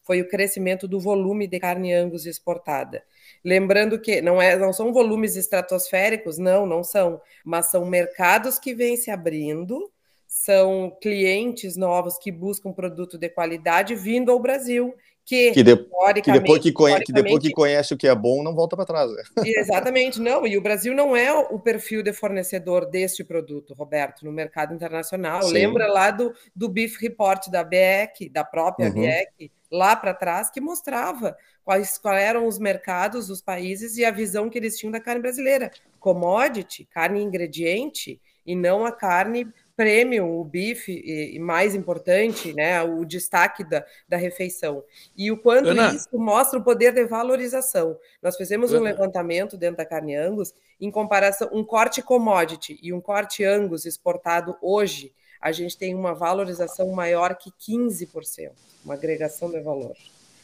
foi 0.00 0.20
o 0.20 0.28
crescimento 0.28 0.86
do 0.86 1.00
volume 1.00 1.48
de 1.48 1.58
carne 1.58 1.92
angus 1.92 2.24
exportada. 2.24 3.02
Lembrando 3.44 3.98
que 3.98 4.20
não, 4.20 4.40
é, 4.40 4.56
não 4.56 4.72
são 4.72 4.92
volumes 4.92 5.34
estratosféricos, 5.34 6.38
não, 6.38 6.64
não 6.66 6.84
são, 6.84 7.20
mas 7.44 7.66
são 7.66 7.84
mercados 7.84 8.60
que 8.60 8.74
vêm 8.74 8.96
se 8.96 9.10
abrindo 9.10 9.90
são 10.34 10.90
clientes 11.00 11.76
novos 11.76 12.18
que 12.18 12.32
buscam 12.32 12.72
produto 12.72 13.16
de 13.16 13.28
qualidade 13.28 13.94
vindo 13.94 14.32
ao 14.32 14.40
Brasil, 14.40 14.92
que, 15.24 15.52
que, 15.52 15.62
de, 15.62 15.76
que, 16.22 16.32
depois, 16.32 16.62
que, 16.62 16.70
conhece, 16.70 17.04
que 17.04 17.12
depois 17.12 17.42
que 17.42 17.50
conhece 17.50 17.94
o 17.94 17.96
que 17.96 18.06
é 18.06 18.14
bom, 18.14 18.42
não 18.42 18.54
volta 18.54 18.76
para 18.76 18.84
trás. 18.84 19.10
Né? 19.10 19.22
Exatamente, 19.58 20.20
não. 20.20 20.46
E 20.46 20.58
o 20.58 20.60
Brasil 20.62 20.94
não 20.94 21.16
é 21.16 21.32
o 21.32 21.58
perfil 21.58 22.02
de 22.02 22.12
fornecedor 22.12 22.84
deste 22.84 23.24
produto, 23.24 23.72
Roberto, 23.72 24.24
no 24.24 24.30
mercado 24.30 24.74
internacional. 24.74 25.42
Sim. 25.42 25.54
Lembra 25.54 25.86
lá 25.86 26.10
do, 26.10 26.34
do 26.54 26.68
Beef 26.68 27.00
Report 27.00 27.48
da 27.48 27.64
BEC, 27.64 28.28
da 28.28 28.44
própria 28.44 28.88
uhum. 28.88 29.00
BEC, 29.00 29.50
lá 29.72 29.96
para 29.96 30.12
trás, 30.12 30.50
que 30.50 30.60
mostrava 30.60 31.34
quais, 31.64 31.96
quais 31.96 32.22
eram 32.22 32.46
os 32.46 32.58
mercados, 32.58 33.30
os 33.30 33.40
países 33.40 33.96
e 33.96 34.04
a 34.04 34.10
visão 34.10 34.50
que 34.50 34.58
eles 34.58 34.76
tinham 34.76 34.92
da 34.92 35.00
carne 35.00 35.22
brasileira. 35.22 35.70
Commodity, 35.98 36.84
carne 36.84 37.22
ingrediente, 37.22 38.20
e 38.46 38.54
não 38.54 38.84
a 38.84 38.92
carne 38.92 39.46
prêmio, 39.76 40.26
o 40.26 40.44
bife, 40.44 40.92
e, 40.92 41.38
mais 41.38 41.74
importante, 41.74 42.52
né, 42.52 42.82
o 42.82 43.04
destaque 43.04 43.64
da, 43.64 43.84
da 44.08 44.16
refeição. 44.16 44.84
E 45.16 45.30
o 45.30 45.36
quanto 45.36 45.70
Ana. 45.70 45.94
isso 45.94 46.08
mostra 46.12 46.58
o 46.58 46.62
poder 46.62 46.92
de 46.92 47.04
valorização. 47.04 47.98
Nós 48.22 48.36
fizemos 48.36 48.70
Ana. 48.70 48.80
um 48.80 48.84
levantamento 48.84 49.56
dentro 49.56 49.78
da 49.78 49.84
carne 49.84 50.14
Angus, 50.14 50.54
em 50.80 50.90
comparação, 50.90 51.48
um 51.52 51.64
corte 51.64 52.02
commodity 52.02 52.78
e 52.82 52.92
um 52.92 53.00
corte 53.00 53.44
Angus 53.44 53.84
exportado 53.84 54.56
hoje, 54.62 55.12
a 55.40 55.52
gente 55.52 55.76
tem 55.76 55.94
uma 55.94 56.14
valorização 56.14 56.90
maior 56.92 57.36
que 57.36 57.50
15%, 57.50 58.52
uma 58.84 58.94
agregação 58.94 59.50
de 59.50 59.60
valor. 59.60 59.94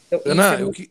Então, 0.07 0.21
Ana, 0.27 0.59
é 0.59 0.63
eu, 0.63 0.71
que, 0.71 0.91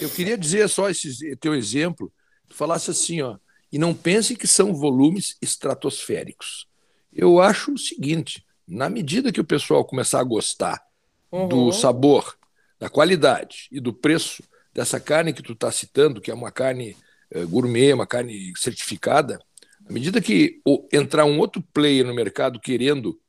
eu 0.00 0.08
queria 0.10 0.36
dizer 0.36 0.68
só 0.68 0.88
esse 0.88 1.36
teu 1.36 1.54
exemplo, 1.54 2.12
tu 2.48 2.56
falasse 2.56 2.90
assim, 2.90 3.20
ó, 3.20 3.36
e 3.70 3.78
não 3.78 3.94
pense 3.94 4.34
que 4.36 4.46
são 4.46 4.74
volumes 4.74 5.36
estratosféricos 5.40 6.71
eu 7.12 7.40
acho 7.40 7.74
o 7.74 7.78
seguinte: 7.78 8.44
na 8.66 8.88
medida 8.88 9.32
que 9.32 9.40
o 9.40 9.44
pessoal 9.44 9.84
começar 9.84 10.20
a 10.20 10.24
gostar 10.24 10.82
uhum. 11.30 11.48
do 11.48 11.72
sabor, 11.72 12.36
da 12.78 12.88
qualidade 12.88 13.68
e 13.70 13.80
do 13.80 13.92
preço 13.92 14.42
dessa 14.72 14.98
carne 14.98 15.32
que 15.32 15.42
tu 15.42 15.52
está 15.52 15.70
citando, 15.70 16.20
que 16.20 16.30
é 16.30 16.34
uma 16.34 16.50
carne 16.50 16.96
uh, 17.34 17.46
gourmet, 17.48 17.92
uma 17.92 18.06
carne 18.06 18.52
certificada, 18.56 19.40
à 19.88 19.92
medida 19.92 20.20
que 20.20 20.60
entrar 20.92 21.24
um 21.24 21.38
outro 21.38 21.62
player 21.72 22.06
no 22.06 22.14
mercado 22.14 22.60
querendo, 22.60 23.20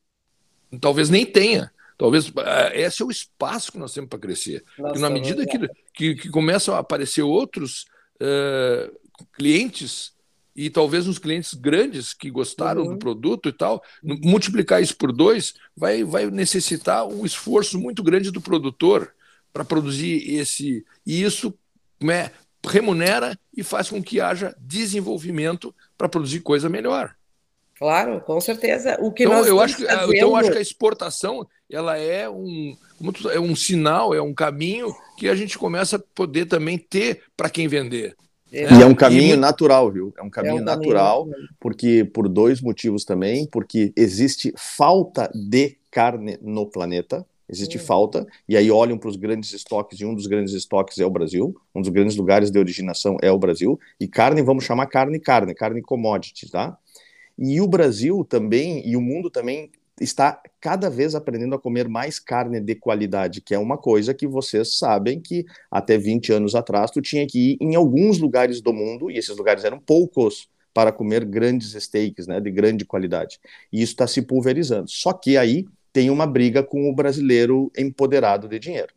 talvez 0.80 1.10
nem 1.10 1.26
tenha. 1.26 1.72
Talvez 1.97 2.30
uh, 2.30 2.34
esse 2.74 3.01
é 3.01 3.05
o 3.05 3.12
espaço 3.12 3.72
que 3.72 3.78
nós 3.78 3.93
temos 3.93 4.10
para 4.10 4.20
crescer. 4.20 4.64
Nossa, 4.78 4.99
na 4.99 5.10
medida 5.10 5.45
que, 5.45 5.60
que, 5.93 6.16
que, 6.16 6.30
começam 6.30 6.76
a 6.76 6.80
aparecer 6.80 7.22
outros 7.22 7.86
uh, 8.16 8.99
clientes 9.34 10.12
e 10.56 10.70
talvez 10.70 11.08
uns 11.08 11.18
clientes 11.18 11.54
grandes 11.54 12.14
que 12.14 12.30
gostaram 12.30 12.84
uhum. 12.84 12.89
do 12.93 12.97
produto 12.97 13.49
e 13.49 13.54
tal, 13.54 13.84
multiplicar 14.04 14.82
isso 14.82 14.95
por 14.95 15.12
dois 15.12 15.56
vai, 15.76 16.04
vai 16.04 16.30
necessitar 16.30 17.06
um 17.08 17.26
esforço 17.26 17.80
muito 17.80 18.04
grande 18.04 18.32
do 18.32 18.41
produtor 18.41 19.14
para 19.51 19.66
produzir 19.66 20.36
esse. 20.36 20.86
E 21.06 21.24
isso 21.24 21.54
né, 22.01 22.32
remunera 22.66 23.38
e 23.56 23.64
faz 23.64 23.89
com 23.89 24.01
que 24.01 24.22
haja 24.22 24.56
desenvolvimento 24.60 25.74
para 25.97 26.10
produzir 26.10 26.41
coisa 26.41 26.70
melhor. 26.70 27.16
Claro, 27.78 28.22
com 28.22 28.39
certeza. 28.39 28.97
O 29.01 29.12
que 29.12 29.24
então, 29.24 29.38
nós 29.38 29.47
eu 29.47 29.60
acho 29.60 29.78
que, 29.78 29.86
fazendo... 29.86 30.16
então 30.16 30.30
eu 30.30 30.36
acho 30.36 30.51
que 30.51 30.58
a 30.58 30.62
exportação 30.62 31.45
ela 31.70 31.97
é 31.97 32.30
um, 32.30 32.78
é 33.32 33.39
um 33.39 33.56
sinal, 33.56 34.14
é 34.14 34.22
um 34.22 34.34
caminho 34.34 34.93
que 35.18 35.28
a 35.28 35.36
gente 35.36 35.58
começa 35.58 35.95
a 35.95 36.04
poder 36.14 36.45
também 36.45 36.78
ter 36.78 37.24
para 37.36 37.49
quem 37.49 37.68
vender. 37.68 38.16
É. 38.54 38.72
E 38.72 38.82
é 38.84 38.86
um 38.86 38.93
caminho 38.93 39.34
e... 39.34 39.38
natural, 39.38 39.91
viu? 39.91 40.14
É 40.16 40.22
um 40.22 40.30
caminho 40.30 40.60
é 40.60 40.62
um 40.62 40.64
natural, 40.64 41.26
caminho 41.26 41.47
porque 41.60 42.06
por 42.06 42.30
dois 42.30 42.62
motivos 42.62 43.04
também, 43.04 43.47
porque 43.47 43.91
existe 43.97 44.54
falta 44.56 45.32
de 45.34 45.76
carne 45.89 46.38
no 46.39 46.68
planeta, 46.68 47.26
existe 47.49 47.78
uhum. 47.78 47.84
falta, 47.84 48.28
e 48.47 48.56
aí 48.56 48.70
olham 48.70 48.97
para 48.97 49.10
os 49.10 49.16
grandes 49.16 49.51
estoques, 49.54 49.99
e 49.99 50.06
um 50.06 50.14
dos 50.14 50.28
grandes 50.28 50.54
estoques 50.54 50.99
é 50.99 51.06
o 51.06 51.10
Brasil, 51.10 51.56
um 51.74 51.82
dos 51.82 51.89
grandes 51.89 52.16
lugares 52.16 52.51
de 52.51 52.60
originação 52.60 53.18
é 53.24 53.32
o 53.32 53.39
Brasil, 53.39 53.80
e 53.99 54.08
carne, 54.08 54.43
vamos 54.43 54.64
chamar 54.64 54.86
carne 54.86 55.20
carne, 55.20 55.56
carne 55.56 55.82
commodity, 55.82 56.49
tá? 56.51 56.78
E 57.38 57.60
o 57.60 57.68
Brasil 57.68 58.24
também, 58.24 58.88
e 58.88 58.95
o 58.95 59.01
mundo 59.01 59.32
também 59.32 59.72
está 60.00 60.41
cada 60.60 60.89
vez 60.89 61.16
aprendendo 61.16 61.56
a 61.56 61.60
comer 61.60 61.88
mais 61.88 62.20
carne 62.20 62.60
de 62.60 62.76
qualidade, 62.76 63.41
que 63.41 63.54
é 63.54 63.60
uma 63.60 63.78
coisa 63.78 64.14
que 64.14 64.28
vocês 64.28 64.78
sabem 64.78 65.20
que 65.20 65.46
até 65.70 65.98
20 65.98 66.34
anos 66.34 66.56
atrás 66.56 66.91
tu 66.91 67.02
tinha 67.02 67.28
que 67.28 67.52
ir 67.52 67.58
em 67.62 67.76
alguns 67.76 68.20
lugares 68.20 68.62
do 68.62 68.74
mundo, 68.74 69.12
e 69.12 69.18
esses 69.18 69.38
lugares 69.38 69.64
eram 69.64 69.80
poucos, 69.80 70.50
para 70.74 70.91
comer 70.91 71.24
grandes 71.24 71.72
steaks, 71.72 72.26
né, 72.26 72.41
de 72.41 72.50
grande 72.50 72.84
qualidade. 72.84 73.39
E 73.72 73.82
isso 73.82 73.94
está 73.94 74.08
se 74.08 74.22
pulverizando. 74.22 74.89
Só 74.89 75.14
que 75.14 75.38
aí 75.38 75.66
tem 75.94 76.10
uma 76.10 76.26
briga 76.26 76.64
com 76.64 76.89
o 76.89 76.96
brasileiro 76.96 77.72
empoderado 77.78 78.48
de 78.48 78.58
dinheiro. 78.58 78.94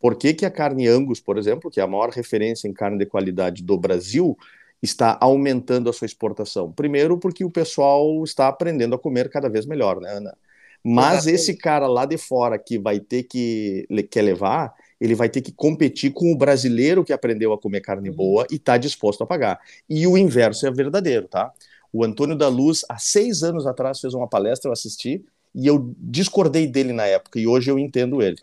Por 0.00 0.14
que, 0.14 0.32
que 0.32 0.46
a 0.46 0.50
carne 0.50 0.86
Angus, 0.86 1.18
por 1.18 1.36
exemplo, 1.36 1.70
que 1.70 1.80
é 1.80 1.82
a 1.82 1.88
maior 1.88 2.10
referência 2.10 2.68
em 2.68 2.72
carne 2.72 2.96
de 2.96 3.06
qualidade 3.06 3.64
do 3.64 3.76
Brasil, 3.76 4.38
está 4.82 5.18
aumentando 5.20 5.90
a 5.90 5.92
sua 5.92 6.06
exportação? 6.06 6.72
Primeiro, 6.72 7.18
porque 7.18 7.44
o 7.44 7.50
pessoal 7.50 8.22
está 8.24 8.48
aprendendo 8.48 8.94
a 8.94 8.98
comer 8.98 9.28
cada 9.28 9.48
vez 9.48 9.66
melhor, 9.66 10.00
né, 10.00 10.10
Ana? 10.10 10.36
Mas 10.84 11.26
esse 11.26 11.56
cara 11.56 11.86
lá 11.86 12.06
de 12.06 12.16
fora 12.16 12.58
que 12.58 12.78
vai 12.78 13.00
ter 13.00 13.24
que 13.24 13.86
quer 14.10 14.22
levar, 14.22 14.72
ele 15.00 15.14
vai 15.14 15.28
ter 15.28 15.40
que 15.40 15.52
competir 15.52 16.12
com 16.12 16.32
o 16.32 16.36
brasileiro 16.36 17.04
que 17.04 17.12
aprendeu 17.12 17.52
a 17.52 17.58
comer 17.58 17.80
carne 17.80 18.08
uhum. 18.10 18.16
boa 18.16 18.46
e 18.50 18.56
está 18.56 18.76
disposto 18.76 19.22
a 19.22 19.26
pagar. 19.26 19.60
E 19.88 20.06
o 20.06 20.16
inverso 20.16 20.66
é 20.66 20.70
verdadeiro, 20.70 21.26
tá? 21.28 21.52
O 21.92 22.04
Antônio 22.04 22.36
da 22.36 22.48
Luz, 22.48 22.84
há 22.88 22.98
seis 22.98 23.42
anos 23.42 23.66
atrás, 23.66 24.00
fez 24.00 24.14
uma 24.14 24.28
palestra, 24.28 24.68
eu 24.68 24.72
assisti, 24.72 25.24
e 25.54 25.66
eu 25.66 25.94
discordei 25.98 26.66
dele 26.66 26.92
na 26.92 27.06
época, 27.06 27.40
e 27.40 27.46
hoje 27.46 27.70
eu 27.70 27.78
entendo 27.78 28.22
ele. 28.22 28.36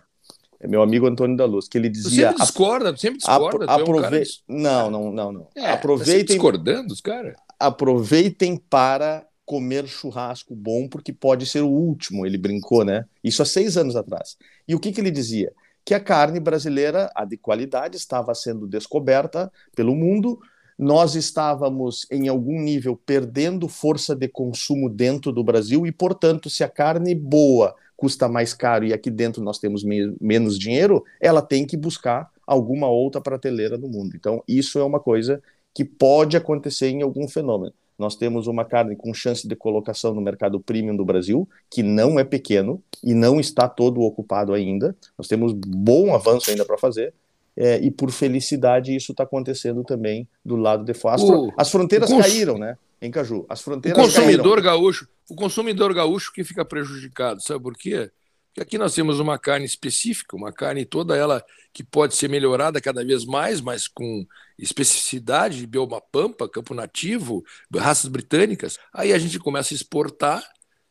É 0.59 0.67
meu 0.67 0.81
amigo 0.81 1.05
Antônio 1.05 1.35
da 1.35 1.45
Luz, 1.45 1.67
que 1.67 1.77
ele 1.77 1.89
dizia. 1.89 2.27
Tu 2.27 2.31
sempre 2.31 2.41
discorda, 2.41 2.93
tu 2.93 2.99
sempre 2.99 3.17
discorda. 3.17 3.65
Apro. 3.65 3.99
É 3.99 4.07
um 4.07 4.57
não, 4.61 4.89
não, 4.89 5.11
não, 5.11 5.31
não. 5.31 5.47
É, 5.55 5.61
tá 5.61 5.73
aproveitem. 5.73 6.25
Tá 6.25 6.33
discordando, 6.33 6.93
os 6.93 7.01
caras? 7.01 7.35
Aproveitem 7.59 8.57
para 8.57 9.25
comer 9.45 9.87
churrasco 9.87 10.55
bom, 10.55 10.87
porque 10.87 11.13
pode 11.13 11.45
ser 11.45 11.61
o 11.61 11.69
último, 11.69 12.25
ele 12.25 12.37
brincou, 12.37 12.83
né? 12.83 13.05
Isso 13.23 13.41
há 13.41 13.45
seis 13.45 13.77
anos 13.77 13.95
atrás. 13.95 14.37
E 14.67 14.73
o 14.73 14.79
que, 14.79 14.91
que 14.91 14.99
ele 14.99 15.11
dizia? 15.11 15.53
Que 15.85 15.93
a 15.93 15.99
carne 15.99 16.39
brasileira, 16.39 17.11
a 17.13 17.23
de 17.23 17.37
qualidade, 17.37 17.95
estava 17.95 18.33
sendo 18.33 18.65
descoberta 18.65 19.51
pelo 19.75 19.95
mundo, 19.95 20.39
nós 20.77 21.15
estávamos, 21.15 22.07
em 22.11 22.27
algum 22.27 22.59
nível, 22.59 22.99
perdendo 23.05 23.69
força 23.69 24.15
de 24.15 24.27
consumo 24.27 24.89
dentro 24.89 25.31
do 25.31 25.43
Brasil 25.43 25.85
e, 25.85 25.91
portanto, 25.91 26.49
se 26.49 26.63
a 26.63 26.69
carne 26.69 27.13
boa 27.13 27.75
custa 27.95 28.27
mais 28.27 28.53
caro 28.53 28.85
e 28.85 28.93
aqui 28.93 29.09
dentro 29.09 29.41
nós 29.41 29.59
temos 29.59 29.83
me 29.83 30.15
menos 30.19 30.57
dinheiro, 30.59 31.03
ela 31.19 31.41
tem 31.41 31.65
que 31.65 31.77
buscar 31.77 32.29
alguma 32.45 32.87
outra 32.87 33.21
prateleira 33.21 33.77
no 33.77 33.87
mundo. 33.87 34.15
Então, 34.15 34.43
isso 34.47 34.77
é 34.79 34.83
uma 34.83 34.99
coisa 34.99 35.41
que 35.73 35.83
pode 35.83 36.37
acontecer 36.37 36.89
em 36.89 37.01
algum 37.01 37.27
fenômeno. 37.27 37.73
Nós 37.97 38.15
temos 38.15 38.47
uma 38.47 38.65
carne 38.65 38.95
com 38.95 39.13
chance 39.13 39.47
de 39.47 39.55
colocação 39.55 40.13
no 40.13 40.21
mercado 40.21 40.59
premium 40.59 40.95
do 40.95 41.05
Brasil, 41.05 41.47
que 41.71 41.81
não 41.81 42.19
é 42.19 42.23
pequeno 42.23 42.81
e 43.03 43.13
não 43.13 43.39
está 43.39 43.69
todo 43.69 44.01
ocupado 44.01 44.53
ainda. 44.53 44.95
Nós 45.17 45.27
temos 45.27 45.53
bom 45.53 46.13
avanço 46.13 46.49
ainda 46.49 46.65
para 46.65 46.77
fazer, 46.77 47.13
é, 47.55 47.77
e 47.77 47.89
por 47.89 48.11
felicidade 48.11 48.93
isso 48.93 49.13
está 49.13 49.23
acontecendo 49.23 49.83
também 49.83 50.27
do 50.43 50.57
lado 50.57 50.83
de 50.83 50.93
fora. 50.93 51.15
As, 51.15 51.71
fronteiras 51.71 52.09
caíram, 52.09 52.57
né? 52.57 52.77
Em 53.01 53.11
Caju. 53.11 53.45
As 53.49 53.61
fronteiras 53.61 53.97
o 53.97 54.01
consumidor 54.01 54.55
caíram. 54.55 54.63
gaúcho, 54.63 55.07
o 55.29 55.35
consumidor 55.35 55.93
gaúcho 55.93 56.31
que 56.31 56.43
fica 56.43 56.63
prejudicado, 56.63 57.41
sabe 57.41 57.61
por 57.61 57.75
quê? 57.75 58.11
Porque 58.47 58.61
aqui 58.61 58.77
nós 58.77 58.93
temos 58.93 59.19
uma 59.19 59.37
carne 59.37 59.65
específica, 59.65 60.35
uma 60.35 60.51
carne 60.51 60.85
toda 60.85 61.15
ela 61.15 61.43
que 61.73 61.83
pode 61.83 62.15
ser 62.15 62.29
melhorada 62.29 62.79
cada 62.79 63.03
vez 63.03 63.25
mais, 63.25 63.59
mas 63.59 63.85
com 63.87 64.25
especificidade 64.57 65.59
de 65.59 65.67
bioma 65.67 65.99
pampa, 65.99 66.47
campo 66.47 66.73
nativo, 66.73 67.43
raças 67.75 68.09
britânicas. 68.09 68.79
Aí 68.93 69.11
a 69.11 69.17
gente 69.17 69.39
começa 69.39 69.73
a 69.73 69.75
exportar 69.75 70.43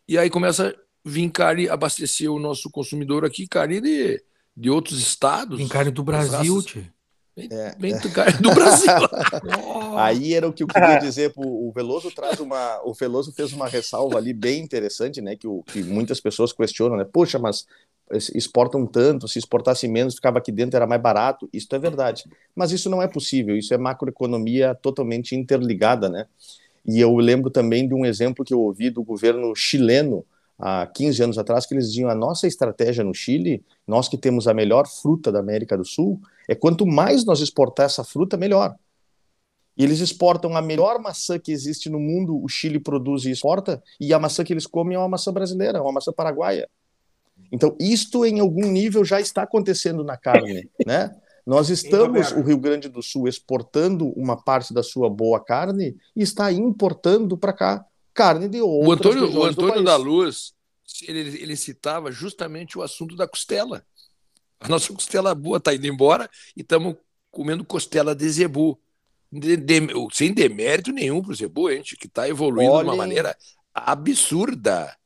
e 0.07 0.19
aí 0.19 0.29
começa 0.29 0.69
a 0.69 0.75
vir 1.07 1.31
carne, 1.31 1.69
abastecer 1.69 2.31
o 2.31 2.39
nosso 2.39 2.71
consumidor 2.71 3.25
aqui, 3.25 3.49
carne 3.49 3.81
de 3.81 4.23
de 4.57 4.71
outros 4.71 5.01
estados. 5.01 5.61
Em 5.61 5.69
carne 5.69 5.91
do 5.91 6.03
Brasil, 6.03 6.63
tio. 6.63 6.83
Bem, 6.83 6.93
é, 7.37 7.75
do, 7.99 8.11
carne 8.11 8.41
do 8.41 8.55
Brasil. 8.55 8.93
Aí 9.99 10.35
era 10.35 10.49
o 10.49 10.53
que 10.53 10.63
eu 10.63 10.69
queria 10.69 10.99
dizer. 10.99 11.33
O 11.37 11.73
Veloso 11.73 12.11
traz 12.11 12.39
uma. 12.39 12.81
O 12.85 12.95
Veloso 12.95 13.33
fez 13.33 13.53
uma 13.53 13.67
ressalva 13.67 14.19
ali 14.19 14.33
bem 14.33 14.63
interessante, 14.63 15.21
né? 15.21 15.35
Que, 15.35 15.47
o, 15.47 15.63
que 15.65 15.83
muitas 15.83 16.21
pessoas 16.21 16.53
questionam, 16.53 16.97
né? 16.97 17.05
Poxa, 17.05 17.39
mas 17.39 17.67
exportam 18.35 18.87
tanto, 18.87 19.27
se 19.27 19.39
exportasse 19.39 19.89
menos, 19.89 20.15
ficava 20.15 20.39
aqui 20.39 20.53
dentro, 20.53 20.77
era 20.77 20.87
mais 20.87 21.01
barato. 21.01 21.49
Isso 21.53 21.69
é 21.73 21.79
verdade. 21.79 22.25
Mas 22.55 22.71
isso 22.71 22.89
não 22.89 23.03
é 23.03 23.09
possível, 23.09 23.57
isso 23.57 23.75
é 23.75 23.79
macroeconomia 23.79 24.75
totalmente 24.75 25.35
interligada, 25.35 26.09
né? 26.09 26.27
E 26.87 27.01
eu 27.01 27.17
lembro 27.17 27.51
também 27.51 27.89
de 27.89 27.95
um 27.95 28.05
exemplo 28.05 28.45
que 28.45 28.53
eu 28.53 28.61
ouvi 28.61 28.91
do 28.91 29.03
governo 29.03 29.55
chileno, 29.57 30.25
há 30.59 30.87
15 30.87 31.23
anos 31.23 31.39
atrás, 31.39 31.67
que 31.67 31.75
eles 31.75 31.89
diziam 31.89 32.11
a 32.11 32.15
nossa 32.15 32.47
estratégia 32.47 33.05
no 33.05 33.15
Chile, 33.15 33.65
nós 33.87 34.09
que 34.09 34.17
temos 34.17 34.47
a 34.47 34.55
melhor 34.55 34.87
fruta 34.87 35.31
da 35.31 35.41
América 35.41 35.77
do 35.77 35.85
Sul, 35.85 36.21
é 36.49 36.55
quanto 36.55 36.87
mais 36.87 37.25
nós 37.25 37.41
exportar 37.41 37.87
essa 37.87 38.05
fruta, 38.05 38.37
melhor. 38.37 38.75
E 39.77 39.83
eles 39.83 40.01
exportam 40.01 40.57
a 40.57 40.63
melhor 40.63 41.01
maçã 41.01 41.39
que 41.39 41.51
existe 41.51 41.91
no 41.91 41.99
mundo, 41.99 42.41
o 42.43 42.49
Chile 42.49 42.79
produz 42.79 43.25
e 43.25 43.31
exporta, 43.31 43.83
e 44.01 44.15
a 44.15 44.19
maçã 44.19 44.45
que 44.45 44.53
eles 44.53 44.67
comem 44.67 44.95
é 44.95 44.99
uma 44.99 45.09
maçã 45.09 45.33
brasileira, 45.33 45.83
uma 45.83 45.93
maçã 45.93 46.13
paraguaia. 46.13 46.69
Então, 47.51 47.77
isto 47.81 48.25
em 48.25 48.39
algum 48.41 48.71
nível 48.71 49.05
já 49.05 49.21
está 49.21 49.43
acontecendo 49.43 50.05
na 50.05 50.17
carne, 50.17 50.69
né? 50.87 51.15
Nós 51.47 51.69
estamos, 51.69 52.33
o 52.33 52.41
Rio 52.41 52.57
Grande 52.57 52.89
do 52.89 53.03
Sul, 53.03 53.29
exportando 53.29 54.09
uma 54.17 54.35
parte 54.35 54.73
da 54.73 54.83
sua 54.83 55.11
boa 55.11 55.39
carne 55.39 55.95
e 56.17 56.23
está 56.23 56.51
importando 56.51 57.37
para 57.37 57.53
cá 57.53 57.85
carne 58.15 58.49
de 58.49 58.61
outras 58.61 58.89
O 58.89 58.93
Antônio, 58.93 59.39
o 59.39 59.45
Antônio 59.45 59.83
da 59.83 59.97
Luz, 59.97 60.55
ele, 61.07 61.43
ele 61.43 61.57
citava 61.57 62.13
justamente 62.13 62.79
o 62.79 62.83
assunto 62.83 63.17
da 63.17 63.27
costela. 63.27 63.85
A 64.61 64.69
nossa 64.69 64.93
costela 64.93 65.35
boa 65.35 65.59
está 65.59 65.75
indo 65.75 65.87
embora 65.87 66.31
e 66.57 66.63
estamos 66.63 66.95
comendo 67.31 67.65
costela 67.65 68.15
de 68.15 68.29
zebu. 68.31 68.79
De, 69.31 69.57
de, 69.57 69.81
sem 70.13 70.33
demérito 70.33 70.93
nenhum 70.93 71.21
para 71.21 71.33
o 71.33 71.35
zebu, 71.35 71.69
gente 71.71 71.97
que 71.97 72.07
está 72.07 72.29
evoluindo 72.29 72.71
Olhem... 72.71 72.85
de 72.85 72.91
uma 72.91 72.97
maneira 72.97 73.37
absurda. 73.75 74.97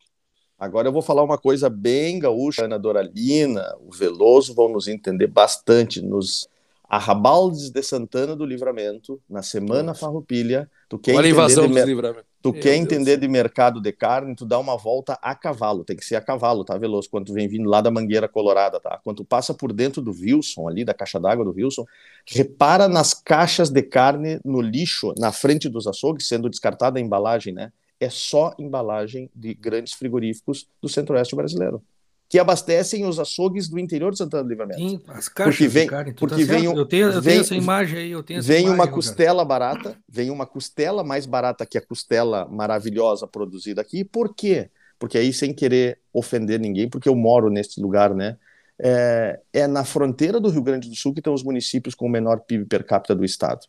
Agora 0.59 0.89
eu 0.89 0.93
vou 0.93 1.01
falar 1.01 1.23
uma 1.23 1.39
coisa 1.39 1.71
bem 1.71 2.19
gaúcha, 2.19 2.65
Ana 2.65 2.79
Doralina, 2.79 3.65
o 3.81 3.91
Veloso 3.91 4.55
vão 4.55 4.69
nos 4.69 4.87
entender 4.87 5.29
bastante 5.29 6.03
nos 6.03 6.47
Arrabaldes 6.89 7.71
de 7.71 7.83
Santana 7.83 8.35
do 8.35 8.47
Livramento, 8.47 9.21
na 9.29 9.43
Semana 9.43 9.95
Farroupilha. 9.95 10.71
Tu 10.89 10.99
quer 10.99 11.17
Olha 11.17 11.27
a 11.27 11.31
invasão 11.31 11.69
dos 11.69 11.85
livramentos. 11.85 12.28
Tu 12.41 12.53
Meu 12.53 12.61
quer 12.61 12.70
Deus 12.70 12.82
entender 12.82 13.16
Deus. 13.16 13.20
de 13.20 13.28
mercado 13.28 13.80
de 13.80 13.93
carne, 13.93 14.34
tu 14.34 14.47
dá 14.47 14.59
uma 14.59 14.76
volta 14.76 15.18
a 15.20 15.34
cavalo, 15.34 15.84
tem 15.84 15.97
que 15.97 16.05
ser 16.05 16.14
a 16.16 16.20
cavalo, 16.20 16.64
tá, 16.64 16.78
Veloso? 16.78 17.11
Quando 17.11 17.26
tu 17.26 17.32
vem 17.32 17.49
vindo 17.49 17.68
lá 17.68 17.80
da 17.80 17.91
Mangueira 17.91 18.28
Colorada, 18.28 18.78
tá? 18.78 19.01
Quando 19.03 19.18
tu 19.18 19.24
passa 19.24 19.53
por 19.53 19.72
dentro 19.72 20.01
do 20.01 20.12
Wilson, 20.12 20.68
ali, 20.68 20.84
da 20.84 20.95
caixa 20.95 21.18
d'água 21.18 21.45
do 21.45 21.53
Wilson, 21.53 21.84
repara 22.26 22.89
nas 22.89 23.12
caixas 23.12 23.70
de 23.70 23.82
carne 23.82 24.41
no 24.45 24.61
lixo, 24.61 25.12
na 25.18 25.32
frente 25.32 25.68
dos 25.68 25.86
açougues, 25.89 26.28
sendo 26.28 26.49
descartada 26.49 26.99
a 26.99 27.03
embalagem, 27.03 27.53
né? 27.53 27.72
É 28.01 28.09
só 28.09 28.55
embalagem 28.59 29.28
de 29.34 29.53
grandes 29.55 29.95
frigoríficos 29.95 30.68
do 30.80 30.89
centro-oeste 30.89 31.34
brasileiro 31.34 31.82
que 32.29 32.39
abastecem 32.39 33.07
os 33.07 33.18
açougues 33.18 33.68
do 33.68 33.79
interior 33.79 34.12
de 34.12 34.18
Santana 34.18 34.43
do 34.43 34.49
Livramento. 34.51 34.79
Sim, 34.81 35.01
as 35.09 35.29
caixas 35.29 35.55
porque 35.55 35.68
vem, 35.68 35.87
carne, 35.87 36.12
tá 36.12 36.18
porque 36.18 36.45
tá 36.45 36.53
vem, 36.53 36.64
eu 36.64 36.85
tenho, 36.85 37.07
eu 37.07 37.22
vem, 37.22 37.33
tenho 37.33 37.41
essa 37.41 37.55
imagem 37.55 37.99
aí, 37.99 38.11
eu 38.11 38.22
tenho 38.22 38.43
Vem 38.43 38.64
imagem, 38.64 38.74
uma 38.74 38.87
costela 38.87 39.47
cara. 39.47 39.49
barata, 39.49 39.99
vem 40.07 40.31
uma 40.31 40.45
costela 40.45 41.03
mais 41.03 41.24
barata 41.24 41.64
que 41.64 41.79
a 41.79 41.81
costela 41.81 42.47
maravilhosa 42.47 43.26
produzida 43.26 43.81
aqui. 43.81 44.05
Por 44.05 44.35
quê? 44.35 44.70
Porque 44.99 45.16
aí, 45.16 45.33
sem 45.33 45.55
querer 45.55 46.01
ofender 46.12 46.61
ninguém, 46.61 46.89
porque 46.89 47.09
eu 47.09 47.14
moro 47.14 47.49
nesse 47.49 47.81
lugar, 47.81 48.14
né? 48.14 48.37
É, 48.81 49.41
é 49.53 49.66
na 49.66 49.85
fronteira 49.85 50.39
do 50.39 50.51
Rio 50.51 50.62
Grande 50.62 50.89
do 50.89 50.95
Sul 50.95 51.14
que 51.14 51.20
estão 51.20 51.33
os 51.33 51.43
municípios 51.43 51.95
com 51.95 52.07
o 52.07 52.11
menor 52.11 52.41
PIB 52.41 52.66
per 52.66 52.85
capita 52.85 53.14
do 53.14 53.24
estado. 53.24 53.66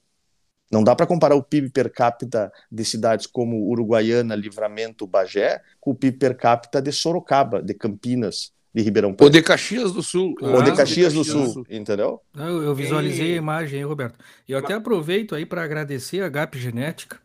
Não 0.71 0.83
dá 0.83 0.95
para 0.95 1.07
comparar 1.07 1.35
o 1.35 1.43
PIB 1.43 1.69
per 1.69 1.91
capita 1.91 2.51
de 2.71 2.85
cidades 2.85 3.25
como 3.25 3.67
Uruguaiana, 3.69 4.35
Livramento, 4.35 5.07
Bagé, 5.07 5.61
com 5.79 5.91
o 5.91 5.95
PIB 5.95 6.17
per 6.17 6.37
capita 6.37 6.81
de 6.81 6.91
Sorocaba, 6.91 7.61
de 7.61 7.73
Campinas, 7.73 8.51
de 8.73 8.83
Ribeirão 8.83 9.11
Preto. 9.11 9.23
Ou 9.23 9.29
de 9.29 9.41
Caxias 9.41 9.91
do 9.91 10.03
Sul. 10.03 10.35
Ah, 10.41 10.47
Ou 10.47 10.63
de 10.63 10.75
Caxias, 10.75 11.13
do, 11.13 11.23
Sul, 11.23 11.43
do 11.43 11.53
Sul, 11.53 11.65
entendeu? 11.69 12.21
Eu, 12.35 12.61
eu 12.61 12.75
visualizei 12.75 13.31
e... 13.31 13.33
a 13.33 13.37
imagem 13.37 13.79
aí, 13.79 13.85
Roberto. 13.85 14.19
E 14.47 14.51
eu 14.51 14.59
até 14.59 14.73
aproveito 14.73 15.33
aí 15.33 15.45
para 15.45 15.63
agradecer 15.63 16.21
a 16.21 16.29
GAP 16.29 16.59
Genética, 16.59 17.19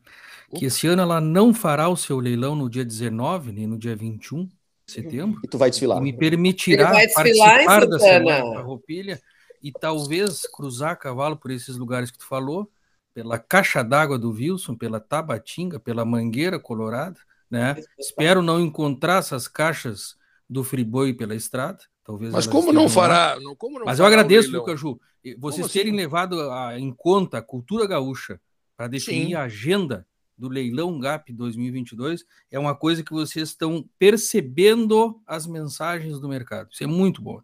que 0.57 0.67
esse 0.67 0.87
ano 0.87 1.03
ela 1.03 1.21
não 1.21 1.53
fará 1.53 1.89
o 1.89 1.97
seu 1.97 2.19
leilão 2.19 2.57
no 2.57 2.71
dia 2.71 2.85
19, 2.85 3.53
nem 3.53 3.67
no 3.67 3.77
dia 3.77 3.95
21, 3.95 4.49
setembro. 4.87 5.41
E 5.45 5.49
tu 5.49 5.59
vai 5.59 5.69
desfilar. 5.69 5.99
E 5.99 6.01
me 6.01 6.13
permitirá 6.13 6.93
participar 6.93 7.87
da. 7.87 7.99
Semana 7.99 8.55
Farroupilha 8.55 9.21
e 9.63 9.73
talvez 9.73 10.43
cruzar 10.43 10.93
a 10.93 10.97
cavalo 10.97 11.37
por 11.37 11.51
esses 11.51 11.77
lugares 11.77 12.11
que 12.11 12.19
tu 12.19 12.27
falou, 12.27 12.71
pela 13.15 13.39
caixa 13.39 13.83
d'água 13.83 14.19
do 14.19 14.31
Wilson, 14.33 14.75
pela 14.77 14.99
Tabatinga, 15.01 15.79
pela 15.79 16.05
Mangueira 16.05 16.59
Colorada, 16.59 17.19
né? 17.51 17.77
Espero 17.99 18.43
não 18.43 18.61
encontrar 18.61 19.19
essas 19.21 19.47
caixas 19.47 20.17
do 20.51 20.65
Friboi 20.65 21.15
pela 21.15 21.35
estrada. 21.35 21.79
Talvez 22.05 22.33
Mas 22.33 22.47
como 22.47 22.73
não 22.73 22.89
fará? 22.89 23.39
Não, 23.41 23.55
como 23.57 23.79
não 23.79 23.87
Mas 23.87 23.99
eu 23.99 24.05
agradeço? 24.05 24.51
Lucas 24.51 24.79
Ju, 24.79 25.01
vocês 25.39 25.63
Como 25.67 25.73
terem 25.73 25.93
assim? 25.93 25.97
levado 25.97 26.51
a- 26.51 26.79
em 26.79 26.93
conta 26.93 27.39
a 27.39 27.43
cultura 27.43 27.87
gaúcha 27.87 28.39
para 28.77 28.89
definir 28.89 29.29
Sim. 29.29 29.35
a 29.35 29.45
agenda 29.45 30.07
do 30.37 30.49
leilão 30.49 30.99
GAP 30.99 31.33
2022. 31.33 32.25
É 32.51 32.59
uma 32.59 32.75
coisa 32.75 33.03
que 33.05 33.13
vocês 33.13 33.51
estão 33.51 33.89
percebendo 33.99 35.23
as 35.27 35.47
mensagens 35.47 36.19
do 36.19 36.29
mercado. 36.29 36.69
Isso 36.73 36.83
é 36.83 36.87
muito 36.87 37.23
bom. 37.23 37.41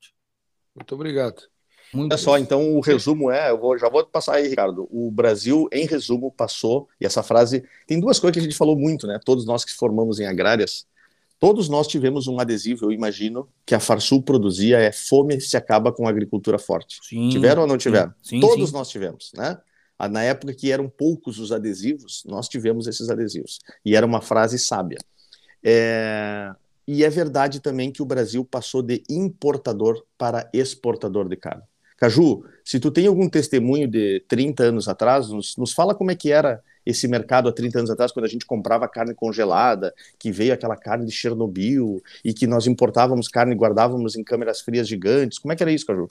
Muito 0.75 0.95
obrigado. 0.95 1.43
Muito 1.93 2.12
Olha 2.12 2.18
só, 2.18 2.38
então 2.38 2.76
o 2.76 2.80
resumo 2.80 3.30
é, 3.30 3.51
eu 3.51 3.59
vou- 3.59 3.76
já 3.76 3.88
vou 3.88 4.05
passar 4.07 4.36
aí, 4.36 4.49
Ricardo. 4.49 4.88
O 4.91 5.11
Brasil, 5.11 5.68
em 5.72 5.86
resumo, 5.86 6.30
passou, 6.30 6.88
e 7.01 7.07
essa 7.07 7.22
frase 7.22 7.64
tem 7.86 7.99
duas 7.99 8.18
coisas 8.20 8.34
que 8.34 8.41
a 8.41 8.43
gente 8.43 8.57
falou 8.57 8.76
muito, 8.76 9.07
né? 9.07 9.18
Todos 9.24 9.45
nós 9.45 9.64
que 9.64 9.72
formamos 9.72 10.20
em 10.20 10.26
agrárias, 10.26 10.86
todos 11.38 11.68
nós 11.68 11.86
tivemos 11.88 12.28
um 12.28 12.38
adesivo, 12.38 12.86
eu 12.86 12.93
imagino, 12.93 13.49
que 13.66 13.74
a 13.74 13.80
Farsul 13.80 14.22
produzia 14.22 14.78
é 14.78 14.93
fome 14.93 15.41
se 15.41 15.57
acaba 15.57 15.93
com 15.93 16.07
a 16.07 16.11
agricultura 16.11 16.59
forte. 16.59 17.01
Sim, 17.03 17.28
Tiveram 17.30 17.62
ou 17.62 17.68
não 17.68 17.78
tiveram? 17.78 18.12
Sim, 18.22 18.36
sim, 18.36 18.41
Todos 18.41 18.70
nós 18.72 18.88
tivemos, 18.88 19.32
né? 19.34 19.59
Ah, 19.99 20.09
Na 20.09 20.22
época 20.22 20.55
que 20.55 20.70
eram 20.72 20.88
poucos 20.88 21.38
os 21.38 21.51
adesivos, 21.53 22.22
nós 22.26 22.49
tivemos 22.49 22.86
esses 22.86 23.11
adesivos. 23.11 23.59
E 23.84 23.95
era 23.97 24.07
uma 24.07 24.20
frase 24.20 24.59
sábia. 24.59 24.99
É, 25.62 26.53
E 26.86 27.05
é 27.05 27.11
verdade 27.11 27.61
também 27.61 27.93
que 27.93 28.03
o 28.03 28.07
Brasil 28.07 28.45
passou 28.45 28.82
de 28.82 29.03
importador 29.09 30.03
para 30.18 30.49
exportador 30.53 31.28
de 31.28 31.36
carne. 31.36 31.62
Caju, 32.01 32.42
se 32.64 32.80
tu 32.80 32.90
tem 32.90 33.07
algum 33.07 33.28
testemunho 33.28 33.86
de 33.86 34.24
30 34.26 34.64
anos 34.64 34.88
atrás, 34.88 35.28
nos, 35.28 35.55
nos 35.59 35.74
fala 35.74 35.94
como 35.94 36.11
é 36.11 36.16
que 36.16 36.32
era 36.32 36.62
esse 36.84 37.07
mercado 37.07 37.46
há 37.46 37.53
30 37.53 37.80
anos 37.80 37.90
atrás, 37.90 38.11
quando 38.11 38.24
a 38.24 38.28
gente 38.28 38.46
comprava 38.46 38.88
carne 38.88 39.14
congelada, 39.14 39.94
que 40.18 40.32
veio 40.32 40.55
aquela 40.55 40.78
carne 40.78 41.05
de 41.05 41.12
Chernobyl, 41.12 42.03
e 42.24 42.32
que 42.32 42.46
nós 42.46 42.66
importávamos 42.66 43.28
carne 43.28 43.55
e 43.55 43.59
guardávamos 43.59 44.16
em 44.16 44.24
câmeras 44.24 44.62
frias 44.62 44.88
gigantes. 44.88 45.38
Como 45.38 45.53
é 45.53 45.57
que 45.57 45.62
era 45.62 45.70
isso, 45.70 45.84
Caju? 45.84 46.09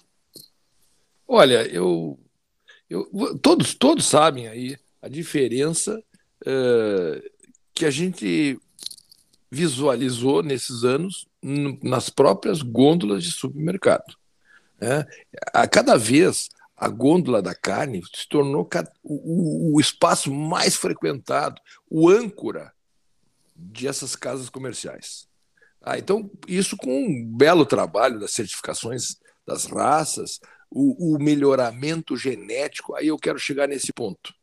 Olha, 1.28 1.66
eu, 1.68 2.20
eu 2.88 3.10
todos 3.42 3.74
todos 3.74 4.06
sabem 4.06 4.48
aí 4.48 4.78
a 5.02 5.08
diferença 5.08 6.04
eh, 6.46 7.32
que 7.74 7.86
a 7.86 7.90
gente 7.90 8.60
visualizou 9.50 10.44
nesses 10.44 10.84
anos 10.84 11.28
nas 11.82 12.12
próprias 12.12 12.62
gôndolas 12.62 13.24
de 13.24 13.32
supermercado. 13.32 14.19
Né? 14.80 15.06
A 15.54 15.68
cada 15.68 15.98
vez 15.98 16.50
a 16.80 16.88
gôndola 16.88 17.42
da 17.42 17.54
carne 17.54 18.02
se 18.16 18.28
tornou 18.28 18.68
o, 19.04 19.80
espaço 19.82 20.34
mais 20.34 20.76
frequentado, 20.78 21.62
o 21.90 22.10
âncora 22.10 22.72
dessas 23.54 24.16
casas 24.16 24.50
comerciais. 24.50 25.28
Ah, 25.82 25.98
então, 25.98 26.32
isso 26.48 26.78
com 26.78 27.06
um 27.06 27.26
belo 27.26 27.66
trabalho 27.66 28.20
das 28.20 28.32
certificações 28.32 29.18
das 29.46 29.66
raças, 29.66 30.40
o, 30.72 31.16
o 31.16 31.20
melhoramento 31.22 32.16
genético, 32.16 32.96
aí 32.96 33.08
eu 33.08 33.18
quero 33.18 33.40
chegar 33.40 33.68
nesse 33.68 33.92
ponto. 33.92 34.34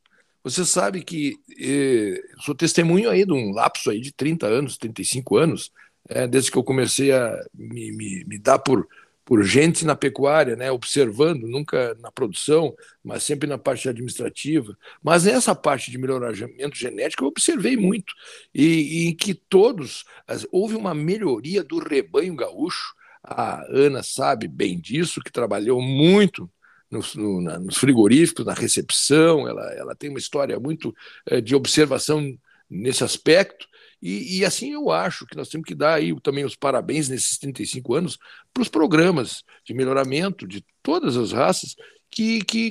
Você 0.42 0.64
sabe 0.64 1.02
que 1.02 1.36
eh, 1.58 2.22
sou 2.40 2.54
testemunho 2.54 3.10
aí 3.10 3.24
de 3.24 3.32
um 3.32 3.52
lapso 3.52 3.90
aí 3.90 4.00
de 4.00 4.12
30 4.12 4.46
anos, 4.46 4.76
35 4.76 5.36
anos, 5.36 5.72
eh, 6.08 6.26
desde 6.26 6.50
que 6.50 6.58
eu 6.58 6.62
comecei 6.62 7.12
a 7.12 7.36
me, 7.52 7.90
me, 7.92 8.24
me 8.24 8.38
dar 8.38 8.58
por, 8.58 8.86
por 9.26 9.42
gente 9.42 9.84
na 9.84 9.96
pecuária, 9.96 10.54
né, 10.54 10.70
observando, 10.70 11.48
nunca 11.48 11.96
na 12.00 12.12
produção, 12.12 12.72
mas 13.02 13.24
sempre 13.24 13.48
na 13.48 13.58
parte 13.58 13.88
administrativa. 13.88 14.78
Mas 15.02 15.24
nessa 15.24 15.52
parte 15.52 15.90
de 15.90 15.98
melhoramento 15.98 16.76
genético 16.76 17.24
eu 17.24 17.28
observei 17.28 17.76
muito, 17.76 18.14
e, 18.54 19.08
em 19.08 19.14
que 19.16 19.34
todos, 19.34 20.04
houve 20.52 20.76
uma 20.76 20.94
melhoria 20.94 21.64
do 21.64 21.80
rebanho 21.80 22.36
gaúcho, 22.36 22.94
a 23.22 23.64
Ana 23.68 24.00
sabe 24.04 24.46
bem 24.46 24.78
disso, 24.78 25.20
que 25.20 25.32
trabalhou 25.32 25.82
muito 25.82 26.48
nos, 26.88 27.16
no- 27.16 27.42
frigoríficos, 27.74 28.46
na 28.46 28.54
recepção, 28.54 29.48
ela, 29.48 29.72
ela 29.74 29.94
tem 29.96 30.08
uma 30.08 30.20
história 30.20 30.58
muito 30.60 30.94
eh, 31.26 31.40
de 31.40 31.52
observação 31.56 32.38
nesse 32.70 33.02
aspecto, 33.02 33.66
e, 34.02 34.38
e 34.38 34.44
assim 34.44 34.72
eu 34.72 34.90
acho 34.90 35.26
que 35.26 35.36
nós 35.36 35.48
temos 35.48 35.66
que 35.66 35.74
dar 35.74 35.94
aí 35.94 36.14
também 36.20 36.44
os 36.44 36.54
parabéns 36.56 37.08
nesses 37.08 37.38
35 37.38 37.94
anos 37.94 38.18
para 38.52 38.62
os 38.62 38.68
programas 38.68 39.42
de 39.64 39.74
melhoramento 39.74 40.46
de 40.46 40.64
todas 40.82 41.16
as 41.16 41.32
raças 41.32 41.74
que, 42.10 42.42
que 42.44 42.70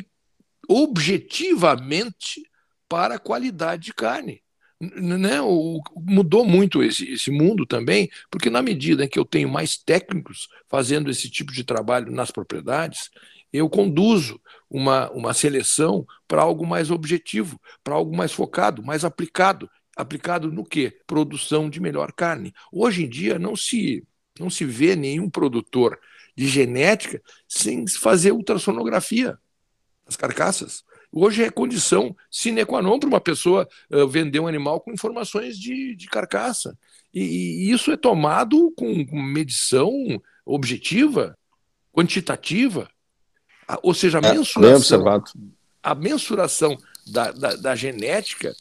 objetivamente 0.67 2.43
para 2.87 3.15
a 3.15 3.19
qualidade 3.19 3.85
de 3.85 3.93
carne. 3.93 4.41
Né? 4.79 5.41
O- 5.41 5.81
mudou 5.95 6.45
muito 6.45 6.83
esse, 6.83 7.09
esse 7.11 7.31
mundo 7.31 7.65
também, 7.65 8.09
porque 8.29 8.49
na 8.49 8.61
medida 8.61 9.05
em 9.05 9.07
que 9.07 9.17
eu 9.17 9.25
tenho 9.25 9.49
mais 9.49 9.77
técnicos 9.77 10.47
fazendo 10.69 11.09
esse 11.09 11.29
tipo 11.29 11.51
de 11.51 11.63
trabalho 11.63 12.11
nas 12.11 12.29
propriedades, 12.29 13.09
eu 13.53 13.69
conduzo 13.69 14.39
uma, 14.69 15.09
uma 15.11 15.33
seleção 15.33 16.05
para 16.27 16.41
algo 16.41 16.65
mais 16.67 16.91
objetivo, 16.91 17.59
para 17.83 17.95
algo 17.95 18.15
mais 18.15 18.33
focado, 18.33 18.83
mais 18.83 19.05
aplicado. 19.05 19.69
Aplicado 19.95 20.51
no 20.51 20.65
quê? 20.65 20.99
Produção 21.07 21.69
de 21.69 21.79
melhor 21.79 22.11
carne. 22.11 22.53
Hoje 22.71 23.05
em 23.05 23.09
dia 23.09 23.39
não 23.39 23.55
se, 23.55 24.03
não 24.39 24.49
se 24.49 24.65
vê 24.65 24.95
nenhum 24.95 25.29
produtor 25.29 25.99
de 26.35 26.47
genética 26.47 27.21
sem 27.47 27.87
fazer 27.87 28.31
ultrassonografia 28.31 29.37
das 30.05 30.15
carcaças. 30.17 30.83
Hoje 31.11 31.43
é 31.43 31.49
condição 31.49 32.13
sine 32.29 32.65
qua 32.65 32.81
non 32.81 32.99
para 32.99 33.07
uma 33.07 33.21
pessoa 33.21 33.67
uh, 33.89 34.05
vender 34.05 34.41
um 34.41 34.47
animal 34.47 34.81
com 34.81 34.91
informações 34.91 35.57
de, 35.57 35.95
de 35.95 36.07
carcaça. 36.07 36.77
E, 37.13 37.21
e, 37.21 37.71
isso 37.71 37.89
é 37.89 37.95
tomado 37.95 38.73
com, 38.75 39.05
com 39.05 39.21
medição 39.21 39.93
objetiva, 40.45 41.37
quantitativa, 41.93 42.89
a, 43.65 43.79
ou 43.81 43.93
seja, 43.93 44.19
a 44.19 44.27
É, 44.27 44.33
mensuração, 44.33 44.75
observado. 44.75 45.31
a 45.81 45.95
mensuração 45.95 46.77
da, 47.07 47.31
da, 47.31 47.55
da 47.55 47.75
genética, 47.75 48.53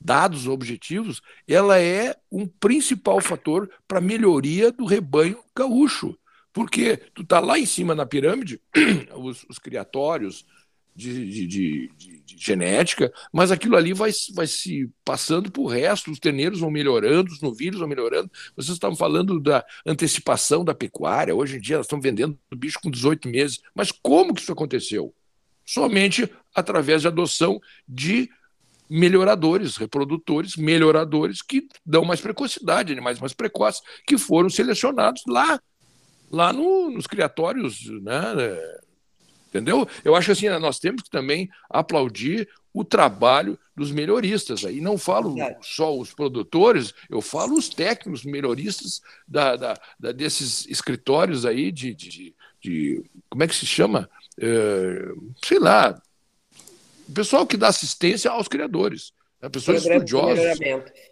dados 0.00 0.46
objetivos, 0.46 1.20
ela 1.48 1.80
é 1.80 2.16
um 2.30 2.46
principal 2.46 3.20
fator 3.20 3.70
para 3.86 3.98
a 3.98 4.02
melhoria 4.02 4.70
do 4.70 4.84
rebanho 4.84 5.38
gaúcho. 5.54 6.16
Porque 6.52 6.96
tu 7.14 7.22
está 7.22 7.38
lá 7.38 7.58
em 7.58 7.66
cima 7.66 7.94
na 7.94 8.06
pirâmide, 8.06 8.60
os, 9.14 9.44
os 9.48 9.58
criatórios, 9.58 10.46
de, 10.96 11.30
de, 11.30 11.46
de, 11.46 11.90
de, 12.24 12.36
genética, 12.38 13.12
mas 13.32 13.50
aquilo 13.50 13.76
ali 13.76 13.92
vai, 13.92 14.10
vai 14.34 14.46
se 14.46 14.90
passando 15.04 15.50
para 15.50 15.60
o 15.60 15.66
resto, 15.66 16.10
os 16.10 16.18
terneiros 16.18 16.60
vão 16.60 16.70
melhorando, 16.70 17.30
os 17.30 17.40
novilhos 17.40 17.78
vão 17.78 17.88
melhorando. 17.88 18.30
Vocês 18.56 18.74
estavam 18.74 18.96
falando 18.96 19.38
da 19.38 19.64
antecipação 19.84 20.64
da 20.64 20.74
pecuária, 20.74 21.34
hoje 21.34 21.56
em 21.56 21.60
dia 21.60 21.76
elas 21.76 21.86
estão 21.86 22.00
vendendo 22.00 22.38
o 22.50 22.56
bicho 22.56 22.80
com 22.82 22.90
18 22.90 23.28
meses. 23.28 23.60
Mas 23.74 23.92
como 23.92 24.34
que 24.34 24.40
isso 24.40 24.52
aconteceu? 24.52 25.14
Somente 25.64 26.30
através 26.54 27.02
de 27.02 27.08
adoção 27.08 27.60
de 27.86 28.30
melhoradores, 28.88 29.76
reprodutores, 29.76 30.56
melhoradores 30.56 31.42
que 31.42 31.66
dão 31.84 32.04
mais 32.04 32.20
precocidade, 32.20 32.92
animais 32.92 33.18
mais 33.18 33.32
precoces, 33.32 33.82
que 34.06 34.16
foram 34.16 34.48
selecionados 34.48 35.22
lá, 35.26 35.60
lá 36.30 36.52
no, 36.52 36.90
nos 36.90 37.06
criatórios, 37.06 37.86
né? 38.02 38.22
Entendeu? 39.48 39.88
Eu 40.04 40.14
acho 40.14 40.32
assim, 40.32 40.48
nós 40.58 40.78
temos 40.78 41.02
que 41.02 41.10
também 41.10 41.48
aplaudir 41.70 42.48
o 42.76 42.84
trabalho 42.84 43.58
dos 43.74 43.90
melhoristas. 43.90 44.64
Aí 44.64 44.82
não 44.82 44.98
falo 44.98 45.34
só 45.62 45.96
os 45.96 46.12
produtores, 46.12 46.92
eu 47.08 47.22
falo 47.22 47.54
os 47.56 47.70
técnicos 47.70 48.22
melhoristas 48.22 49.00
da, 49.26 49.56
da, 49.56 49.80
da 49.98 50.12
desses 50.12 50.66
escritórios 50.66 51.46
aí 51.46 51.72
de, 51.72 51.94
de, 51.94 52.34
de, 52.60 53.02
como 53.30 53.42
é 53.42 53.48
que 53.48 53.54
se 53.54 53.64
chama? 53.64 54.10
É, 54.38 55.08
sei 55.42 55.58
lá, 55.58 55.98
o 57.08 57.12
pessoal 57.12 57.46
que 57.46 57.56
dá 57.56 57.68
assistência 57.68 58.30
aos 58.30 58.48
criadores, 58.48 59.12
né? 59.40 59.48
pessoas 59.48 59.84
estudiosas. 59.84 60.58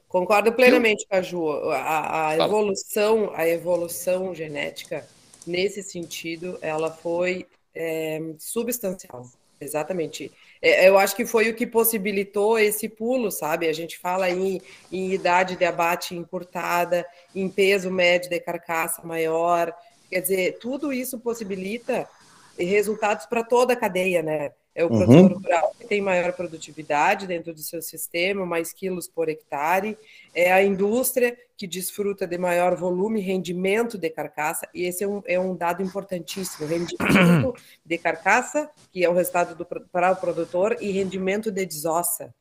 Concordo 0.09 0.53
plenamente, 0.53 1.07
Caju. 1.09 1.71
A, 1.71 2.29
a 2.29 2.35
evolução, 2.37 3.33
a 3.35 3.49
evolução 3.49 4.35
genética 4.35 5.07
nesse 5.47 5.83
sentido, 5.83 6.59
ela 6.63 6.91
foi 6.91 7.47
é, 7.75 8.21
substancial, 8.39 9.29
exatamente. 9.61 10.33
É, 10.63 10.89
eu 10.89 10.97
acho 10.97 11.15
que 11.17 11.27
foi 11.27 11.51
o 11.51 11.55
que 11.55 11.67
possibilitou 11.67 12.59
esse 12.59 12.89
pulo, 12.89 13.31
sabe? 13.31 13.69
A 13.69 13.73
gente 13.73 13.99
fala 13.99 14.31
em, 14.31 14.61
em 14.91 15.13
idade 15.13 15.57
de 15.57 15.65
abate 15.65 16.15
encurtada, 16.15 17.05
em 17.35 17.49
peso 17.49 17.91
médio 17.91 18.31
de 18.31 18.41
carcaça 18.41 19.03
maior, 19.05 19.75
quer 20.09 20.21
dizer, 20.21 20.59
tudo 20.59 20.93
isso 20.93 21.19
possibilita 21.19 22.09
resultados 22.57 23.27
para 23.27 23.43
toda 23.43 23.73
a 23.73 23.77
cadeia, 23.77 24.23
né? 24.23 24.53
É 24.75 24.85
o 24.85 24.91
Uhum. 24.91 24.99
produtor 24.99 25.33
rural 25.33 25.75
que 25.79 25.87
tem 25.87 26.01
maior 26.01 26.33
produtividade 26.33 27.27
dentro 27.27 27.55
do 27.55 27.61
seu 27.61 27.81
sistema, 27.81 28.45
mais 28.45 28.73
quilos 28.73 29.07
por 29.07 29.29
hectare. 29.29 29.97
É 30.35 30.53
a 30.53 30.63
indústria 30.63 31.37
que 31.57 31.67
desfruta 31.67 32.27
de 32.27 32.37
maior 32.37 32.75
volume 32.75 33.21
e 33.21 33.23
rendimento 33.23 33.97
de 33.97 34.11
carcaça. 34.11 34.69
E 34.75 34.83
esse 34.83 35.05
é 35.05 35.09
um, 35.09 35.23
é 35.27 35.39
um 35.39 35.55
dado 35.55 35.83
importantíssimo: 35.83 36.67
rendimento 36.67 37.55
de 37.87 37.99
carcaça, 37.99 38.69
que 38.93 39.05
é 39.05 39.09
o 39.09 39.13
resultado 39.13 39.55
do, 39.55 39.65
para 39.65 40.13
o 40.13 40.17
produtor, 40.17 40.77
e 40.81 40.91
rendimento 40.91 41.51
de 41.53 41.65
desossa. 41.65 42.35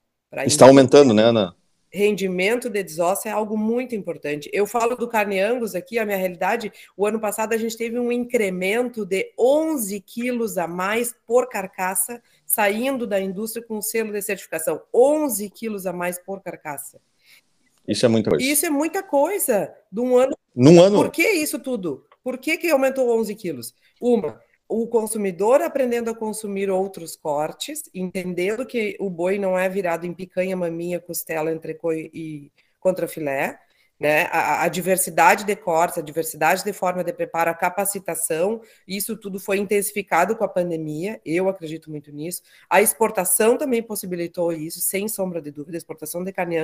Está 0.45 0.65
aumentando, 0.65 1.13
né, 1.13 1.23
Ana? 1.23 1.55
Rendimento 1.93 2.69
de 2.69 2.81
desossa 2.81 3.29
é 3.29 3.31
algo 3.31 3.55
muito 3.55 3.95
importante. 3.95 4.49
Eu 4.51 4.65
falo 4.65 4.95
do 4.95 5.07
carne 5.07 5.39
Angus 5.39 5.75
aqui, 5.75 5.99
a 5.99 6.05
minha 6.05 6.17
realidade, 6.17 6.73
o 6.97 7.05
ano 7.05 7.19
passado 7.19 7.53
a 7.53 7.57
gente 7.57 7.77
teve 7.77 7.99
um 7.99 8.11
incremento 8.11 9.05
de 9.05 9.31
11 9.37 9.99
quilos 10.01 10.57
a 10.57 10.67
mais 10.67 11.15
por 11.27 11.47
carcaça 11.47 12.21
saindo 12.45 13.05
da 13.05 13.21
indústria 13.21 13.63
com 13.65 13.81
selo 13.81 14.11
de 14.11 14.21
certificação. 14.21 14.81
11 14.93 15.49
quilos 15.51 15.85
a 15.85 15.93
mais 15.93 16.17
por 16.17 16.41
carcaça. 16.41 16.99
Isso 17.87 18.05
é 18.05 18.09
muita 18.09 18.29
coisa. 18.31 18.45
Isso 18.45 18.65
é 18.65 18.69
muita 18.69 19.03
coisa 19.03 19.73
de 19.91 20.01
um 20.01 20.17
ano 20.17 20.35
Num 20.55 20.81
ano, 20.81 20.97
por 20.97 21.11
que 21.11 21.27
isso 21.27 21.59
tudo? 21.59 22.05
Por 22.23 22.37
que, 22.37 22.57
que 22.57 22.69
aumentou 22.69 23.09
11 23.19 23.35
quilos? 23.35 23.75
Uma, 23.99 24.39
o 24.81 24.87
consumidor 24.87 25.61
aprendendo 25.61 26.09
a 26.09 26.15
consumir 26.15 26.69
outros 26.69 27.15
cortes, 27.15 27.83
entendendo 27.93 28.65
que 28.65 28.97
o 28.99 29.09
boi 29.09 29.37
não 29.37 29.57
é 29.57 29.69
virado 29.69 30.05
em 30.07 30.13
picanha, 30.13 30.57
maminha, 30.57 30.99
costela, 30.99 31.51
entrecô 31.51 31.93
e 31.93 32.51
contrafilé, 32.79 33.59
né? 33.99 34.23
A, 34.31 34.63
a 34.63 34.67
diversidade 34.67 35.45
de 35.45 35.55
cortes, 35.55 35.99
a 35.99 36.01
diversidade 36.01 36.63
de 36.63 36.73
forma 36.73 37.03
de 37.03 37.13
preparo, 37.13 37.51
a 37.51 37.53
capacitação, 37.53 38.61
isso 38.87 39.15
tudo 39.15 39.39
foi 39.39 39.59
intensificado 39.59 40.35
com 40.35 40.43
a 40.43 40.47
pandemia, 40.47 41.21
eu 41.23 41.47
acredito 41.47 41.91
muito 41.91 42.11
nisso. 42.11 42.41
A 42.67 42.81
exportação 42.81 43.57
também 43.57 43.83
possibilitou 43.83 44.51
isso, 44.51 44.81
sem 44.81 45.07
sombra 45.07 45.41
de 45.41 45.51
dúvida, 45.51 45.77
a 45.77 45.79
exportação 45.79 46.23
de 46.23 46.33
carne 46.33 46.57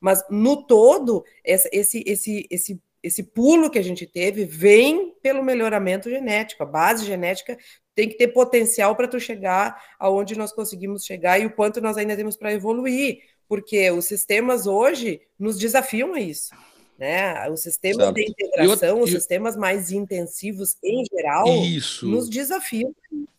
mas 0.00 0.24
no 0.30 0.64
todo, 0.64 1.24
esse, 1.44 1.68
esse, 1.72 2.04
esse, 2.06 2.46
esse 2.50 2.80
esse 3.02 3.22
pulo 3.22 3.70
que 3.70 3.78
a 3.78 3.82
gente 3.82 4.06
teve 4.06 4.44
vem 4.44 5.12
pelo 5.22 5.42
melhoramento 5.42 6.10
genético. 6.10 6.62
A 6.62 6.66
base 6.66 7.04
genética 7.04 7.56
tem 7.94 8.08
que 8.08 8.16
ter 8.16 8.28
potencial 8.28 8.94
para 8.96 9.08
tu 9.08 9.18
chegar 9.20 9.80
aonde 9.98 10.36
nós 10.36 10.52
conseguimos 10.52 11.04
chegar 11.04 11.38
e 11.40 11.46
o 11.46 11.50
quanto 11.54 11.80
nós 11.80 11.96
ainda 11.96 12.16
temos 12.16 12.36
para 12.36 12.52
evoluir, 12.52 13.18
porque 13.48 13.90
os 13.90 14.04
sistemas 14.04 14.66
hoje 14.66 15.20
nos 15.38 15.58
desafiam 15.58 16.14
a 16.14 16.20
isso. 16.20 16.54
Né? 16.98 17.48
Os 17.48 17.62
sistemas 17.62 18.06
Certo. 18.06 18.14
de 18.16 18.22
integração, 18.28 18.98
E 18.98 19.00
o- 19.00 19.04
os 19.04 19.10
sistemas 19.10 19.56
mais 19.56 19.92
intensivos 19.92 20.76
em 20.82 21.04
geral, 21.04 21.46
Isso. 21.62 22.06
nos 22.08 22.28
desafiam. 22.28 22.92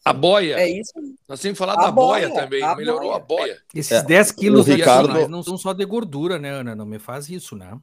A 0.05 0.13
boia. 0.13 0.55
É 0.57 0.69
isso. 0.69 0.93
Nós 1.27 1.41
temos 1.41 1.57
que 1.57 1.59
falar 1.59 1.73
A 1.73 1.87
da 1.87 1.91
boia, 1.91 2.29
boia, 2.29 2.41
também. 2.41 2.63
a 2.63 2.73
Melhorou 2.73 3.11
a 3.11 3.19
boia. 3.19 3.61
Esses 3.75 3.91
É, 3.91 4.01
10 4.01 4.31
quilos 4.31 4.65
Ricardo- 4.65 5.27
não 5.27 5.43
são 5.43 5.57
só 5.57 5.73
de 5.73 5.83
gordura, 5.85 6.39
né, 6.39 6.49
Ana? 6.51 6.73
Não 6.73 6.85
me 6.85 6.99
faz 6.99 7.27
isso, 7.29 7.53
né? 7.53 7.77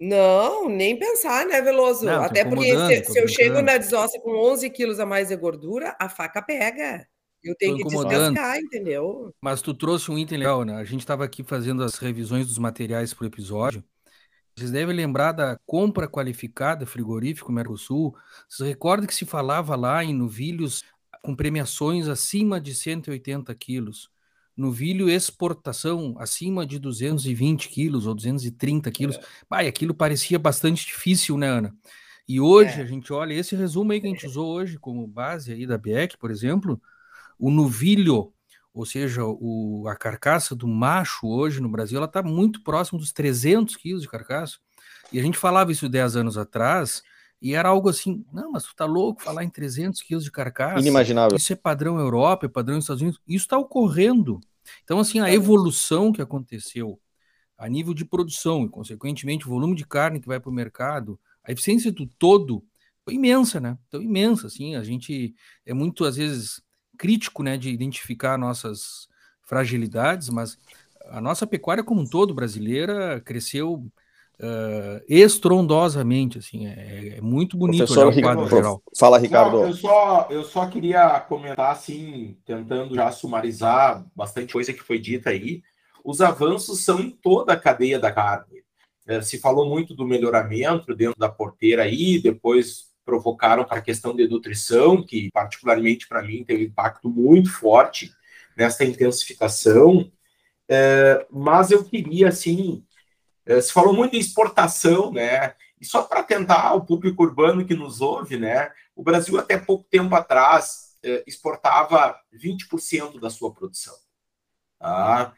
Não, 0.00 0.68
nem 0.68 0.96
pensar, 0.96 1.44
né, 1.46 1.60
Veloso? 1.60 2.04
Não, 2.04 2.22
Até 2.22 2.44
porque 2.44 2.72
se, 3.04 3.12
se 3.12 3.18
eu 3.18 3.26
chego 3.26 3.60
na 3.60 3.76
desossa 3.76 4.18
com 4.20 4.30
11 4.30 4.70
quilos 4.70 5.00
a 5.00 5.06
mais 5.06 5.28
de 5.28 5.36
gordura, 5.36 5.96
a 5.98 6.08
faca 6.08 6.40
pega. 6.40 7.06
Eu 7.42 7.54
tenho 7.56 7.76
que 7.76 7.84
descascar, 7.84 8.58
entendeu? 8.58 9.34
Mas 9.40 9.62
tu 9.62 9.72
trouxe 9.72 10.10
um 10.10 10.18
item 10.18 10.38
legal, 10.38 10.64
né? 10.64 10.74
A 10.74 10.84
gente 10.84 11.00
estava 11.00 11.24
aqui 11.24 11.42
fazendo 11.42 11.82
as 11.82 11.96
revisões 11.96 12.46
dos 12.46 12.58
materiais 12.58 13.14
para 13.14 13.24
o 13.24 13.26
episódio. 13.26 13.82
Vocês 14.56 14.70
devem 14.72 14.94
lembrar 14.94 15.32
da 15.32 15.56
compra 15.64 16.08
qualificada 16.08 16.84
frigorífico 16.84 17.52
Mercosul. 17.52 18.16
Vocês 18.48 18.68
recordam 18.68 19.06
que 19.06 19.14
se 19.14 19.24
falava 19.24 19.76
lá 19.76 20.02
em 20.02 20.12
novilhos 20.12 20.84
com 21.22 21.34
premiações 21.34 22.08
acima 22.08 22.60
de 22.60 22.74
180 22.74 23.54
quilos. 23.54 24.10
Novilho 24.58 25.08
exportação 25.08 26.16
acima 26.18 26.66
de 26.66 26.80
220 26.80 27.68
quilos 27.68 28.06
ou 28.08 28.14
230 28.14 28.90
quilos. 28.90 29.16
Bah, 29.48 29.62
e 29.62 29.68
aquilo 29.68 29.94
parecia 29.94 30.36
bastante 30.36 30.84
difícil, 30.84 31.38
né, 31.38 31.48
Ana? 31.48 31.72
E 32.28 32.40
hoje 32.40 32.80
É. 32.80 32.82
a 32.82 32.84
gente 32.84 33.12
olha 33.12 33.32
esse 33.34 33.54
resumo 33.54 33.92
aí 33.92 34.00
que 34.00 34.08
a 34.08 34.10
gente 34.10 34.26
usou 34.26 34.48
hoje 34.52 34.76
como 34.76 35.06
base 35.06 35.52
aí 35.52 35.64
da 35.64 35.78
BEC, 35.78 36.18
por 36.18 36.32
exemplo, 36.32 36.82
o 37.38 37.52
novilho, 37.52 38.32
ou 38.74 38.84
seja, 38.84 39.24
o, 39.24 39.86
a 39.86 39.94
carcaça 39.94 40.56
do 40.56 40.66
macho 40.66 41.28
hoje 41.28 41.60
no 41.60 41.68
Brasil, 41.68 41.96
ela 41.96 42.06
está 42.06 42.20
muito 42.20 42.60
próximo 42.64 42.98
dos 42.98 43.12
300 43.12 43.76
quilos 43.76 44.02
de 44.02 44.08
carcaça. 44.08 44.58
E 45.12 45.20
a 45.20 45.22
gente 45.22 45.38
falava 45.38 45.70
isso 45.70 45.88
10 45.88 46.16
anos 46.16 46.36
atrás, 46.36 47.02
e 47.40 47.54
era 47.54 47.68
algo 47.68 47.88
assim, 47.88 48.24
não, 48.32 48.52
mas 48.52 48.64
tu 48.64 48.74
tá 48.74 48.84
louco 48.84 49.22
falar 49.22 49.44
em 49.44 49.50
300 49.50 50.02
quilos 50.02 50.24
de 50.24 50.30
carcaça? 50.30 50.80
inimaginável. 50.80 51.36
Isso 51.36 51.52
é 51.52 51.56
padrão 51.56 51.98
Europa, 51.98 52.46
é 52.46 52.48
padrão 52.48 52.78
Estados 52.78 53.02
Unidos. 53.02 53.20
Isso 53.26 53.44
está 53.44 53.56
ocorrendo. 53.56 54.40
Então, 54.84 54.98
assim, 54.98 55.20
a 55.20 55.24
Tá. 55.24 55.32
evolução 55.32 56.12
que 56.12 56.20
aconteceu 56.20 57.00
a 57.56 57.68
nível 57.68 57.94
de 57.94 58.04
produção 58.04 58.64
e, 58.64 58.68
consequentemente, 58.68 59.46
o 59.46 59.50
volume 59.50 59.74
de 59.74 59.86
carne 59.86 60.20
que 60.20 60.28
vai 60.28 60.38
para 60.38 60.50
o 60.50 60.52
mercado, 60.54 61.18
a 61.42 61.52
eficiência 61.52 61.90
do 61.90 62.06
todo 62.06 62.64
foi 63.04 63.14
imensa, 63.14 63.58
né? 63.58 63.78
Então, 63.88 64.02
imensa, 64.02 64.46
assim. 64.46 64.76
A 64.76 64.82
gente 64.82 65.34
é 65.64 65.72
muito, 65.72 66.04
às 66.04 66.16
vezes, 66.16 66.62
crítico, 66.98 67.42
né, 67.42 67.56
de 67.56 67.70
identificar 67.70 68.36
nossas 68.36 69.08
fragilidades, 69.42 70.28
mas 70.28 70.58
a 71.06 71.20
nossa 71.20 71.46
pecuária 71.46 71.82
como 71.82 72.02
um 72.02 72.06
todo 72.06 72.34
brasileira 72.34 73.20
cresceu 73.20 73.90
uh, 74.40 75.02
estrondosamente, 75.08 76.38
assim. 76.38 76.66
É, 76.66 77.16
é 77.18 77.20
muito 77.20 77.56
bonito 77.56 77.86
Professor 77.86 78.08
olhar 78.08 78.18
o 78.18 78.22
quadro 78.22 78.44
Ricardo, 78.44 78.56
geral. 78.56 78.82
fala, 78.98 79.18
Ricardo. 79.18 79.58
Não, 79.58 79.66
eu, 79.66 79.74
só, 79.74 80.26
eu 80.30 80.44
só 80.44 80.66
queria 80.66 81.20
comentar, 81.20 81.72
assim, 81.72 82.36
tentando 82.44 82.94
já 82.94 83.10
sumarizar 83.10 84.04
bastante 84.14 84.52
coisa 84.52 84.72
que 84.72 84.82
foi 84.82 84.98
dita 84.98 85.30
aí. 85.30 85.62
Os 86.04 86.20
avanços 86.20 86.84
são 86.84 87.00
em 87.00 87.10
toda 87.10 87.52
a 87.52 87.56
cadeia 87.56 87.98
da 87.98 88.10
carne. 88.12 88.62
É, 89.06 89.20
se 89.22 89.38
falou 89.38 89.68
muito 89.68 89.94
do 89.94 90.06
melhoramento 90.06 90.94
dentro 90.94 91.18
da 91.18 91.28
porteira 91.28 91.82
aí, 91.82 92.20
depois 92.20 92.88
provocaram 93.04 93.64
para 93.64 93.78
a 93.78 93.82
questão 93.82 94.14
de 94.14 94.28
nutrição, 94.28 95.02
que 95.02 95.30
particularmente 95.32 96.06
para 96.06 96.22
mim 96.22 96.44
tem 96.44 96.58
um 96.58 96.62
impacto 96.62 97.08
muito 97.08 97.50
forte 97.50 98.12
nessa 98.54 98.84
intensificação. 98.84 100.10
É, 100.68 101.26
mas 101.30 101.70
eu 101.70 101.82
queria, 101.82 102.28
assim, 102.28 102.84
se 103.60 103.72
falou 103.72 103.94
muito 103.94 104.14
em 104.14 104.20
exportação, 104.20 105.12
né? 105.12 105.54
E 105.80 105.84
só 105.84 106.02
para 106.02 106.22
tentar 106.22 106.74
o 106.74 106.84
público 106.84 107.22
urbano 107.22 107.64
que 107.64 107.74
nos 107.74 108.00
ouve, 108.00 108.36
né? 108.36 108.70
O 108.94 109.02
Brasil, 109.02 109.38
até 109.38 109.56
pouco 109.56 109.84
tempo 109.88 110.14
atrás, 110.14 110.96
eh, 111.02 111.22
exportava 111.26 112.18
20% 112.32 113.20
da 113.20 113.30
sua 113.30 113.52
produção. 113.52 113.94
Tá? 114.78 115.32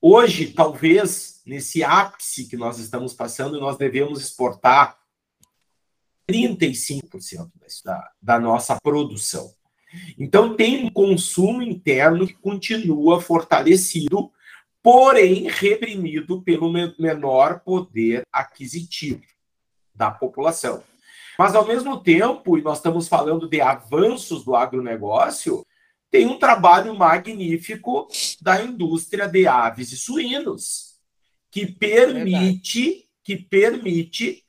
Hoje, 0.00 0.52
talvez, 0.52 1.42
nesse 1.46 1.84
ápice 1.84 2.48
que 2.48 2.56
nós 2.56 2.78
estamos 2.78 3.14
passando, 3.14 3.60
nós 3.60 3.76
devemos 3.76 4.20
exportar 4.20 4.98
35% 6.28 7.50
da, 7.84 8.10
da 8.20 8.40
nossa 8.40 8.78
produção. 8.82 9.54
Então, 10.18 10.56
tem 10.56 10.86
um 10.86 10.90
consumo 10.90 11.62
interno 11.62 12.26
que 12.26 12.34
continua 12.34 13.20
fortalecido, 13.20 14.32
porém 14.82 15.48
reprimido 15.48 16.42
pelo 16.42 16.72
menor 16.98 17.60
poder 17.60 18.26
aquisitivo 18.32 19.22
da 19.94 20.10
população. 20.10 20.82
Mas, 21.38 21.54
ao 21.54 21.66
mesmo 21.66 22.00
tempo, 22.02 22.58
e 22.58 22.62
nós 22.62 22.78
estamos 22.78 23.08
falando 23.08 23.48
de 23.48 23.60
avanços 23.60 24.44
do 24.44 24.54
agronegócio, 24.54 25.64
tem 26.10 26.26
um 26.26 26.38
trabalho 26.38 26.94
magnífico 26.94 28.06
da 28.40 28.62
indústria 28.62 29.26
de 29.26 29.46
aves 29.46 29.92
e 29.92 29.96
suínos, 29.96 30.98
que 31.50 31.66
permite, 31.66 33.08
que 33.24 33.36
permite 33.36 34.44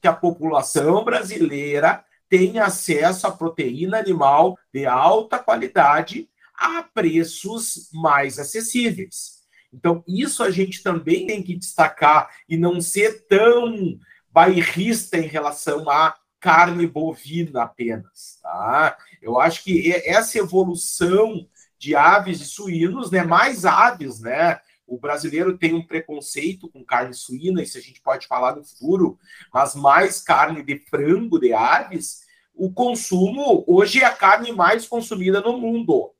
que 0.00 0.08
a 0.08 0.12
população 0.12 1.04
brasileira 1.04 2.04
tenha 2.28 2.64
acesso 2.64 3.26
a 3.26 3.30
proteína 3.30 3.98
animal 3.98 4.58
de 4.72 4.86
alta 4.86 5.38
qualidade 5.38 6.28
a 6.54 6.82
preços 6.82 7.88
mais 7.92 8.38
acessíveis. 8.38 9.37
Então, 9.72 10.02
isso 10.06 10.42
a 10.42 10.50
gente 10.50 10.82
também 10.82 11.26
tem 11.26 11.42
que 11.42 11.56
destacar 11.56 12.30
e 12.48 12.56
não 12.56 12.80
ser 12.80 13.26
tão 13.26 13.98
bairrista 14.30 15.18
em 15.18 15.26
relação 15.26 15.88
à 15.90 16.14
carne 16.40 16.86
bovina 16.86 17.62
apenas. 17.62 18.38
Tá? 18.42 18.96
Eu 19.20 19.40
acho 19.40 19.62
que 19.62 19.92
essa 20.04 20.38
evolução 20.38 21.46
de 21.78 21.94
aves 21.94 22.40
e 22.40 22.44
suínos, 22.44 23.10
né, 23.10 23.22
mais 23.22 23.64
aves, 23.64 24.20
né? 24.20 24.60
O 24.86 24.98
brasileiro 24.98 25.56
tem 25.56 25.74
um 25.74 25.86
preconceito 25.86 26.68
com 26.68 26.84
carne 26.84 27.12
suína, 27.12 27.62
isso 27.62 27.76
a 27.76 27.80
gente 27.80 28.00
pode 28.00 28.26
falar 28.26 28.56
no 28.56 28.64
futuro, 28.64 29.18
mas 29.52 29.74
mais 29.74 30.20
carne 30.20 30.62
de 30.62 30.78
frango, 30.78 31.38
de 31.38 31.52
aves, 31.52 32.22
o 32.54 32.72
consumo 32.72 33.64
hoje 33.68 34.00
é 34.00 34.04
a 34.04 34.14
carne 34.14 34.50
mais 34.50 34.88
consumida 34.88 35.40
no 35.40 35.58
mundo. 35.58 36.12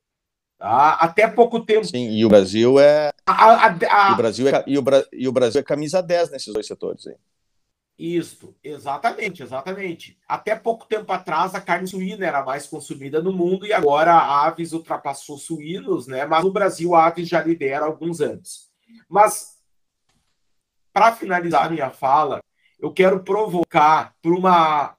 Tá? 0.58 0.94
Até 0.94 1.28
pouco 1.28 1.60
tempo. 1.60 1.86
Sim, 1.86 2.10
e 2.10 2.24
o 2.24 2.28
Brasil 2.28 2.80
é. 2.80 3.10
A, 3.26 3.32
a, 3.32 3.66
a... 3.68 4.10
E, 4.10 4.12
o 4.12 4.16
Brasil 4.16 4.48
é 4.48 4.64
e, 4.66 4.78
o 4.78 4.82
Bra... 4.82 5.04
e 5.12 5.28
o 5.28 5.32
Brasil 5.32 5.60
é 5.60 5.64
camisa 5.64 6.02
10 6.02 6.30
nesses 6.32 6.52
dois 6.52 6.66
setores 6.66 7.06
aí. 7.06 7.14
Isso, 7.98 8.54
exatamente, 8.62 9.42
exatamente. 9.42 10.16
Até 10.28 10.54
pouco 10.54 10.86
tempo 10.86 11.12
atrás, 11.12 11.54
a 11.54 11.60
carne 11.60 11.88
suína 11.88 12.26
era 12.26 12.44
mais 12.44 12.66
consumida 12.66 13.20
no 13.20 13.32
mundo 13.32 13.66
e 13.66 13.72
agora 13.72 14.12
a 14.12 14.46
aves 14.46 14.72
ultrapassou 14.72 15.36
suínos, 15.36 16.06
né? 16.06 16.24
Mas 16.24 16.44
no 16.44 16.52
Brasil 16.52 16.94
a 16.94 17.06
aves 17.06 17.28
já 17.28 17.42
lidera 17.42 17.84
há 17.84 17.88
alguns 17.88 18.20
anos. 18.20 18.70
Mas, 19.08 19.58
para 20.92 21.12
finalizar 21.12 21.70
minha 21.70 21.90
fala, 21.90 22.40
eu 22.78 22.92
quero 22.92 23.24
provocar 23.24 24.14
para 24.22 24.32
uma 24.32 24.96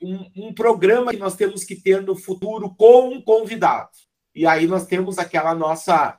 um, 0.00 0.30
um, 0.36 0.54
programa 0.54 1.10
que 1.10 1.16
nós 1.16 1.34
temos 1.34 1.64
que 1.64 1.74
ter 1.74 2.00
no 2.00 2.14
futuro 2.14 2.72
com 2.76 3.08
um 3.08 3.20
convidado. 3.20 3.90
E 4.34 4.46
aí 4.46 4.66
nós 4.66 4.86
temos 4.86 5.18
aquela 5.18 5.54
nossa 5.54 6.18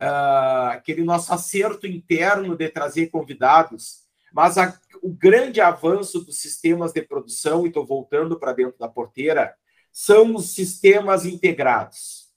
uh, 0.00 0.70
aquele 0.70 1.04
nosso 1.04 1.32
acerto 1.32 1.86
interno 1.86 2.56
de 2.56 2.68
trazer 2.68 3.08
convidados 3.08 4.06
mas 4.36 4.58
a, 4.58 4.78
o 5.02 5.08
grande 5.08 5.62
avanço 5.62 6.20
dos 6.20 6.38
sistemas 6.38 6.92
de 6.92 7.00
produção, 7.00 7.64
e 7.64 7.68
estou 7.68 7.86
voltando 7.86 8.38
para 8.38 8.52
dentro 8.52 8.78
da 8.78 8.86
porteira, 8.86 9.56
são 9.90 10.34
os 10.34 10.54
sistemas 10.54 11.24
integrados. 11.24 12.30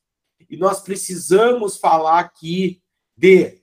E 0.50 0.56
nós 0.56 0.80
precisamos 0.80 1.76
falar 1.76 2.20
aqui 2.20 2.82
de 3.18 3.62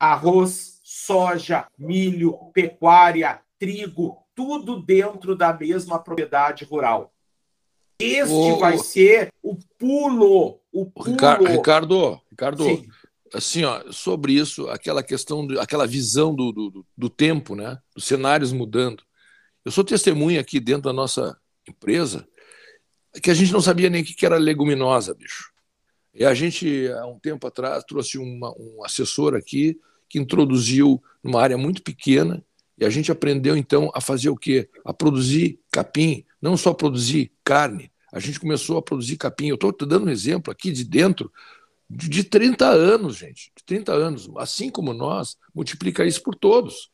arroz, 0.00 0.80
soja, 0.82 1.68
milho, 1.76 2.38
pecuária, 2.54 3.42
trigo, 3.58 4.26
tudo 4.34 4.82
dentro 4.82 5.36
da 5.36 5.52
mesma 5.52 6.02
propriedade 6.02 6.64
rural. 6.64 7.12
Este 8.02 8.58
vai 8.58 8.78
ser 8.78 9.32
o 9.42 9.56
pulo, 9.78 10.60
o 10.72 10.86
pulo. 10.86 11.10
Ricardo, 11.46 12.20
Ricardo, 12.30 12.64
Sim 12.64 12.88
assim, 13.32 13.64
ó, 13.64 13.90
sobre 13.90 14.34
isso, 14.34 14.68
aquela 14.68 15.02
questão, 15.02 15.46
de, 15.46 15.58
aquela 15.58 15.86
visão 15.86 16.34
do, 16.34 16.52
do, 16.52 16.86
do 16.96 17.08
tempo, 17.08 17.54
né? 17.54 17.78
Dos 17.94 18.04
cenários 18.04 18.52
mudando. 18.52 19.02
Eu 19.64 19.72
sou 19.72 19.82
testemunha 19.82 20.40
aqui 20.40 20.60
dentro 20.60 20.82
da 20.82 20.92
nossa 20.92 21.36
empresa 21.66 22.26
que 23.22 23.30
a 23.30 23.34
gente 23.34 23.52
não 23.52 23.60
sabia 23.60 23.90
nem 23.90 24.02
o 24.02 24.04
que 24.04 24.24
era 24.24 24.38
leguminosa, 24.38 25.14
bicho. 25.14 25.52
E 26.14 26.24
a 26.24 26.34
gente, 26.34 26.88
há 26.88 27.06
um 27.06 27.18
tempo 27.18 27.46
atrás, 27.46 27.84
trouxe 27.84 28.18
uma, 28.18 28.50
um 28.58 28.84
assessor 28.84 29.34
aqui 29.34 29.78
que 30.08 30.18
introduziu 30.18 31.02
numa 31.22 31.40
área 31.40 31.56
muito 31.56 31.82
pequena 31.82 32.44
e 32.78 32.84
a 32.84 32.90
gente 32.90 33.12
aprendeu 33.12 33.56
então 33.56 33.90
a 33.94 34.00
fazer 34.00 34.30
o 34.30 34.36
quê? 34.36 34.68
A 34.84 34.92
produzir 34.92 35.60
capim, 35.70 36.24
não 36.40 36.56
só 36.56 36.72
produzir 36.72 37.32
carne. 37.44 37.91
A 38.12 38.20
gente 38.20 38.38
começou 38.38 38.76
a 38.76 38.82
produzir 38.82 39.16
capim. 39.16 39.48
Eu 39.48 39.54
estou 39.54 39.72
dando 39.72 40.06
um 40.06 40.10
exemplo 40.10 40.52
aqui 40.52 40.70
de 40.70 40.84
dentro 40.84 41.32
de 41.88 42.22
30 42.24 42.66
anos, 42.66 43.16
gente, 43.16 43.50
de 43.56 43.64
30 43.64 43.92
anos. 43.92 44.30
Assim 44.36 44.70
como 44.70 44.92
nós, 44.92 45.36
multiplica 45.54 46.04
isso 46.04 46.22
por 46.22 46.34
todos. 46.34 46.90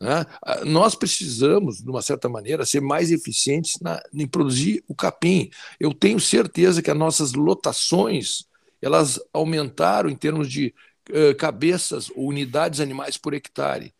Né? 0.00 0.24
Ah, 0.42 0.64
nós 0.64 0.94
precisamos, 0.94 1.82
de 1.82 1.90
uma 1.90 2.00
certa 2.00 2.28
maneira, 2.28 2.64
ser 2.64 2.80
mais 2.80 3.10
eficientes 3.10 3.78
na, 3.80 4.00
em 4.14 4.26
produzir 4.26 4.82
o 4.88 4.94
capim. 4.94 5.50
Eu 5.78 5.92
tenho 5.92 6.18
certeza 6.18 6.80
que 6.80 6.90
as 6.90 6.96
nossas 6.96 7.32
lotações 7.32 8.48
elas 8.80 9.20
aumentaram 9.32 10.08
em 10.08 10.16
termos 10.16 10.50
de 10.50 10.74
uh, 11.10 11.34
cabeças 11.36 12.10
ou 12.16 12.28
unidades 12.28 12.80
animais 12.80 13.18
por 13.18 13.34
hectare. 13.34 13.92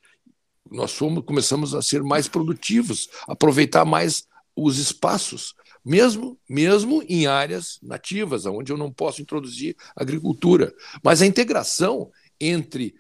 Nós 0.71 0.93
fomos, 0.93 1.25
começamos 1.25 1.75
a 1.75 1.83
ser 1.83 2.03
mais 2.03 2.29
produtivos, 2.29 3.09
aproveitar 3.29 3.85
mais 3.85 4.27
os 4.57 4.79
espaços 4.79 5.55
mesmo, 5.85 6.39
mesmo 6.49 7.03
em 7.09 7.27
áreas 7.27 7.79
nativas, 7.83 8.47
onde 8.47 8.73
eu 8.73 8.77
não 8.77 8.93
posso 8.93 9.23
introduzir 9.23 9.77
agricultura. 9.97 10.73
Mas 11.03 11.23
a 11.23 11.27
integração 11.27 12.11
entre 12.41 12.95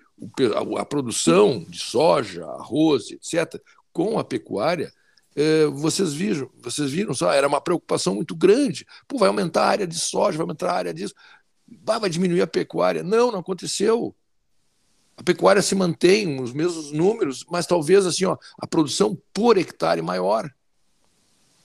a 0.76 0.84
produção 0.84 1.64
de 1.68 1.78
soja, 1.78 2.44
arroz, 2.44 3.10
etc., 3.10 3.60
com 3.92 4.18
a 4.18 4.24
pecuária, 4.24 4.92
é, 5.34 5.66
vocês 5.66 6.12
viram, 6.12 6.50
vocês 6.60 6.90
viram 6.90 7.14
só, 7.14 7.32
era 7.32 7.46
uma 7.46 7.60
preocupação 7.60 8.14
muito 8.14 8.34
grande. 8.34 8.86
Pô, 9.06 9.18
vai 9.18 9.28
aumentar 9.28 9.64
a 9.64 9.68
área 9.68 9.86
de 9.86 9.98
soja, 9.98 10.36
vai 10.36 10.44
aumentar 10.44 10.70
a 10.70 10.76
área 10.76 10.94
disso, 10.94 11.14
vai 11.84 12.10
diminuir 12.10 12.42
a 12.42 12.46
pecuária. 12.46 13.02
Não, 13.02 13.30
não 13.30 13.38
aconteceu. 13.38 14.14
A 15.16 15.22
pecuária 15.22 15.62
se 15.62 15.74
mantém 15.74 16.40
os 16.40 16.52
mesmos 16.52 16.92
números, 16.92 17.44
mas 17.50 17.66
talvez 17.66 18.06
assim, 18.06 18.24
ó, 18.24 18.36
a 18.58 18.66
produção 18.66 19.20
por 19.32 19.58
hectare 19.58 20.02
maior. 20.02 20.50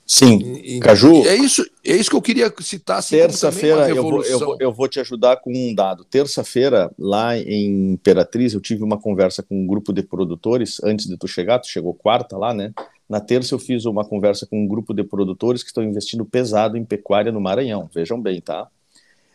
Sim, 0.05 0.61
e, 0.63 0.79
Caju. 0.79 1.25
É 1.25 1.35
isso, 1.35 1.65
é 1.83 1.95
isso 1.95 2.11
que 2.11 2.15
eu 2.15 2.21
queria 2.21 2.53
citar. 2.59 2.99
Assim, 2.99 3.15
Terça-feira 3.15 3.89
eu 3.89 4.03
vou, 4.03 4.23
eu, 4.23 4.39
vou, 4.39 4.57
eu 4.59 4.71
vou 4.71 4.87
te 4.87 4.99
ajudar 4.99 5.37
com 5.37 5.51
um 5.51 5.73
dado. 5.73 6.05
Terça-feira, 6.05 6.91
lá 6.97 7.35
em 7.35 7.93
Imperatriz, 7.93 8.53
eu 8.53 8.61
tive 8.61 8.83
uma 8.83 8.99
conversa 8.99 9.41
com 9.41 9.59
um 9.59 9.65
grupo 9.65 9.91
de 9.91 10.03
produtores 10.03 10.79
antes 10.83 11.07
de 11.07 11.17
tu 11.17 11.27
chegar, 11.27 11.57
tu 11.57 11.67
chegou 11.67 11.93
quarta 11.93 12.37
lá, 12.37 12.53
né? 12.53 12.71
Na 13.09 13.19
terça 13.19 13.55
eu 13.55 13.59
fiz 13.59 13.85
uma 13.85 14.05
conversa 14.05 14.45
com 14.45 14.63
um 14.63 14.67
grupo 14.67 14.93
de 14.93 15.03
produtores 15.03 15.63
que 15.63 15.69
estão 15.69 15.83
investindo 15.83 16.23
pesado 16.23 16.77
em 16.77 16.85
pecuária 16.85 17.31
no 17.31 17.41
Maranhão. 17.41 17.89
Vejam 17.91 18.21
bem, 18.21 18.39
tá? 18.39 18.67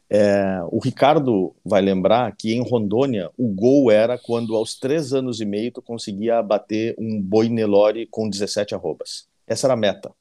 É, 0.08 0.60
o 0.70 0.78
Ricardo 0.78 1.52
vai 1.64 1.80
lembrar 1.80 2.34
que 2.36 2.52
em 2.52 2.62
Rondônia 2.62 3.30
o 3.36 3.48
gol 3.48 3.90
era 3.90 4.16
quando 4.18 4.54
aos 4.54 4.76
três 4.76 5.12
anos 5.12 5.40
e 5.40 5.44
meio 5.44 5.72
tu 5.72 5.82
conseguia 5.82 6.38
abater 6.38 6.94
um 6.98 7.20
boi 7.20 7.48
Nelore 7.48 8.06
com 8.06 8.28
17 8.28 8.74
arrobas. 8.74 9.28
Essa 9.46 9.66
era 9.66 9.74
a 9.74 9.76
meta 9.76 10.12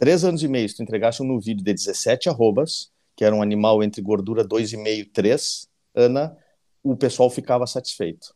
três 0.00 0.24
anos 0.24 0.42
e 0.42 0.48
meio, 0.48 0.66
se 0.66 0.76
tu 0.76 0.82
entregasse 0.82 1.22
um 1.22 1.26
novilho 1.26 1.58
de 1.58 1.74
17 1.74 2.30
arrobas, 2.30 2.90
que 3.14 3.22
era 3.22 3.36
um 3.36 3.42
animal 3.42 3.82
entre 3.82 4.00
gordura 4.00 4.42
2,5 4.42 4.86
e 4.88 5.04
3, 5.04 5.68
Ana, 5.94 6.34
o 6.82 6.96
pessoal 6.96 7.28
ficava 7.28 7.66
satisfeito. 7.66 8.34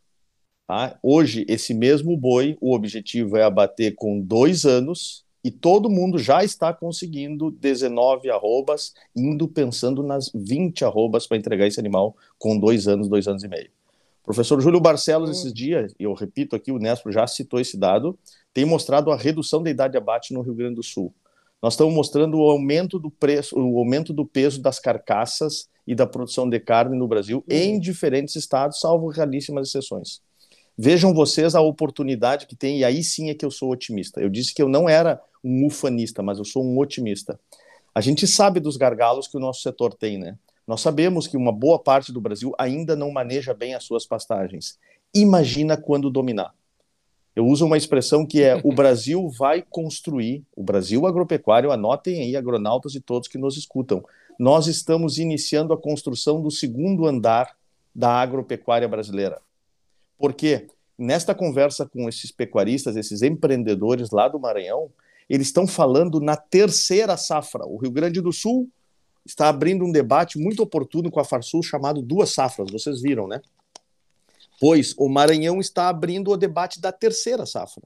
Tá? 0.67 0.99
Hoje, 1.03 1.47
esse 1.49 1.73
mesmo 1.73 2.19
boi, 2.19 2.59
o 2.61 2.75
objetivo 2.75 3.39
é 3.39 3.45
abater 3.45 3.95
com 3.95 4.21
dois 4.21 4.67
anos 4.67 5.25
e 5.43 5.51
todo 5.51 5.89
mundo 5.89 6.19
já 6.19 6.45
está 6.45 6.71
conseguindo 6.71 7.51
19 7.51 8.31
arrobas, 8.31 8.93
indo 9.17 9.49
pensando 9.49 10.03
nas 10.03 10.31
20 10.35 10.85
arrobas 10.85 11.27
para 11.27 11.39
entregar 11.39 11.67
esse 11.67 11.81
animal 11.81 12.15
com 12.39 12.59
dois 12.59 12.87
anos, 12.87 13.09
dois 13.09 13.27
anos 13.27 13.43
e 13.43 13.49
meio. 13.49 13.71
professor 14.23 14.61
Júlio 14.61 14.81
Barcelos, 14.81 15.31
esses 15.31 15.53
dias, 15.53 15.95
e 15.99 16.03
eu 16.05 16.13
repito 16.13 16.55
aqui, 16.55 16.71
o 16.71 16.79
Nespro 16.79 17.11
já 17.11 17.27
citou 17.27 17.59
esse 17.59 17.79
dado, 17.79 18.19
tem 18.53 18.67
mostrado 18.67 19.11
a 19.11 19.17
redução 19.17 19.63
da 19.63 19.71
idade 19.71 19.97
abate 19.97 20.35
no 20.35 20.43
Rio 20.43 20.55
Grande 20.55 20.75
do 20.75 20.83
Sul. 20.83 21.15
Nós 21.65 21.73
estamos 21.73 21.95
mostrando 21.95 22.37
o 22.37 22.51
aumento 22.51 22.99
do 22.99 23.11
preço, 23.11 23.59
o 23.59 23.79
aumento 23.79 24.13
do 24.13 24.27
peso 24.27 24.61
das 24.61 24.79
carcaças 24.79 25.67
e 25.87 25.95
da 25.95 26.07
produção 26.07 26.47
de 26.47 26.61
carne 26.61 26.95
no 26.95 27.09
Brasil 27.09 27.39
uhum. 27.39 27.57
em 27.57 27.81
diferentes 27.81 28.37
estados, 28.37 28.81
salvo 28.81 29.09
raríssimas 29.09 29.69
exceções. 29.69 30.21
Vejam 30.77 31.15
vocês 31.15 31.55
a 31.55 31.63
oportunidade 31.63 32.47
que 32.47 32.55
tem, 32.55 32.81
e 32.81 32.85
aí 32.85 33.03
sim 33.03 33.31
é 33.31 33.35
que 33.35 33.47
eu 33.47 33.51
sou 33.51 33.71
otimista. 33.71 34.21
Eu 34.21 34.29
disse 34.29 34.53
que 34.53 34.61
eu 34.61 34.69
não 34.69 34.87
era 34.87 35.19
um 35.43 35.65
ufanista, 35.65 36.23
mas 36.23 36.37
eu 36.37 36.45
sou 36.45 36.63
um 36.63 36.79
otimista. 36.79 37.41
A 37.95 38.01
gente 38.03 38.27
sabe 38.27 38.61
dos 38.61 38.77
gargalos 38.77 39.27
que 39.27 39.39
o 39.39 39.41
nosso 39.41 39.63
setor 39.63 39.95
tem, 39.95 40.19
né? 40.19 40.37
Nós 40.69 40.83
sabemos 40.83 41.27
que 41.27 41.35
uma 41.35 41.51
boa 41.51 41.79
parte 41.79 42.13
do 42.13 42.21
Brasil 42.21 42.53
ainda 42.59 42.95
não 42.95 43.11
maneja 43.11 43.55
bem 43.55 43.75
as 43.75 43.85
suas 43.85 44.05
pastagens. 44.05 44.79
Imagina 45.15 45.79
quando 45.79 46.11
dominar. 46.11 46.53
Eu 47.35 47.47
uso 47.47 47.67
uma 47.67 47.77
expressão 47.77 48.25
que 48.25 48.43
é: 48.43 48.61
o 48.63 48.73
Brasil 48.73 49.29
vai 49.29 49.63
construir, 49.63 50.45
o 50.55 50.63
Brasil 50.63 51.07
agropecuário, 51.07 51.73
anotem 51.73 52.21
aí, 52.21 52.37
agronautas 52.37 52.95
e 52.95 53.01
todos 53.01 53.29
que 53.29 53.39
nos 53.39 53.57
escutam. 53.57 54.05
Nós 54.39 54.67
estamos 54.67 55.19
iniciando 55.19 55.73
a 55.73 55.79
construção 55.79 56.41
do 56.41 56.51
segundo 56.51 57.07
andar 57.07 57.57
da 57.95 58.11
agropecuária 58.11 58.89
brasileira. 58.89 59.41
Por 60.19 60.33
quê? 60.33 60.67
Nesta 60.97 61.35
conversa 61.35 61.87
com 61.87 62.09
esses 62.09 62.31
pecuaristas, 62.31 62.97
esses 62.97 63.23
empreendedores 63.23 64.11
lá 64.11 64.29
do 64.29 64.39
Maranhão, 64.39 64.91
eles 65.29 65.49
estão 65.49 65.67
falando 65.67 66.21
na 66.21 66.37
terceira 66.37 67.17
safra. 67.17 67.65
O 67.67 67.77
Rio 67.77 67.91
Grande 67.91 68.21
do 68.21 68.33
Sul 68.33 68.69
está 69.25 69.49
abrindo 69.49 69.85
um 69.85 69.91
debate 69.91 70.39
muito 70.39 70.63
oportuno 70.63 71.11
com 71.11 71.19
a 71.19 71.25
Farsul 71.25 71.63
chamado 71.63 72.03
Duas 72.03 72.31
Safras, 72.31 72.71
vocês 72.71 73.01
viram, 73.01 73.27
né? 73.27 73.41
Pois 74.61 74.95
o 74.99 75.09
Maranhão 75.09 75.61
está 75.61 75.89
abrindo 75.89 76.31
o 76.31 76.37
debate 76.37 76.81
da 76.81 76.93
terceira 76.93 77.47
safra. 77.47 77.83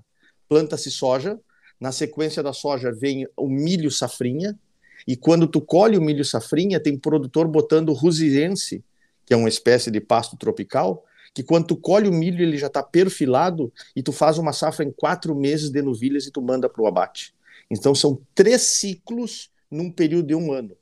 Planta-se 0.49 0.91
soja, 0.91 1.39
na 1.81 1.93
sequência 1.93 2.43
da 2.43 2.53
soja 2.53 2.93
vem 2.93 3.27
o 3.37 3.49
milho 3.49 3.91
safrinha, 3.91 4.59
e 5.07 5.17
quando 5.17 5.47
tu 5.47 5.61
colhe 5.61 5.97
o 5.97 6.03
milho 6.03 6.25
safrinha, 6.25 6.81
tem 6.81 6.99
produtor 6.99 7.47
botando 7.47 7.93
rusiense, 7.93 8.85
que 9.25 9.33
é 9.33 9.37
uma 9.37 9.49
espécie 9.49 9.91
de 9.91 10.01
pasto 10.01 10.37
tropical, 10.37 11.05
que 11.35 11.43
quando 11.43 11.67
tu 11.67 11.77
colhe 11.77 12.09
o 12.09 12.13
milho 12.13 12.43
ele 12.43 12.57
já 12.57 12.67
está 12.67 12.83
perfilado 12.83 13.73
e 13.95 14.03
tu 14.03 14.13
faz 14.13 14.39
uma 14.39 14.53
safra 14.53 14.85
em 14.85 14.91
quatro 14.91 15.35
meses 15.35 15.71
de 15.71 15.81
novilhas 15.83 16.27
e 16.27 16.31
tu 16.31 16.43
manda 16.43 16.69
para 16.69 16.83
o 16.83 16.87
abate. 16.87 17.35
Então 17.71 17.95
são 17.95 18.21
três 18.35 18.63
ciclos 18.63 19.51
num 19.71 19.91
período 19.91 20.29
de 20.29 20.35
um 20.35 20.53
ano. 20.53 20.75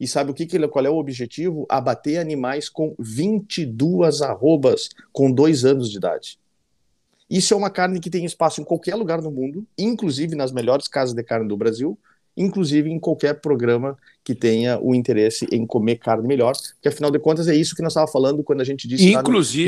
E 0.00 0.08
sabe 0.08 0.30
o 0.30 0.34
que, 0.34 0.46
que 0.46 0.68
qual 0.68 0.86
é 0.86 0.88
o 0.88 0.96
objetivo? 0.96 1.66
Abater 1.68 2.18
animais 2.18 2.70
com 2.70 2.94
22 2.98 4.22
arrobas 4.22 4.88
com 5.12 5.30
dois 5.30 5.66
anos 5.66 5.90
de 5.90 5.98
idade. 5.98 6.38
Isso 7.28 7.52
é 7.52 7.56
uma 7.56 7.70
carne 7.70 8.00
que 8.00 8.08
tem 8.08 8.24
espaço 8.24 8.62
em 8.62 8.64
qualquer 8.64 8.94
lugar 8.94 9.20
do 9.20 9.30
mundo, 9.30 9.64
inclusive 9.78 10.34
nas 10.34 10.50
melhores 10.50 10.88
casas 10.88 11.14
de 11.14 11.22
carne 11.22 11.46
do 11.46 11.56
Brasil, 11.56 11.98
inclusive 12.36 12.90
em 12.90 12.98
qualquer 12.98 13.34
programa 13.34 13.96
que 14.24 14.34
tenha 14.34 14.80
o 14.80 14.94
interesse 14.94 15.46
em 15.52 15.66
comer 15.66 15.96
carne 15.96 16.26
melhor, 16.26 16.54
que 16.80 16.88
afinal 16.88 17.10
de 17.10 17.18
contas 17.18 17.46
é 17.46 17.54
isso 17.54 17.76
que 17.76 17.82
nós 17.82 17.92
estávamos 17.92 18.12
falando 18.12 18.42
quando 18.42 18.62
a 18.62 18.64
gente 18.64 18.88
disse 18.88 19.04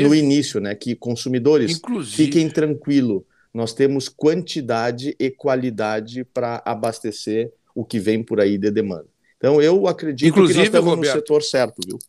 no, 0.01 0.09
no, 0.09 0.15
início, 0.15 0.59
né, 0.59 0.73
que 0.73 0.95
consumidores 0.95 1.79
fiquem 2.07 2.49
tranquilo, 2.49 3.25
nós 3.53 3.71
temos 3.71 4.09
quantidade 4.09 5.15
e 5.19 5.29
qualidade 5.29 6.25
para 6.25 6.61
abastecer 6.65 7.51
o 7.75 7.85
que 7.85 7.99
vem 7.99 8.23
por 8.23 8.41
aí 8.41 8.57
de 8.57 8.71
demanda. 8.71 9.12
Então, 9.43 9.61
eu 9.61 9.87
acredito 9.87 10.29
Inclusive, 10.29 10.53
que 10.53 10.59
nós 10.59 10.67
estamos 10.67 10.89
Roberto, 10.89 11.15
no 11.15 11.19
setor 11.19 11.43
certo, 11.43 11.81
viu? 11.85 11.99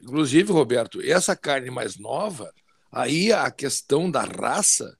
Inclusive, 0.00 0.50
Roberto, 0.50 0.98
essa 1.02 1.36
carne 1.36 1.70
mais 1.70 1.98
nova, 1.98 2.50
aí 2.90 3.30
a 3.30 3.50
questão 3.50 4.10
da 4.10 4.22
raça, 4.22 4.96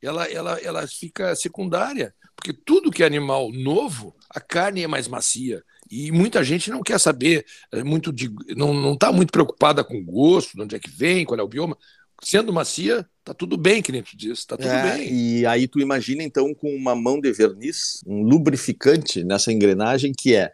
ela, 0.00 0.30
ela, 0.30 0.60
ela 0.60 0.86
fica 0.86 1.34
secundária, 1.34 2.14
porque 2.36 2.52
tudo 2.52 2.88
que 2.88 3.02
é 3.02 3.06
animal 3.06 3.50
novo, 3.50 4.14
a 4.30 4.38
carne 4.38 4.84
é 4.84 4.86
mais 4.86 5.08
macia. 5.08 5.64
E 5.90 6.12
muita 6.12 6.44
gente 6.44 6.70
não 6.70 6.84
quer 6.84 7.00
saber, 7.00 7.44
é 7.72 7.82
muito 7.82 8.12
de, 8.12 8.32
não 8.56 8.94
está 8.94 9.10
muito 9.10 9.32
preocupada 9.32 9.82
com 9.82 9.98
o 9.98 10.04
gosto, 10.04 10.54
de 10.54 10.62
onde 10.62 10.76
é 10.76 10.78
que 10.78 10.88
vem, 10.88 11.24
qual 11.24 11.40
é 11.40 11.42
o 11.42 11.48
bioma. 11.48 11.76
Sendo 12.22 12.52
macia, 12.52 13.04
tá 13.24 13.34
tudo 13.34 13.56
bem, 13.56 13.82
que 13.82 13.90
nem 13.90 14.04
tu 14.04 14.16
disse, 14.16 14.46
tá 14.46 14.56
tudo 14.56 14.68
É, 14.68 14.98
bem. 14.98 15.12
E 15.12 15.46
aí 15.46 15.66
tu 15.66 15.80
imagina 15.80 16.22
então 16.22 16.54
com 16.54 16.72
uma 16.72 16.94
mão 16.94 17.20
de 17.20 17.32
verniz, 17.32 18.00
um 18.06 18.22
lubrificante 18.22 19.24
nessa 19.24 19.52
engrenagem 19.52 20.12
que 20.16 20.32
é 20.32 20.52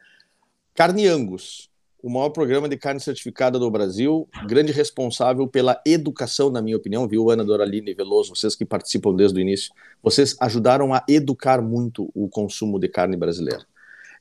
carne 0.78 1.08
Angus, 1.08 1.68
o 2.00 2.08
maior 2.08 2.28
programa 2.28 2.68
de 2.68 2.76
carne 2.76 3.00
certificada 3.00 3.58
do 3.58 3.68
Brasil, 3.68 4.28
grande 4.46 4.70
responsável 4.70 5.48
pela 5.48 5.82
educação, 5.84 6.50
na 6.50 6.62
minha 6.62 6.76
opinião, 6.76 7.08
viu, 7.08 7.32
Ana 7.32 7.44
Doraline 7.44 7.92
Veloso, 7.92 8.32
vocês 8.32 8.54
que 8.54 8.64
participam 8.64 9.12
desde 9.12 9.40
o 9.40 9.42
início, 9.42 9.72
vocês 10.00 10.36
ajudaram 10.38 10.94
a 10.94 11.02
educar 11.08 11.60
muito 11.60 12.08
o 12.14 12.28
consumo 12.28 12.78
de 12.78 12.86
carne 12.86 13.16
brasileira. 13.16 13.66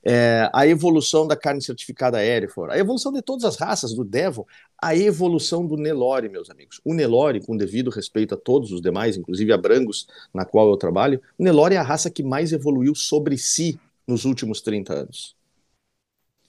É, 0.04 0.50
a 0.52 0.66
evolução 0.66 1.28
da 1.28 1.36
carne 1.36 1.62
certificada 1.62 2.24
Hereford, 2.24 2.74
a 2.74 2.78
evolução 2.78 3.12
de 3.12 3.22
todas 3.22 3.44
as 3.44 3.54
raças, 3.54 3.94
do 3.94 4.04
Devon, 4.04 4.44
a 4.82 4.96
evolução 4.96 5.64
do 5.64 5.76
Nelore, 5.76 6.28
meus 6.28 6.50
amigos. 6.50 6.80
O 6.84 6.92
Nelore, 6.92 7.40
com 7.40 7.56
devido 7.56 7.88
respeito 7.88 8.34
a 8.34 8.36
todos 8.36 8.72
os 8.72 8.80
demais, 8.80 9.16
inclusive 9.16 9.52
a 9.52 9.56
Brangus, 9.56 10.08
na 10.34 10.44
qual 10.44 10.68
eu 10.68 10.76
trabalho, 10.76 11.22
o 11.38 11.44
Nelore 11.44 11.76
é 11.76 11.78
a 11.78 11.84
raça 11.84 12.10
que 12.10 12.24
mais 12.24 12.52
evoluiu 12.52 12.96
sobre 12.96 13.38
si 13.38 13.78
nos 14.08 14.24
últimos 14.24 14.60
30 14.60 14.92
anos. 14.92 15.37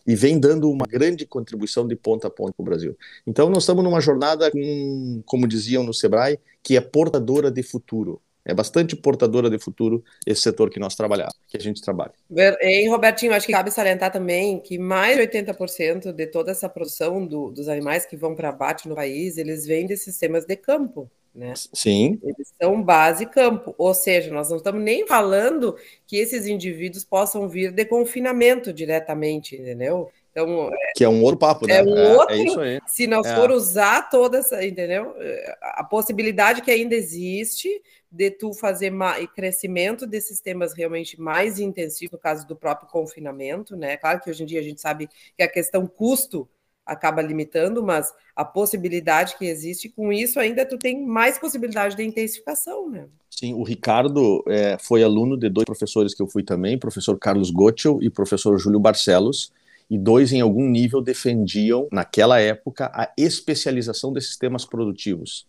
E 0.10 0.16
vem 0.16 0.39
dando 0.39 0.72
uma 0.72 0.86
grande 0.88 1.26
contribuição 1.26 1.88
de 1.88 1.95
ponta 1.95 2.28
a 2.28 2.32
ponta 2.32 2.53
para 2.53 2.64
o 2.64 2.66
Brasil. 2.66 2.97
Então, 3.28 3.49
nós 3.49 3.64
estamos 3.64 3.84
numa 3.84 4.01
jornada, 4.01 4.49
com, 4.49 5.22
como 5.26 5.47
diziam 5.47 5.84
no 5.84 5.93
Sebrae, 5.93 6.39
que 6.64 6.76
é 6.76 6.82
portadora 6.82 7.51
de 7.51 7.62
futuro. 7.62 8.22
É 8.43 8.53
bastante 8.53 8.95
portadora 8.95 9.49
de 9.49 9.60
futuro 9.60 10.03
esse 10.26 10.41
setor 10.41 10.72
que 10.72 10.80
nós 10.80 10.95
trabalhamos, 10.95 11.34
que 11.47 11.57
a 11.57 11.60
gente 11.60 11.82
trabalha. 11.82 12.14
Hein, 12.62 12.89
Robertinho, 12.89 13.34
acho 13.34 13.45
que 13.45 13.51
cabe 13.51 13.70
salientar 13.70 14.12
também 14.12 14.60
que 14.60 14.80
mais 14.80 15.16
de 15.16 15.22
80% 15.22 16.12
de 16.12 16.26
toda 16.26 16.49
essa 16.51 16.68
produção 16.68 17.26
do- 17.28 17.51
dos 17.51 17.68
animais 17.68 18.05
que 18.05 18.18
vão 18.18 18.34
para 18.34 18.49
abate 18.49 18.88
no 18.89 18.95
país, 18.95 19.38
eles 19.38 19.66
vêm 19.66 19.86
de 19.86 19.95
sistemas 19.97 20.45
de 20.45 20.55
campo, 20.55 21.12
né? 21.34 21.54
Sim, 21.74 22.20
Eles 22.24 22.52
são 22.62 22.82
base 22.82 23.26
campo, 23.26 23.74
ou 23.78 23.94
seja, 23.94 24.32
nós 24.34 24.50
não 24.50 24.58
estamos 24.58 24.82
nem 24.82 25.06
falando 25.08 25.76
que 26.06 26.18
esses 26.18 26.48
indivíduos 26.48 27.04
possam 27.04 27.48
vir 27.48 27.72
de 27.72 27.86
confinamento 27.86 28.74
diretamente, 28.74 29.56
entendeu? 29.56 30.10
Então, 30.32 30.70
que 30.96 31.04
é 31.04 31.10
um 31.10 31.24
outro 31.24 31.40
papo, 31.40 31.66
né? 31.68 31.78
É 31.80 31.84
um 31.84 32.16
outro- 32.18 32.36
é 32.36 32.44
isso 32.44 32.60
aí. 32.60 32.80
se 32.88 33.08
nós 33.08 33.26
É. 33.26 33.36
for 33.36 33.52
usar 33.52 34.10
toda 34.10 34.38
essa, 34.38 34.64
entendeu? 34.66 35.16
A 35.62 35.84
possibilidade 35.84 36.62
que 36.62 36.72
ainda 36.72 36.96
existe 36.96 37.82
de 38.12 38.32
tu 38.32 38.54
fazer 38.54 38.90
ma- 38.90 39.20
e 39.20 39.28
crescimento 39.28 40.06
de 40.08 40.20
sistemas 40.22 40.74
realmente 40.74 41.20
mais 41.20 41.60
intensivos, 41.60 42.12
no 42.14 42.18
caso 42.20 42.48
do 42.48 42.56
próprio 42.56 42.88
confinamento, 42.90 43.76
né? 43.76 43.98
Claro 43.98 44.20
que 44.22 44.30
hoje 44.30 44.44
em 44.44 44.46
dia 44.46 44.60
a 44.60 44.64
gente 44.64 44.80
sabe 44.82 45.10
que 45.36 45.44
a 45.44 45.48
questão 45.48 45.86
custo 45.88 46.48
acaba 46.90 47.22
limitando, 47.22 47.84
mas 47.84 48.12
a 48.36 48.44
possibilidade 48.44 49.38
que 49.38 49.46
existe 49.46 49.90
com 49.90 50.12
isso 50.12 50.40
ainda 50.40 50.66
tu 50.66 50.78
tem 50.78 51.06
mais 51.06 51.38
possibilidade 51.38 51.96
de 51.96 52.04
intensificação, 52.04 52.90
né? 52.90 53.06
Sim, 53.30 53.54
o 53.54 53.64
Ricardo 53.64 54.44
é, 54.48 54.78
foi 54.80 55.04
aluno 55.04 55.38
de 55.38 55.48
dois 55.50 55.66
professores 55.66 56.14
que 56.14 56.22
eu 56.22 56.28
fui 56.28 56.44
também, 56.44 56.78
professor 56.78 57.18
Carlos 57.18 57.52
Gotchel 57.52 58.00
e 58.02 58.10
professor 58.10 58.58
Júlio 58.58 58.80
Barcelos, 58.80 59.52
e 59.90 59.98
dois 59.98 60.34
em 60.34 60.42
algum 60.42 60.70
nível 60.70 61.02
defendiam, 61.02 61.88
naquela 61.92 62.40
época, 62.40 62.92
a 62.94 63.12
especialização 63.18 64.14
de 64.14 64.22
sistemas 64.22 64.66
produtivos. 64.66 65.48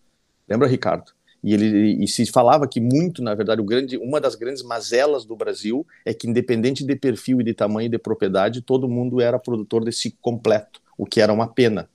Lembra, 0.48 0.68
Ricardo? 0.68 1.12
E, 1.42 1.54
ele, 1.54 2.04
e 2.04 2.06
se 2.06 2.26
falava 2.26 2.68
que 2.68 2.80
muito, 2.80 3.22
na 3.22 3.34
verdade, 3.34 3.62
grande, 3.62 3.96
uma 3.96 4.20
das 4.20 4.34
grandes 4.34 4.62
mazelas 4.62 5.24
do 5.24 5.34
Brasil 5.34 5.86
é 6.04 6.12
que, 6.12 6.28
independente 6.28 6.84
de 6.84 6.96
perfil 6.96 7.40
e 7.40 7.44
de 7.44 7.54
tamanho 7.54 7.88
de 7.88 7.98
propriedade, 7.98 8.60
todo 8.60 8.88
mundo 8.88 9.20
era 9.20 9.38
produtor 9.38 9.84
de 9.84 9.92
ciclo 9.92 10.18
completo, 10.20 10.80
o 11.00 11.06
que 11.06 11.18
era 11.22 11.32
uma 11.32 11.46
pena. 11.48 11.88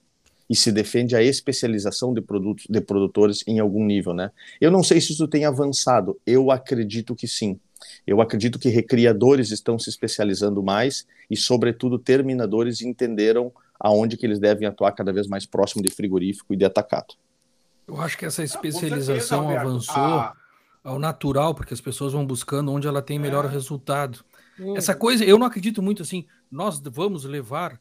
E 0.49 0.55
se 0.55 0.71
defende 0.71 1.15
a 1.15 1.21
especialização 1.21 2.11
de 2.11 2.21
produtos, 2.21 2.65
de 2.67 2.81
produtores 2.81 3.43
em 3.47 3.59
algum 3.59 3.85
nível, 3.85 4.13
né? 4.15 4.31
Eu 4.59 4.71
não 4.71 4.81
sei 4.83 4.99
se 4.99 5.11
isso 5.13 5.27
tem 5.27 5.45
avançado, 5.45 6.19
eu 6.25 6.49
acredito 6.49 7.15
que 7.15 7.27
sim. 7.27 7.59
Eu 8.05 8.19
acredito 8.19 8.57
que 8.57 8.67
recriadores 8.69 9.51
estão 9.51 9.77
se 9.77 9.89
especializando 9.91 10.63
mais 10.63 11.05
e, 11.29 11.37
sobretudo, 11.37 11.99
terminadores 11.99 12.81
entenderam 12.81 13.51
aonde 13.79 14.17
que 14.17 14.25
eles 14.25 14.39
devem 14.39 14.67
atuar 14.67 14.91
cada 14.93 15.13
vez 15.13 15.27
mais 15.27 15.45
próximo 15.45 15.83
de 15.83 15.89
frigorífico 15.91 16.53
e 16.53 16.57
de 16.57 16.65
atacado. 16.65 17.13
Eu 17.87 18.01
acho 18.01 18.17
que 18.17 18.25
essa 18.25 18.45
certeza, 18.47 18.77
especialização 18.77 19.43
Alberto. 19.43 19.67
avançou 19.67 19.93
Ah, 20.19 20.33
ao 20.83 20.97
natural, 20.97 21.53
porque 21.53 21.73
as 21.75 21.81
pessoas 21.81 22.13
vão 22.13 22.25
buscando 22.25 22.71
onde 22.71 22.87
ela 22.87 23.01
tem 23.03 23.19
melhor 23.19 23.45
É. 23.45 23.49
resultado. 23.49 24.23
Hum. 24.59 24.75
Essa 24.77 24.95
coisa, 24.95 25.23
eu 25.25 25.37
não 25.37 25.45
acredito 25.45 25.81
muito 25.81 26.01
assim, 26.01 26.25
nós 26.51 26.79
vamos 26.79 27.23
levar 27.25 27.79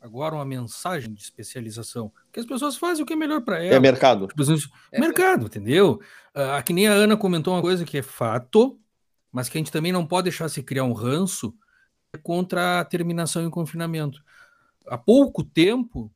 agora 0.00 0.34
uma 0.34 0.44
mensagem 0.44 1.12
de 1.12 1.20
especialização, 1.22 2.12
que 2.32 2.38
as 2.40 2.46
pessoas 2.46 2.76
fazem 2.76 3.02
o 3.02 3.06
que 3.06 3.12
é 3.12 3.16
melhor 3.16 3.40
para 3.42 3.62
É 3.62 3.68
elas. 3.68 3.82
mercado. 3.82 4.26
Tipo, 4.28 4.42
assim, 4.42 4.56
É. 4.92 5.00
mercado, 5.00 5.46
entendeu? 5.46 6.00
Ah, 6.34 6.62
que 6.62 6.72
nem 6.72 6.86
a 6.86 6.92
Ana 6.92 7.16
comentou 7.16 7.54
uma 7.54 7.62
coisa 7.62 7.84
que 7.84 7.98
é 7.98 8.02
fato, 8.02 8.78
mas 9.32 9.48
que 9.48 9.58
a 9.58 9.60
gente 9.60 9.72
também 9.72 9.92
não 9.92 10.06
pode 10.06 10.24
deixar 10.24 10.48
se 10.48 10.62
criar 10.62 10.84
um 10.84 10.92
ranço 10.92 11.54
contra 12.22 12.80
a 12.80 12.84
terminação 12.84 13.46
e 13.46 13.50
confinamento. 13.50 14.22
Há 14.86 14.96
pouco 14.96 15.44
tempo, 15.44 16.10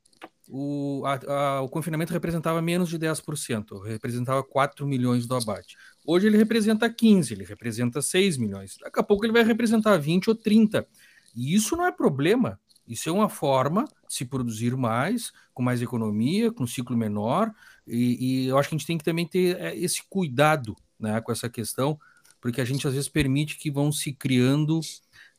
o, 0.49 1.03
a- 1.05 1.20
a- 1.59 1.61
o 1.62 1.68
confinamento 1.68 2.12
representava 2.12 2.61
menos 2.62 2.89
de 2.89 2.99
10%, 2.99 3.78
representava 3.80 4.43
4 4.43 4.87
milhões 4.87 5.26
do 5.26 5.35
abate. 5.35 5.76
Hoje 6.07 6.26
ele 6.26 6.37
representa 6.37 6.89
15, 6.91 7.35
ele 7.35 7.45
representa 7.45 8.01
6 8.01 8.37
milhões. 8.37 8.76
Daqui 8.80 9.01
a 9.01 9.03
pouco 9.03 9.24
ele 9.24 9.33
vai 9.33 9.43
representar 9.45 9.97
20 9.99 10.28
ou 10.28 10.35
30. 10.37 10.87
E 11.35 11.55
isso 11.55 11.76
não 11.76 11.87
é 11.87 11.93
problema. 11.93 12.59
Isso 12.87 13.09
é 13.09 13.12
uma 13.12 13.28
forma 13.28 13.85
de 14.07 14.14
se 14.14 14.24
produzir 14.24 14.76
mais, 14.76 15.33
com 15.55 15.62
mais 15.62 15.80
economia, 15.80 16.51
com 16.51 16.66
ciclo 16.66 16.97
menor, 16.97 17.53
e, 17.87 18.45
e 18.45 18.49
eu 18.49 18.59
acho 18.59 18.68
que 18.68 18.74
a 18.74 18.78
gente 18.78 18.87
tem 18.87 18.99
que 18.99 19.05
também 19.05 19.26
ter 19.26 19.59
é, 19.61 19.76
esse 19.76 20.03
cuidado 20.09 20.76
né, 20.99 21.20
com 21.20 21.33
essa 21.33 21.49
questão, 21.49 21.99
porque 22.41 22.61
a 22.61 22.64
gente 22.64 22.87
às 22.87 22.95
vezes 22.95 23.09
permite 23.09 23.57
que 23.57 23.70
vão 23.70 23.93
se 23.93 24.12
criando 24.12 24.80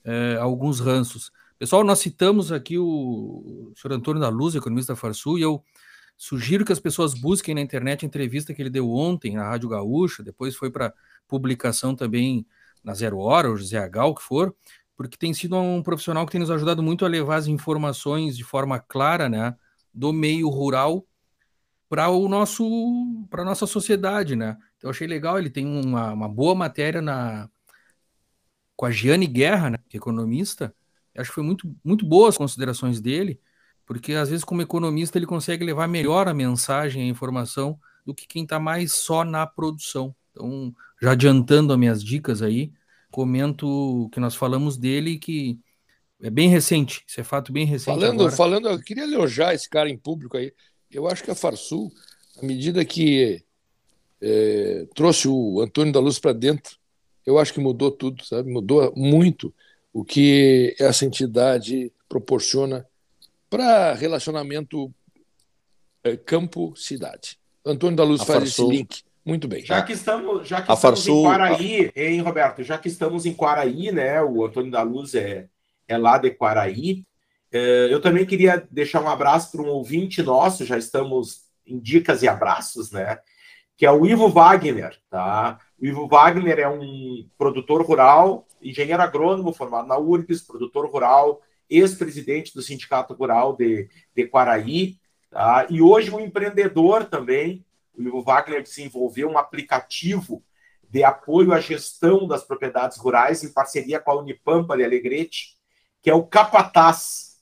é, 0.03 0.37
alguns 0.39 0.79
ranços. 0.79 1.31
Pessoal, 1.59 1.83
nós 1.83 1.99
citamos 1.99 2.51
aqui 2.51 2.77
o, 2.77 2.85
o 2.85 3.73
senhor 3.75 3.93
Antônio 3.93 4.21
da 4.21 4.29
Luz, 4.29 4.55
economista 4.55 4.93
da 4.93 4.97
Farsul, 4.97 5.37
e 5.37 5.41
eu 5.41 5.63
sugiro 6.17 6.65
que 6.65 6.71
as 6.71 6.79
pessoas 6.79 7.13
busquem 7.13 7.55
na 7.55 7.61
internet 7.61 8.03
a 8.03 8.07
entrevista 8.07 8.53
que 8.53 8.61
ele 8.61 8.69
deu 8.69 8.89
ontem 8.89 9.35
na 9.35 9.47
Rádio 9.47 9.69
Gaúcha, 9.69 10.23
depois 10.23 10.55
foi 10.55 10.69
para 10.69 10.93
publicação 11.27 11.95
também 11.95 12.45
na 12.83 12.93
Zero 12.93 13.17
Hora, 13.19 13.49
ou 13.49 13.57
ZH, 13.57 14.05
o 14.05 14.15
que 14.15 14.21
for, 14.21 14.53
porque 14.95 15.17
tem 15.17 15.33
sido 15.33 15.57
um 15.57 15.81
profissional 15.81 16.25
que 16.25 16.31
tem 16.31 16.41
nos 16.41 16.51
ajudado 16.51 16.83
muito 16.83 17.05
a 17.05 17.07
levar 17.07 17.37
as 17.37 17.47
informações 17.47 18.37
de 18.37 18.43
forma 18.43 18.79
clara, 18.79 19.27
né, 19.27 19.55
do 19.93 20.13
meio 20.13 20.49
rural 20.49 21.05
para 21.89 22.09
o 22.09 22.27
nosso 22.27 23.27
para 23.29 23.45
nossa 23.45 23.67
sociedade, 23.67 24.35
né? 24.35 24.57
Então 24.77 24.89
achei 24.89 25.07
legal, 25.07 25.37
ele 25.37 25.49
tem 25.49 25.65
uma, 25.65 26.13
uma 26.13 26.29
boa 26.29 26.55
matéria 26.55 27.01
na 27.01 27.49
com 28.75 28.85
a 28.85 28.91
Giane 28.91 29.27
Guerra, 29.27 29.71
né, 29.71 29.77
que 29.87 29.97
é 29.97 29.99
economista. 29.99 30.75
Acho 31.15 31.29
que 31.29 31.35
foi 31.35 31.43
muito 31.43 31.75
muito 31.83 32.05
boas 32.05 32.29
as 32.29 32.37
considerações 32.37 32.99
dele, 32.99 33.39
porque 33.85 34.13
às 34.13 34.29
vezes 34.29 34.43
como 34.43 34.61
economista 34.61 35.17
ele 35.17 35.25
consegue 35.25 35.63
levar 35.63 35.87
melhor 35.87 36.27
a 36.27 36.33
mensagem, 36.33 37.03
a 37.03 37.07
informação 37.07 37.79
do 38.05 38.13
que 38.13 38.27
quem 38.27 38.43
está 38.43 38.59
mais 38.59 38.93
só 38.93 39.23
na 39.23 39.45
produção. 39.45 40.15
Então, 40.31 40.73
já 41.01 41.11
adiantando 41.11 41.71
as 41.71 41.79
minhas 41.79 42.03
dicas 42.03 42.41
aí, 42.41 42.73
comento 43.13 44.09
que 44.11 44.19
nós 44.19 44.33
falamos 44.33 44.75
dele 44.75 45.19
que 45.19 45.59
é 46.19 46.31
bem 46.31 46.49
recente, 46.49 47.03
isso 47.07 47.21
é 47.21 47.23
fato 47.23 47.53
bem 47.53 47.63
recente. 47.63 47.85
Falando, 47.99 48.21
agora. 48.21 48.35
falando, 48.35 48.67
eu 48.69 48.81
queria 48.81 49.03
elogiar 49.03 49.53
esse 49.53 49.69
cara 49.69 49.87
em 49.87 49.97
público 49.97 50.35
aí. 50.35 50.51
Eu 50.89 51.07
acho 51.07 51.23
que 51.23 51.29
a 51.29 51.35
Farsul, 51.35 51.91
à 52.41 52.43
medida 52.45 52.83
que 52.83 53.43
é, 54.19 54.87
trouxe 54.95 55.27
o 55.27 55.61
Antônio 55.61 55.93
da 55.93 55.99
Luz 55.99 56.17
para 56.17 56.33
dentro, 56.33 56.77
eu 57.23 57.37
acho 57.37 57.53
que 57.53 57.59
mudou 57.59 57.91
tudo, 57.91 58.25
sabe? 58.25 58.51
Mudou 58.51 58.91
muito 58.95 59.53
o 59.93 60.03
que 60.03 60.75
essa 60.79 61.05
entidade 61.05 61.91
proporciona 62.09 62.83
para 63.47 63.93
relacionamento 63.93 64.91
é, 66.03 66.17
campo-cidade. 66.17 67.37
Antônio 67.63 67.95
da 67.95 68.03
Luz 68.03 68.21
A 68.21 68.25
faz 68.25 68.39
Farsul- 68.39 68.71
esse 68.71 68.77
link 68.77 69.03
muito 69.25 69.47
bem. 69.47 69.65
Já 69.65 69.81
que 69.81 69.93
estamos, 69.93 70.47
já 70.47 70.61
que 70.61 70.71
A 70.71 70.73
estamos 70.73 70.99
Farsul- 70.99 71.19
em 71.21 71.23
Quaraí, 71.23 71.91
hein, 71.95 72.21
Roberto? 72.21 72.63
Já 72.63 72.77
que 72.77 72.87
estamos 72.87 73.25
em 73.25 73.33
Quaraí, 73.33 73.91
né? 73.91 74.21
O 74.21 74.45
Antônio 74.45 74.71
da 74.71 74.81
Luz 74.81 75.15
é, 75.15 75.47
é 75.87 75.97
lá 75.97 76.17
de 76.17 76.31
Quaraí. 76.31 77.03
É, 77.51 77.87
eu 77.91 78.01
também 78.01 78.25
queria 78.25 78.67
deixar 78.71 79.01
um 79.01 79.09
abraço 79.09 79.51
para 79.51 79.61
um 79.61 79.67
ouvinte 79.67 80.21
nosso, 80.23 80.65
já 80.65 80.77
estamos 80.77 81.43
em 81.65 81.79
dicas 81.79 82.23
e 82.23 82.27
abraços, 82.27 82.91
né? 82.91 83.19
Que 83.77 83.85
é 83.85 83.91
o 83.91 84.05
Ivo 84.05 84.27
Wagner, 84.29 84.97
tá? 85.09 85.59
O 85.79 85.85
Ivo 85.85 86.07
Wagner 86.07 86.59
é 86.59 86.67
um 86.67 87.27
produtor 87.37 87.81
rural, 87.85 88.45
engenheiro 88.61 89.01
agrônomo 89.01 89.53
formado 89.53 89.87
na 89.87 89.97
URGS, 89.97 90.41
produtor 90.45 90.89
rural, 90.89 91.41
ex-presidente 91.69 92.53
do 92.53 92.61
Sindicato 92.61 93.13
Rural 93.13 93.55
de, 93.55 93.87
de 94.15 94.27
Quaraí, 94.27 94.97
tá? 95.29 95.65
e 95.69 95.81
hoje 95.81 96.11
um 96.11 96.19
empreendedor 96.19 97.05
também. 97.05 97.65
O 97.97 98.01
Ivo 98.01 98.21
Wagner 98.21 98.61
desenvolveu 98.63 99.29
um 99.29 99.37
aplicativo 99.37 100.43
de 100.89 101.03
apoio 101.03 101.51
à 101.53 101.59
gestão 101.59 102.27
das 102.27 102.43
propriedades 102.43 102.97
rurais 102.97 103.43
em 103.43 103.51
parceria 103.51 103.99
com 103.99 104.11
a 104.11 104.19
Unipampa 104.19 104.77
de 104.77 104.83
Alegrete, 104.83 105.57
que 106.01 106.09
é 106.09 106.13
o 106.13 106.23
Capataz. 106.23 107.33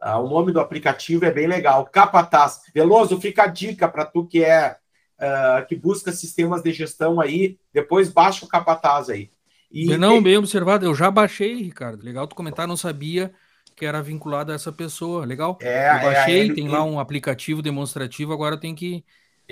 Ah, 0.00 0.18
o 0.18 0.28
nome 0.28 0.52
do 0.52 0.60
aplicativo 0.60 1.24
é 1.24 1.30
bem 1.30 1.46
legal, 1.46 1.84
Capataz. 1.86 2.62
Veloso, 2.74 3.20
fica 3.20 3.42
a 3.42 3.46
dica 3.46 3.88
para 3.88 4.04
tu 4.04 4.26
que 4.26 4.44
é 4.44 4.76
uh, 5.20 5.66
que 5.66 5.76
busca 5.76 6.12
sistemas 6.12 6.62
de 6.62 6.72
gestão 6.72 7.20
aí, 7.20 7.58
depois 7.72 8.08
baixa 8.08 8.44
o 8.44 8.48
Capataz 8.48 9.10
aí. 9.10 9.30
E, 9.70 9.96
não, 9.96 10.20
bem 10.22 10.36
observado, 10.36 10.84
eu 10.84 10.94
já 10.94 11.10
baixei, 11.10 11.62
Ricardo. 11.62 12.02
Legal 12.02 12.26
tu 12.26 12.34
comentar, 12.34 12.66
não 12.66 12.76
sabia 12.76 13.32
que 13.76 13.86
era 13.86 14.02
vinculado 14.02 14.50
a 14.50 14.54
essa 14.54 14.72
pessoa. 14.72 15.24
Legal? 15.24 15.58
É, 15.60 15.96
eu 15.96 16.02
baixei, 16.02 16.40
é, 16.40 16.46
é, 16.46 16.54
tem 16.54 16.68
lá 16.68 16.82
um 16.82 16.98
aplicativo 16.98 17.62
demonstrativo, 17.62 18.32
agora 18.32 18.58
tenho 18.58 18.74
que 18.74 19.04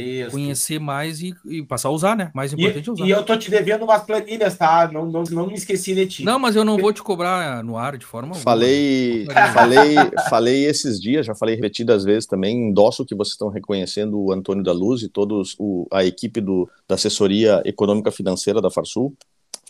isso. 0.02 0.30
conhecer 0.30 0.78
mais 0.78 1.20
e, 1.20 1.34
e, 1.44 1.62
passar 1.62 1.88
a 1.88 1.92
usar, 1.92 2.16
né? 2.16 2.30
Mais 2.34 2.52
importante 2.52 2.86
e, 2.86 2.88
é 2.88 2.92
usar. 2.92 3.06
E 3.06 3.10
eu 3.10 3.22
tô 3.24 3.36
te 3.36 3.50
devendo 3.50 3.84
umas 3.84 4.02
planilhas, 4.02 4.56
tá? 4.56 4.90
Não, 4.92 5.06
não, 5.06 5.22
não 5.24 5.46
me 5.46 5.54
esqueci 5.54 5.94
de 5.94 6.06
ti. 6.06 6.24
Não, 6.24 6.38
mas 6.38 6.56
eu 6.56 6.64
não 6.64 6.78
vou 6.78 6.92
te 6.92 7.02
cobrar 7.02 7.62
no 7.64 7.76
ar 7.76 7.96
de 7.96 8.04
forma 8.04 8.34
Falei, 8.34 9.26
falei, 9.52 9.94
falei 10.28 10.64
esses 10.64 11.00
dias, 11.00 11.26
já 11.26 11.34
falei 11.34 11.56
repetidas 11.56 12.04
vezes 12.04 12.26
também, 12.26 12.68
endosso 12.68 13.04
que 13.04 13.14
vocês 13.14 13.32
estão 13.32 13.48
reconhecendo 13.48 14.18
o 14.18 14.32
Antônio 14.32 14.62
da 14.62 14.72
Luz 14.72 15.02
e 15.02 15.08
todos 15.08 15.56
o, 15.58 15.86
a 15.92 16.04
equipe 16.04 16.40
do, 16.40 16.68
da 16.86 16.94
assessoria 16.94 17.62
econômica 17.64 18.10
financeira 18.10 18.60
da 18.60 18.70
Farsul. 18.70 19.14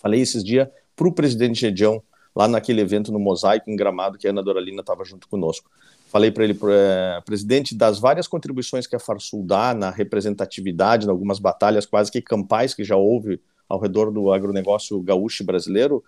Falei 0.01 0.21
esses 0.21 0.45
dias 0.45 0.69
para 0.95 1.09
o 1.09 1.13
presidente 1.13 1.61
Gedião, 1.61 2.03
lá 2.35 2.47
naquele 2.47 2.81
evento 2.81 3.13
no 3.13 3.19
Mosaico, 3.19 3.71
em 3.71 3.77
Gramado, 3.77 4.19
que 4.19 4.27
a 4.27 4.31
Ana 4.31 4.43
Doralina 4.43 4.81
estava 4.81 5.05
junto 5.05 5.29
conosco 5.29 5.71
falei 6.09 6.31
para 6.31 6.45
ele, 6.45 6.59
é, 6.71 7.21
presidente, 7.25 7.75
das 7.75 7.99
várias 7.99 8.27
contribuições 8.27 8.87
que 8.87 8.97
a 8.97 8.99
Farsul 8.99 9.45
dá 9.45 9.75
na 9.75 9.91
representatividade, 9.91 11.07
em 11.07 11.11
algumas 11.11 11.39
batalhas 11.39 11.87
quase 11.87 12.11
que 12.11 12.21
campais 12.21 12.75
que 12.75 12.85
já 12.85 12.97
houve 12.97 13.41
ao 13.69 13.79
redor 13.79 14.11
do 14.11 14.33
agronegócio 14.33 15.01
gaúcho 15.01 15.45
brasileiro, 15.45 16.03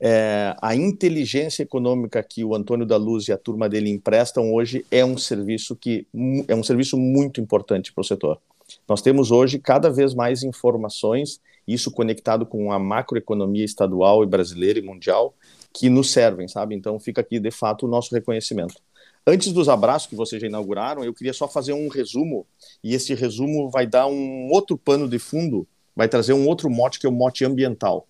é, 0.00 0.56
a 0.60 0.74
inteligência 0.74 1.62
econômica 1.62 2.22
que 2.22 2.44
o 2.44 2.54
Antônio 2.54 2.84
da 2.84 2.96
Luz 2.96 3.28
e 3.28 3.32
a 3.32 3.38
turma 3.38 3.68
dele 3.68 3.90
emprestam 3.90 4.52
hoje 4.52 4.84
é 4.90 5.04
um 5.04 5.16
serviço 5.16 5.76
que 5.76 6.06
é 6.48 6.54
um 6.54 6.62
serviço 6.62 6.96
muito 6.98 7.40
importante 7.40 7.92
para 7.92 8.02
o 8.02 8.04
setor. 8.04 8.40
Nós 8.88 9.00
temos 9.00 9.30
hoje 9.30 9.58
cada 9.58 9.90
vez 9.90 10.14
mais 10.14 10.42
informações, 10.42 11.40
isso 11.66 11.90
conectado 11.90 12.44
com 12.44 12.72
a 12.72 12.78
macroeconomia 12.78 13.64
estadual 13.64 14.22
e 14.24 14.26
brasileira 14.26 14.78
e 14.78 14.82
mundial, 14.82 15.34
que 15.72 15.88
nos 15.88 16.10
servem, 16.10 16.48
sabe? 16.48 16.74
Então 16.74 16.98
fica 16.98 17.20
aqui 17.20 17.38
de 17.38 17.50
fato 17.50 17.86
o 17.86 17.88
nosso 17.88 18.14
reconhecimento. 18.14 18.74
Antes 19.26 19.52
dos 19.52 19.68
abraços 19.68 20.08
que 20.08 20.14
vocês 20.14 20.40
já 20.40 20.46
inauguraram, 20.46 21.02
eu 21.02 21.14
queria 21.14 21.32
só 21.32 21.48
fazer 21.48 21.72
um 21.72 21.88
resumo, 21.88 22.46
e 22.82 22.94
esse 22.94 23.14
resumo 23.14 23.70
vai 23.70 23.86
dar 23.86 24.06
um 24.06 24.50
outro 24.50 24.76
pano 24.76 25.08
de 25.08 25.18
fundo, 25.18 25.66
vai 25.96 26.08
trazer 26.08 26.34
um 26.34 26.46
outro 26.46 26.68
mote, 26.68 26.98
que 26.98 27.06
é 27.06 27.08
o 27.08 27.12
mote 27.12 27.44
ambiental. 27.44 28.06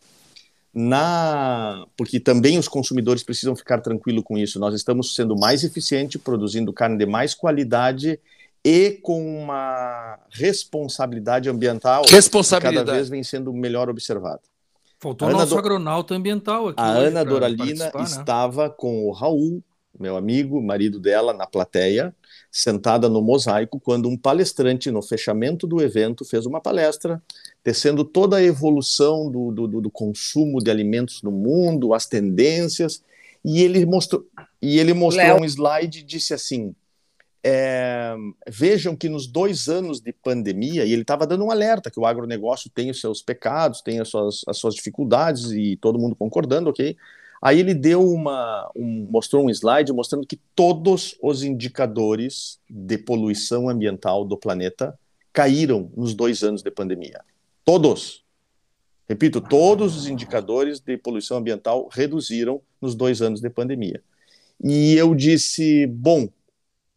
Na... 0.72 1.86
Porque 1.96 2.18
também 2.18 2.58
os 2.58 2.66
consumidores 2.66 3.22
precisam 3.22 3.54
ficar 3.54 3.80
tranquilos 3.80 4.24
com 4.24 4.36
isso. 4.36 4.58
Nós 4.58 4.74
estamos 4.74 5.14
sendo 5.14 5.36
mais 5.38 5.62
eficientes, 5.62 6.20
produzindo 6.20 6.72
carne 6.72 6.98
de 6.98 7.06
mais 7.06 7.32
qualidade 7.32 8.18
e 8.64 8.98
com 9.02 9.42
uma 9.42 10.18
responsabilidade 10.30 11.48
ambiental 11.48 12.02
responsabilidade. 12.08 12.76
que 12.76 12.86
cada 12.86 12.96
vez 12.96 13.08
vem 13.08 13.22
sendo 13.22 13.52
melhor 13.52 13.88
observada. 13.88 14.40
Faltou 14.98 15.28
o 15.28 15.32
nosso 15.32 15.54
Do... 15.54 15.58
agronauta 15.58 16.14
ambiental 16.14 16.68
aqui. 16.68 16.80
A 16.80 16.86
Ana 16.86 17.24
Doralina 17.24 17.92
né? 17.94 18.02
estava 18.02 18.70
com 18.70 19.06
o 19.06 19.12
Raul, 19.12 19.62
meu 19.98 20.16
amigo, 20.16 20.60
marido 20.62 20.98
dela, 20.98 21.32
na 21.32 21.46
plateia, 21.46 22.14
sentada 22.50 23.08
no 23.08 23.20
mosaico, 23.20 23.80
quando 23.80 24.08
um 24.08 24.16
palestrante, 24.16 24.90
no 24.90 25.02
fechamento 25.02 25.66
do 25.66 25.82
evento, 25.82 26.24
fez 26.24 26.46
uma 26.46 26.60
palestra, 26.60 27.22
tecendo 27.62 28.04
toda 28.04 28.36
a 28.36 28.42
evolução 28.42 29.30
do, 29.30 29.50
do, 29.50 29.80
do 29.80 29.90
consumo 29.90 30.62
de 30.62 30.70
alimentos 30.70 31.22
no 31.22 31.30
mundo, 31.30 31.94
as 31.94 32.06
tendências, 32.06 33.02
e 33.44 33.62
ele 33.62 33.84
mostrou, 33.84 34.24
e 34.60 34.78
ele 34.78 34.94
mostrou 34.94 35.40
um 35.40 35.44
slide 35.44 36.00
e 36.00 36.02
disse 36.02 36.32
assim: 36.32 36.74
é, 37.44 38.14
vejam 38.48 38.96
que 38.96 39.06
nos 39.06 39.26
dois 39.26 39.68
anos 39.68 40.00
de 40.00 40.12
pandemia, 40.12 40.86
e 40.86 40.92
ele 40.92 41.02
estava 41.02 41.26
dando 41.26 41.44
um 41.44 41.50
alerta 41.50 41.90
que 41.90 42.00
o 42.00 42.06
agronegócio 42.06 42.70
tem 42.70 42.90
os 42.90 43.00
seus 43.00 43.20
pecados, 43.20 43.82
tem 43.82 44.00
as 44.00 44.08
suas, 44.08 44.40
as 44.48 44.56
suas 44.56 44.74
dificuldades, 44.74 45.52
e 45.52 45.76
todo 45.76 45.98
mundo 45.98 46.16
concordando, 46.16 46.70
ok? 46.70 46.96
Aí 47.44 47.60
ele 47.60 47.74
deu 47.74 48.02
uma, 48.02 48.70
um, 48.74 49.06
mostrou 49.10 49.44
um 49.44 49.50
slide 49.50 49.92
mostrando 49.92 50.26
que 50.26 50.40
todos 50.54 51.14
os 51.22 51.42
indicadores 51.42 52.58
de 52.70 52.96
poluição 52.96 53.68
ambiental 53.68 54.24
do 54.24 54.34
planeta 54.34 54.98
caíram 55.30 55.92
nos 55.94 56.14
dois 56.14 56.42
anos 56.42 56.62
de 56.62 56.70
pandemia. 56.70 57.20
Todos. 57.62 58.24
Repito, 59.06 59.42
todos 59.42 59.94
os 59.94 60.06
indicadores 60.06 60.80
de 60.80 60.96
poluição 60.96 61.36
ambiental 61.36 61.86
reduziram 61.92 62.62
nos 62.80 62.94
dois 62.94 63.20
anos 63.20 63.42
de 63.42 63.50
pandemia. 63.50 64.02
E 64.62 64.94
eu 64.94 65.14
disse, 65.14 65.86
bom, 65.86 66.26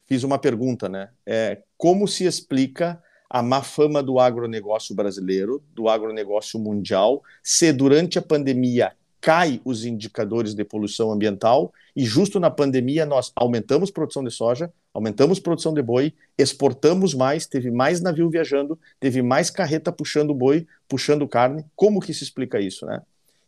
fiz 0.06 0.24
uma 0.24 0.40
pergunta, 0.40 0.88
né? 0.88 1.10
É, 1.26 1.62
como 1.78 2.08
se 2.08 2.24
explica 2.24 3.04
a 3.30 3.44
má 3.44 3.62
fama 3.62 4.02
do 4.02 4.18
agronegócio 4.18 4.96
brasileiro, 4.96 5.62
do 5.76 5.90
agronegócio 5.90 6.58
mundial, 6.58 7.22
se 7.44 7.74
durante 7.74 8.18
a 8.18 8.22
pandemia 8.22 8.94
cai 9.28 9.60
os 9.66 9.84
indicadores 9.84 10.56
de 10.56 10.64
poluição 10.64 11.12
ambiental 11.12 11.74
e 11.94 12.06
justo 12.06 12.40
na 12.40 12.50
pandemia 12.50 13.06
nós 13.06 13.30
aumentamos 13.36 13.92
produção 13.92 14.24
de 14.24 14.32
soja, 14.32 14.72
aumentamos 14.94 15.38
produção 15.38 15.74
de 15.74 15.82
boi, 15.82 16.14
exportamos 16.38 17.14
mais, 17.14 17.46
teve 17.46 17.70
mais 17.70 18.00
navio 18.00 18.30
viajando, 18.30 18.80
teve 19.02 19.22
mais 19.22 19.50
carreta 19.50 19.92
puxando 19.92 20.34
boi, 20.34 20.66
puxando 20.88 21.28
carne. 21.28 21.66
Como 21.76 22.00
que 22.00 22.14
se 22.14 22.24
explica 22.24 22.58
isso, 22.62 22.86
né? 22.86 23.02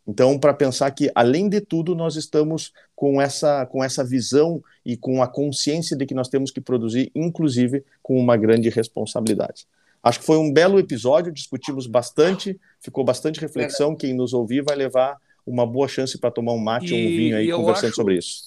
Então, 0.06 0.38
para 0.38 0.52
pensar 0.52 0.90
que 0.90 1.10
além 1.14 1.48
de 1.48 1.62
tudo 1.62 1.94
nós 1.94 2.14
estamos 2.14 2.74
com 2.94 3.18
essa 3.18 3.64
com 3.64 3.82
essa 3.82 4.04
visão 4.04 4.62
e 4.84 4.98
com 4.98 5.22
a 5.22 5.26
consciência 5.26 5.96
de 5.96 6.04
que 6.04 6.12
nós 6.12 6.28
temos 6.28 6.50
que 6.50 6.60
produzir 6.60 7.10
inclusive 7.14 7.82
com 8.02 8.20
uma 8.20 8.36
grande 8.36 8.68
responsabilidade. 8.68 9.66
Acho 10.02 10.20
que 10.20 10.26
foi 10.26 10.36
um 10.36 10.52
belo 10.52 10.78
episódio, 10.78 11.32
discutimos 11.32 11.86
bastante, 11.86 12.60
ficou 12.80 13.02
bastante 13.02 13.40
reflexão. 13.40 13.96
Quem 13.96 14.12
nos 14.12 14.34
ouvir 14.34 14.62
vai 14.62 14.76
levar 14.76 15.16
uma 15.50 15.66
boa 15.66 15.88
chance 15.88 16.18
para 16.18 16.30
tomar 16.30 16.52
um 16.52 16.58
mate 16.58 16.92
ou 16.92 16.98
um 16.98 17.08
vinho 17.08 17.36
aí 17.36 17.50
conversando 17.50 17.88
acho, 17.88 17.96
sobre 17.96 18.18
isso. 18.18 18.42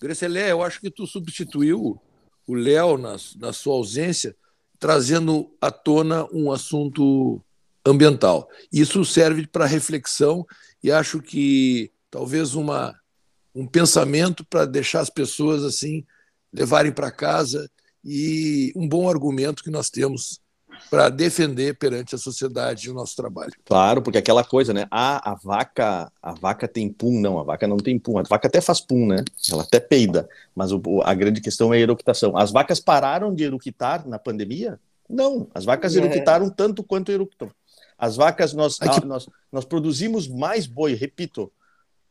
Grecelé, 0.00 0.50
eu 0.50 0.62
acho 0.62 0.80
que 0.80 0.90
tu 0.90 1.06
substituiu 1.06 2.00
o 2.46 2.54
Léo 2.54 2.96
na, 2.96 3.16
na 3.36 3.52
sua 3.52 3.74
ausência, 3.74 4.34
trazendo 4.78 5.50
à 5.60 5.70
tona 5.70 6.26
um 6.32 6.50
assunto 6.50 7.40
ambiental. 7.84 8.48
Isso 8.72 9.04
serve 9.04 9.46
para 9.46 9.66
reflexão 9.66 10.46
e 10.82 10.90
acho 10.90 11.20
que 11.20 11.92
talvez 12.10 12.54
uma, 12.54 12.98
um 13.54 13.66
pensamento 13.66 14.44
para 14.44 14.64
deixar 14.64 15.00
as 15.00 15.10
pessoas 15.10 15.62
assim 15.62 16.04
levarem 16.52 16.92
para 16.92 17.10
casa 17.10 17.70
e 18.04 18.72
um 18.74 18.88
bom 18.88 19.08
argumento 19.08 19.62
que 19.62 19.70
nós 19.70 19.90
temos 19.90 20.40
para 20.88 21.08
defender 21.08 21.76
perante 21.76 22.14
a 22.14 22.18
sociedade 22.18 22.90
o 22.90 22.94
nosso 22.94 23.16
trabalho. 23.16 23.52
Claro, 23.64 24.02
porque 24.02 24.18
aquela 24.18 24.44
coisa, 24.44 24.72
né? 24.72 24.86
Ah, 24.90 25.32
a 25.32 25.34
vaca, 25.34 26.10
a 26.22 26.32
vaca 26.32 26.66
tem 26.66 26.88
pum, 26.88 27.20
não, 27.20 27.38
a 27.38 27.42
vaca 27.42 27.66
não 27.66 27.76
tem 27.76 27.98
pum. 27.98 28.18
A 28.18 28.22
vaca 28.22 28.48
até 28.48 28.60
faz 28.60 28.80
pum, 28.80 29.06
né? 29.06 29.24
Ela 29.50 29.62
até 29.62 29.80
peida, 29.80 30.28
mas 30.54 30.72
o, 30.72 30.80
a 31.02 31.12
grande 31.14 31.40
questão 31.40 31.74
é 31.74 31.78
a 31.78 31.80
eructação. 31.80 32.36
As 32.36 32.50
vacas 32.50 32.80
pararam 32.80 33.34
de 33.34 33.44
eructar 33.44 34.08
na 34.08 34.18
pandemia? 34.18 34.78
Não, 35.08 35.48
as 35.54 35.64
vacas 35.64 35.96
é. 35.96 35.98
eructaram 35.98 36.48
tanto 36.48 36.82
quanto 36.82 37.10
eructam. 37.10 37.50
As 37.98 38.16
vacas, 38.16 38.54
nós, 38.54 38.80
Aqui... 38.80 39.04
nós, 39.04 39.28
nós 39.52 39.64
produzimos 39.64 40.26
mais 40.26 40.66
boi, 40.66 40.94
repito, 40.94 41.52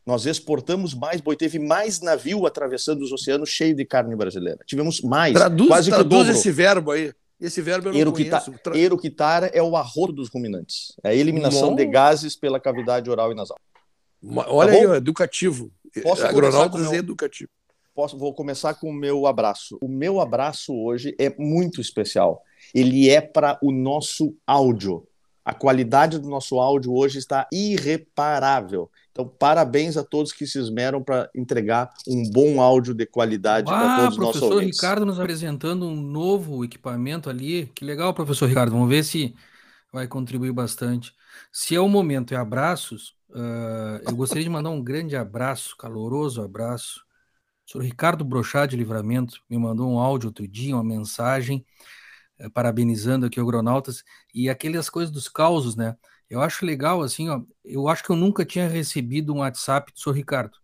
nós 0.06 0.26
exportamos 0.26 0.94
mais 0.94 1.22
boi, 1.22 1.36
teve 1.36 1.60
mais 1.60 2.02
navio 2.02 2.46
atravessando 2.46 3.02
os 3.02 3.12
oceanos 3.12 3.50
cheio 3.50 3.76
de 3.76 3.86
carne 3.86 4.16
brasileira. 4.16 4.60
Tivemos 4.66 5.02
mais. 5.02 5.34
Traduz, 5.34 5.70
quase 5.70 5.90
traduz 5.90 6.30
esse 6.30 6.52
verbo 6.52 6.92
aí. 6.92 7.14
Esse 7.40 7.62
verbo 7.62 7.88
eu 7.88 7.94
não 7.94 8.00
Eruquitar, 8.00 8.44
conheço. 8.44 8.76
Eruquitar 8.76 9.50
é 9.54 9.62
o 9.62 9.78
arroto 9.78 10.12
dos 10.12 10.30
ruminantes. 10.30 10.94
É 11.04 11.10
a 11.10 11.16
eliminação 11.16 11.70
Bom. 11.70 11.76
de 11.76 11.86
gases 11.86 12.36
pela 12.36 12.60
cavidade 12.60 13.10
oral 13.10 13.32
e 13.32 13.36
nasal. 13.36 13.58
Olha 14.48 14.72
tá 14.74 14.78
aí, 14.78 14.98
educativo. 14.98 15.72
Posso 16.04 16.26
Agronautas 16.26 16.82
meu... 16.82 16.94
educativo. 16.94 17.50
Posso, 17.96 18.18
vou 18.18 18.34
começar 18.34 18.74
com 18.76 18.90
o 18.90 18.94
meu 18.94 19.26
abraço. 19.26 19.78
O 19.82 19.88
meu 19.88 20.20
abraço 20.20 20.74
hoje 20.74 21.16
é 21.20 21.34
muito 21.38 21.82
especial. 21.82 22.42
Ele 22.74 23.10
é 23.10 23.22
para 23.22 23.58
o 23.62 23.72
nosso 23.72 24.36
áudio. 24.46 25.06
A 25.44 25.54
qualidade 25.54 26.20
do 26.20 26.30
nosso 26.30 26.60
áudio 26.60 26.94
hoje 26.94 27.18
está 27.18 27.48
irreparável. 27.52 28.90
Então, 29.20 29.28
parabéns 29.28 29.98
a 29.98 30.04
todos 30.04 30.32
que 30.32 30.48
se 30.48 30.58
esmeram 30.58 31.04
para 31.04 31.30
entregar 31.36 31.90
um 32.08 32.24
bom 32.32 32.62
áudio 32.62 32.94
de 32.94 33.06
qualidade 33.06 33.66
para 33.66 33.98
todos 33.98 34.14
os 34.14 34.18
nossos 34.18 34.42
ouvintes. 34.42 34.78
Professor 34.78 34.88
Ricardo 34.88 35.06
nos 35.06 35.20
apresentando 35.20 35.86
um 35.86 35.96
novo 36.02 36.64
equipamento 36.64 37.30
ali. 37.30 37.70
Que 37.76 37.84
legal, 37.84 38.14
professor 38.14 38.48
Ricardo. 38.48 38.72
Vamos 38.72 38.88
ver 38.88 39.04
se 39.04 39.36
vai 39.92 40.08
contribuir 40.08 40.54
bastante. 40.54 41.14
Se 41.52 41.76
é 41.76 41.82
o 41.82 41.90
momento, 41.90 42.34
é 42.34 42.38
abraços, 42.38 43.14
uh, 43.32 44.02
eu 44.08 44.16
gostaria 44.16 44.44
de 44.44 44.50
mandar 44.50 44.70
um 44.70 44.82
grande 44.82 45.18
abraço, 45.18 45.76
caloroso 45.76 46.42
abraço. 46.42 47.02
O 47.68 47.72
senhor 47.72 47.84
Ricardo 47.84 48.24
Brochá 48.24 48.66
de 48.66 48.78
Livramento 48.78 49.42
me 49.50 49.58
mandou 49.58 49.92
um 49.92 50.00
áudio 50.00 50.30
outro 50.30 50.48
dia, 50.48 50.76
uma 50.76 50.84
mensagem, 50.84 51.66
uh, 52.40 52.50
parabenizando 52.52 53.26
aqui 53.26 53.38
o 53.38 53.44
Agronautas, 53.44 54.02
e 54.34 54.50
aquelas 54.50 54.90
coisas 54.90 55.12
dos 55.12 55.28
causos, 55.28 55.76
né? 55.76 55.98
Eu 56.30 56.42
acho 56.42 56.66
legal, 56.66 57.02
assim, 57.02 57.28
ó, 57.30 57.42
eu 57.66 57.88
acho 57.88 58.04
que 58.04 58.12
eu 58.12 58.16
nunca 58.16 58.46
tinha 58.46 58.68
recebido 58.68 59.34
um 59.34 59.40
WhatsApp 59.40 59.92
do 59.92 60.00
senhor 60.00 60.16
Ricardo. 60.16 60.58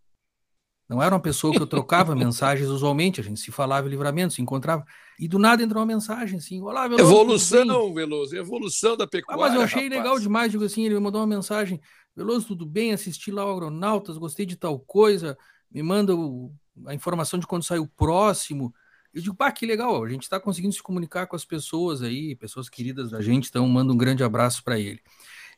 Não 0.87 1.01
era 1.01 1.15
uma 1.15 1.21
pessoa 1.21 1.51
que 1.51 1.61
eu 1.61 1.65
trocava 1.65 2.13
mensagens 2.15 2.69
usualmente, 2.69 3.19
a 3.19 3.23
gente 3.23 3.39
se 3.39 3.51
falava 3.51 3.87
em 3.87 3.89
livramento, 3.89 4.35
se 4.35 4.41
encontrava, 4.41 4.85
e 5.19 5.27
do 5.27 5.39
nada 5.39 5.63
entrou 5.63 5.81
uma 5.81 5.87
mensagem 5.87 6.37
assim: 6.37 6.61
Olá, 6.61 6.87
Veloso. 6.87 7.11
Evolução, 7.11 7.93
Veloso, 7.93 8.35
evolução 8.35 8.95
da 8.95 9.07
pecuária. 9.07 9.43
Ah, 9.43 9.47
mas 9.47 9.55
eu 9.55 9.61
achei 9.61 9.83
rapaz. 9.83 10.03
legal 10.03 10.19
demais, 10.19 10.51
digo 10.51 10.63
assim, 10.63 10.85
ele 10.85 10.93
me 10.93 11.01
mandou 11.01 11.21
uma 11.21 11.27
mensagem: 11.27 11.81
Veloso, 12.15 12.47
tudo 12.47 12.65
bem? 12.65 12.93
Assisti 12.93 13.31
lá 13.31 13.45
o 13.45 13.51
Agronautas, 13.51 14.17
gostei 14.17 14.45
de 14.45 14.55
tal 14.55 14.79
coisa, 14.79 15.35
me 15.71 15.81
manda 15.81 16.15
o, 16.15 16.53
a 16.85 16.93
informação 16.93 17.39
de 17.39 17.47
quando 17.47 17.63
sai 17.63 17.79
o 17.79 17.87
próximo. 17.87 18.73
Eu 19.13 19.21
digo, 19.21 19.35
pá, 19.35 19.49
que 19.49 19.65
legal, 19.65 20.03
a 20.03 20.09
gente 20.09 20.23
está 20.23 20.41
conseguindo 20.41 20.75
se 20.75 20.83
comunicar 20.83 21.25
com 21.25 21.37
as 21.37 21.45
pessoas 21.45 22.01
aí, 22.01 22.35
pessoas 22.35 22.67
queridas 22.67 23.11
da 23.11 23.21
gente, 23.21 23.47
então 23.47 23.65
manda 23.65 23.93
um 23.93 23.97
grande 23.97 24.25
abraço 24.25 24.61
para 24.61 24.77
ele. 24.77 25.01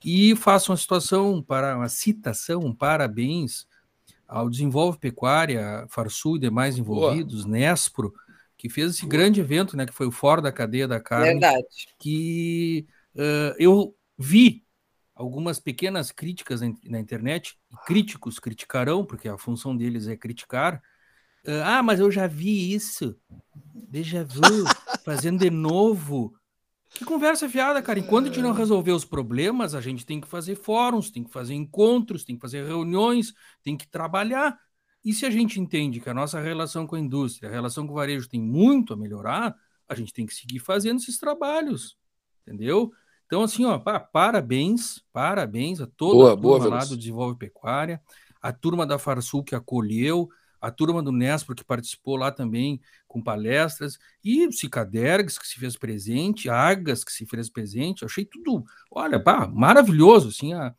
E 0.03 0.35
faço 0.35 0.71
uma 0.71 0.77
situação, 0.77 1.41
para 1.41 1.75
uma 1.75 1.89
citação, 1.89 2.61
um 2.61 2.73
parabéns 2.73 3.67
ao 4.27 4.49
Desenvolve 4.49 4.99
Pecuária, 4.99 5.85
Farsul 5.89 6.37
e 6.37 6.41
demais 6.41 6.77
envolvidos, 6.77 7.43
Boa. 7.43 7.57
Nespro, 7.57 8.13
que 8.57 8.69
fez 8.69 8.95
esse 8.95 9.05
grande 9.05 9.39
evento, 9.39 9.77
né, 9.77 9.85
que 9.85 9.93
foi 9.93 10.07
o 10.07 10.11
Fora 10.11 10.41
da 10.41 10.51
Cadeia 10.51 10.87
da 10.87 10.99
Carne. 10.99 11.31
Verdade. 11.31 11.65
Que 11.99 12.85
uh, 13.15 13.55
eu 13.57 13.95
vi 14.17 14.65
algumas 15.15 15.59
pequenas 15.59 16.11
críticas 16.11 16.61
na, 16.61 16.99
internet, 16.99 17.57
críticos 17.85 18.39
criticarão, 18.39 19.05
porque 19.05 19.27
a 19.27 19.37
função 19.37 19.75
deles 19.75 20.07
é 20.07 20.15
criticar. 20.15 20.81
Uh, 21.45 21.63
ah, 21.63 21.81
mas 21.81 21.99
eu 21.99 22.11
já 22.11 22.27
vi 22.27 22.73
isso. 22.73 23.15
Déjà 23.73 24.23
vu, 24.23 24.41
fazendo 25.05 25.39
de 25.39 25.49
novo. 25.49 26.36
Que 26.89 27.05
conversa 27.05 27.49
fiada, 27.49 27.81
cara. 27.81 27.99
Enquanto 27.99 28.25
a 28.25 28.27
gente 28.29 28.41
não 28.41 28.53
resolver 28.53 28.91
os 28.91 29.05
problemas, 29.05 29.75
a 29.75 29.81
gente 29.81 30.05
tem 30.05 30.19
que 30.21 30.27
fazer 30.27 30.55
fóruns, 30.55 31.11
tem 31.11 31.23
que 31.23 31.31
fazer 31.31 31.53
encontros, 31.53 32.23
tem 32.23 32.35
que 32.35 32.41
fazer 32.41 32.65
reuniões, 32.65 33.33
tem 33.61 33.75
que 33.75 33.87
trabalhar. 33.87 34.57
E 35.03 35.13
se 35.13 35.25
a 35.25 35.29
gente 35.29 35.59
entende 35.59 35.99
que 35.99 36.09
a 36.09 36.13
nossa 36.13 36.39
relação 36.39 36.87
com 36.87 36.95
a 36.95 36.99
indústria, 36.99 37.49
a 37.49 37.51
relação 37.51 37.85
com 37.85 37.93
o 37.93 37.95
varejo 37.95 38.27
tem 38.27 38.41
muito 38.41 38.93
a 38.93 38.97
melhorar, 38.97 39.55
a 39.87 39.95
gente 39.95 40.11
tem 40.11 40.25
que 40.25 40.33
seguir 40.33 40.59
fazendo 40.59 40.97
esses 40.97 41.17
trabalhos. 41.17 41.97
Entendeu? 42.41 42.91
Então, 43.25 43.43
assim, 43.43 43.65
ó, 43.65 43.77
parabéns, 44.11 45.03
parabéns 45.11 45.81
a 45.81 45.87
toda 45.87 46.13
boa, 46.13 46.33
a 46.33 46.35
turma 46.35 46.59
boa, 46.59 46.69
lá 46.69 46.85
do 46.85 46.97
Desenvolve 46.97 47.37
Pecuária, 47.37 48.01
a 48.41 48.53
turma 48.53 48.85
da 48.85 48.97
Farsul 48.97 49.43
que 49.43 49.53
acolheu, 49.53 50.29
a 50.59 50.71
turma 50.71 51.01
do 51.01 51.11
Nespro 51.11 51.55
que 51.55 51.63
participou 51.63 52.15
lá 52.15 52.31
também 52.31 52.81
com 53.07 53.21
palestras, 53.21 53.97
e 54.23 54.45
o 54.47 54.51
Cicadergs 54.51 55.37
que 55.37 55.47
se 55.47 55.59
fez 55.59 55.75
presente, 55.75 56.49
Agas 56.49 57.03
que 57.03 57.11
se 57.11 57.25
fez 57.25 57.49
presente, 57.49 58.05
achei 58.05 58.25
tudo, 58.25 58.63
olha, 58.91 59.19
pá, 59.19 59.47
maravilhoso, 59.47 60.29
assim, 60.29 60.53
a, 60.53 60.73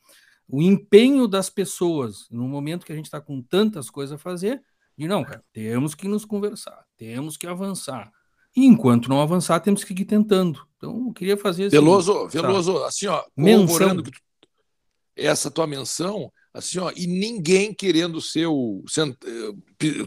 o 0.48 0.62
empenho 0.62 1.28
das 1.28 1.50
pessoas, 1.50 2.26
no 2.30 2.48
momento 2.48 2.86
que 2.86 2.92
a 2.92 2.96
gente 2.96 3.06
está 3.06 3.20
com 3.20 3.42
tantas 3.42 3.90
coisas 3.90 4.14
a 4.14 4.18
fazer, 4.18 4.62
e 4.96 5.06
não, 5.06 5.22
cara, 5.22 5.44
temos 5.52 5.94
que 5.94 6.08
nos 6.08 6.24
conversar, 6.24 6.84
temos 6.96 7.36
que 7.36 7.46
avançar. 7.46 8.10
E 8.56 8.64
enquanto 8.64 9.08
não 9.08 9.20
avançar, 9.20 9.60
temos 9.60 9.84
que 9.84 9.92
ir 9.92 10.04
tentando. 10.04 10.66
Então, 10.76 11.06
eu 11.06 11.12
queria 11.12 11.36
fazer 11.36 11.66
assim, 11.66 11.76
Veloso, 11.76 12.28
Veloso, 12.28 12.84
assim, 12.84 13.06
ó, 13.06 13.22
menção. 13.36 14.02
essa 15.14 15.50
tua 15.50 15.66
menção, 15.66 16.32
assim, 16.58 16.78
ó, 16.78 16.92
e 16.94 17.06
ninguém 17.06 17.72
querendo 17.72 18.20
ser 18.20 18.46
o. 18.46 18.84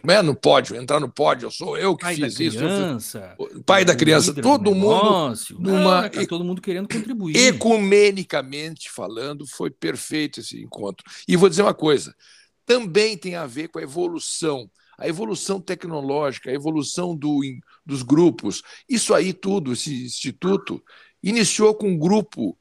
Como 0.01 0.11
é 0.11 0.21
no 0.21 0.35
pódio, 0.35 0.75
entrar 0.75 0.99
no 0.99 1.09
pódio, 1.09 1.47
eu 1.47 1.51
sou 1.51 1.77
eu 1.77 1.95
que 1.95 2.03
pai 2.03 2.15
fiz 2.15 2.39
isso. 2.39 2.57
Criança, 2.57 3.37
pai 3.65 3.85
da 3.85 3.95
criança, 3.95 4.33
todo 4.33 4.75
mundo. 4.75 5.33
Numa, 5.57 6.05
ah, 6.05 6.27
todo 6.27 6.43
mundo 6.43 6.61
querendo 6.61 6.89
contribuir. 6.89 7.35
Ecumenicamente 7.37 8.91
falando, 8.91 9.47
foi 9.47 9.71
perfeito 9.71 10.41
esse 10.41 10.61
encontro. 10.61 11.05
E 11.27 11.37
vou 11.37 11.47
dizer 11.47 11.61
uma 11.61 11.73
coisa: 11.73 12.13
também 12.65 13.17
tem 13.17 13.35
a 13.35 13.45
ver 13.45 13.69
com 13.69 13.79
a 13.79 13.83
evolução. 13.83 14.69
A 14.97 15.07
evolução 15.07 15.59
tecnológica, 15.59 16.51
a 16.51 16.53
evolução 16.53 17.15
do, 17.15 17.39
dos 17.83 18.03
grupos, 18.03 18.61
isso 18.87 19.15
aí 19.15 19.33
tudo, 19.33 19.73
esse 19.73 20.05
instituto, 20.05 20.83
iniciou 21.23 21.73
com 21.73 21.89
um 21.89 21.97
grupo 21.97 22.55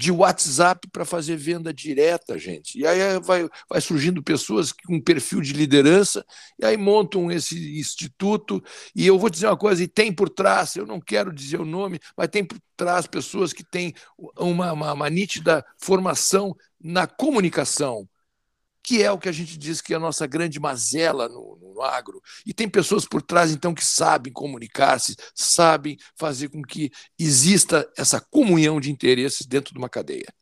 de 0.00 0.10
WhatsApp 0.10 0.88
para 0.90 1.04
fazer 1.04 1.36
venda 1.36 1.74
direta, 1.74 2.38
gente. 2.38 2.78
E 2.78 2.86
aí 2.86 3.20
vai, 3.20 3.46
vai 3.68 3.82
surgindo 3.82 4.22
pessoas 4.22 4.72
com 4.72 4.94
um 4.94 5.00
perfil 5.00 5.42
de 5.42 5.52
liderança, 5.52 6.24
e 6.58 6.64
aí 6.64 6.74
montam 6.74 7.30
esse 7.30 7.78
instituto. 7.78 8.64
E 8.96 9.06
eu 9.06 9.18
vou 9.18 9.28
dizer 9.28 9.46
uma 9.46 9.58
coisa: 9.58 9.84
e 9.84 9.86
tem 9.86 10.10
por 10.10 10.30
trás, 10.30 10.74
eu 10.74 10.86
não 10.86 11.02
quero 11.02 11.30
dizer 11.30 11.60
o 11.60 11.66
nome, 11.66 12.00
mas 12.16 12.28
tem 12.28 12.42
por 12.42 12.58
trás 12.78 13.06
pessoas 13.06 13.52
que 13.52 13.62
têm 13.62 13.92
uma, 14.38 14.72
uma, 14.72 14.92
uma 14.94 15.10
nítida 15.10 15.62
formação 15.76 16.56
na 16.82 17.06
comunicação 17.06 18.08
que 18.82 19.02
é 19.02 19.10
o 19.10 19.18
que 19.18 19.28
a 19.28 19.32
gente 19.32 19.58
diz 19.58 19.80
que 19.80 19.92
é 19.92 19.96
a 19.96 20.00
nossa 20.00 20.26
grande 20.26 20.58
mazela 20.58 21.28
no, 21.28 21.58
no 21.60 21.82
agro. 21.82 22.20
E 22.46 22.52
tem 22.52 22.68
pessoas 22.68 23.04
por 23.04 23.22
trás, 23.22 23.52
então, 23.52 23.74
que 23.74 23.84
sabem 23.84 24.32
comunicar-se, 24.32 25.16
sabem 25.34 25.98
fazer 26.16 26.48
com 26.48 26.62
que 26.62 26.90
exista 27.18 27.90
essa 27.96 28.20
comunhão 28.20 28.80
de 28.80 28.90
interesses 28.90 29.46
dentro 29.46 29.72
de 29.72 29.78
uma 29.78 29.88
cadeia. 29.88 30.32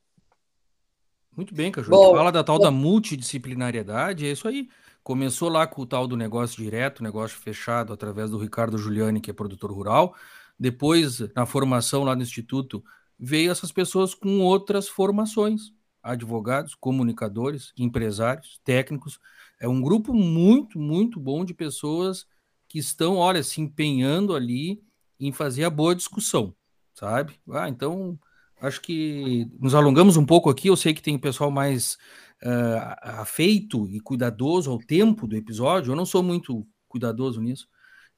Muito 1.36 1.55
bem, 1.55 1.70
Caju. 1.70 1.91
Fala 1.91 2.32
da 2.32 2.43
tal 2.43 2.59
da 2.59 2.70
multidisciplinariedade, 2.70 4.26
é 4.26 4.32
isso 4.32 4.49
aí. 4.49 4.68
Começou 5.03 5.49
lá 5.49 5.66
com 5.66 5.82
o 5.82 5.86
tal 5.86 6.07
do 6.07 6.16
negócio 6.16 6.62
direto, 6.62 7.03
negócio 7.03 7.39
fechado, 7.39 7.93
através 7.93 8.30
do 8.30 8.39
Ricardo 8.39 8.76
Giuliani, 8.76 9.20
que 9.20 9.30
é 9.30 9.32
produtor 9.34 9.72
rural. 9.72 10.14
Depois, 10.59 11.20
na 11.34 11.47
formação 11.47 12.03
lá 12.03 12.16
no 12.16 12.22
Instituto, 12.22 12.82
veio 13.18 13.51
essas 13.51 13.72
pessoas 13.72 14.14
com 14.14 14.41
outras 14.41 14.89
formações 14.89 15.72
advogados, 16.03 16.74
comunicadores, 16.74 17.72
empresários, 17.76 18.61
técnicos. 18.64 19.18
É 19.61 19.68
um 19.68 19.80
grupo 19.80 20.14
muito, 20.14 20.78
muito 20.78 21.18
bom 21.18 21.44
de 21.44 21.55
pessoas 21.55 22.26
que 22.68 22.78
estão, 22.78 23.16
olha, 23.16 23.42
se 23.42 23.61
empenhando 23.61 24.34
ali 24.34 24.82
em 25.18 25.32
fazer 25.32 25.64
a 25.64 25.70
boa 25.70 25.94
discussão, 25.94 26.55
sabe? 26.94 27.40
Ah, 27.51 27.68
então, 27.68 28.18
acho 28.61 28.80
que 28.80 29.51
nos 29.59 29.74
alongamos 29.74 30.16
um 30.16 30.26
pouco 30.26 30.51
aqui. 30.51 30.68
Eu 30.68 30.76
sei 30.76 30.94
que 30.94 31.03
tem 31.03 31.18
pessoal 31.18 31.51
mais 31.51 31.94
uh, 32.42 33.20
afeito 33.20 33.88
e 33.88 34.01
cuidadoso 34.01 34.70
ao 34.70 34.78
tempo 34.78 35.26
do 35.26 35.36
episódio. 35.36 35.92
Eu 35.92 35.96
não 35.96 36.07
sou 36.07 36.22
muito 36.22 36.66
cuidadoso 36.86 37.40
nisso, 37.40 37.68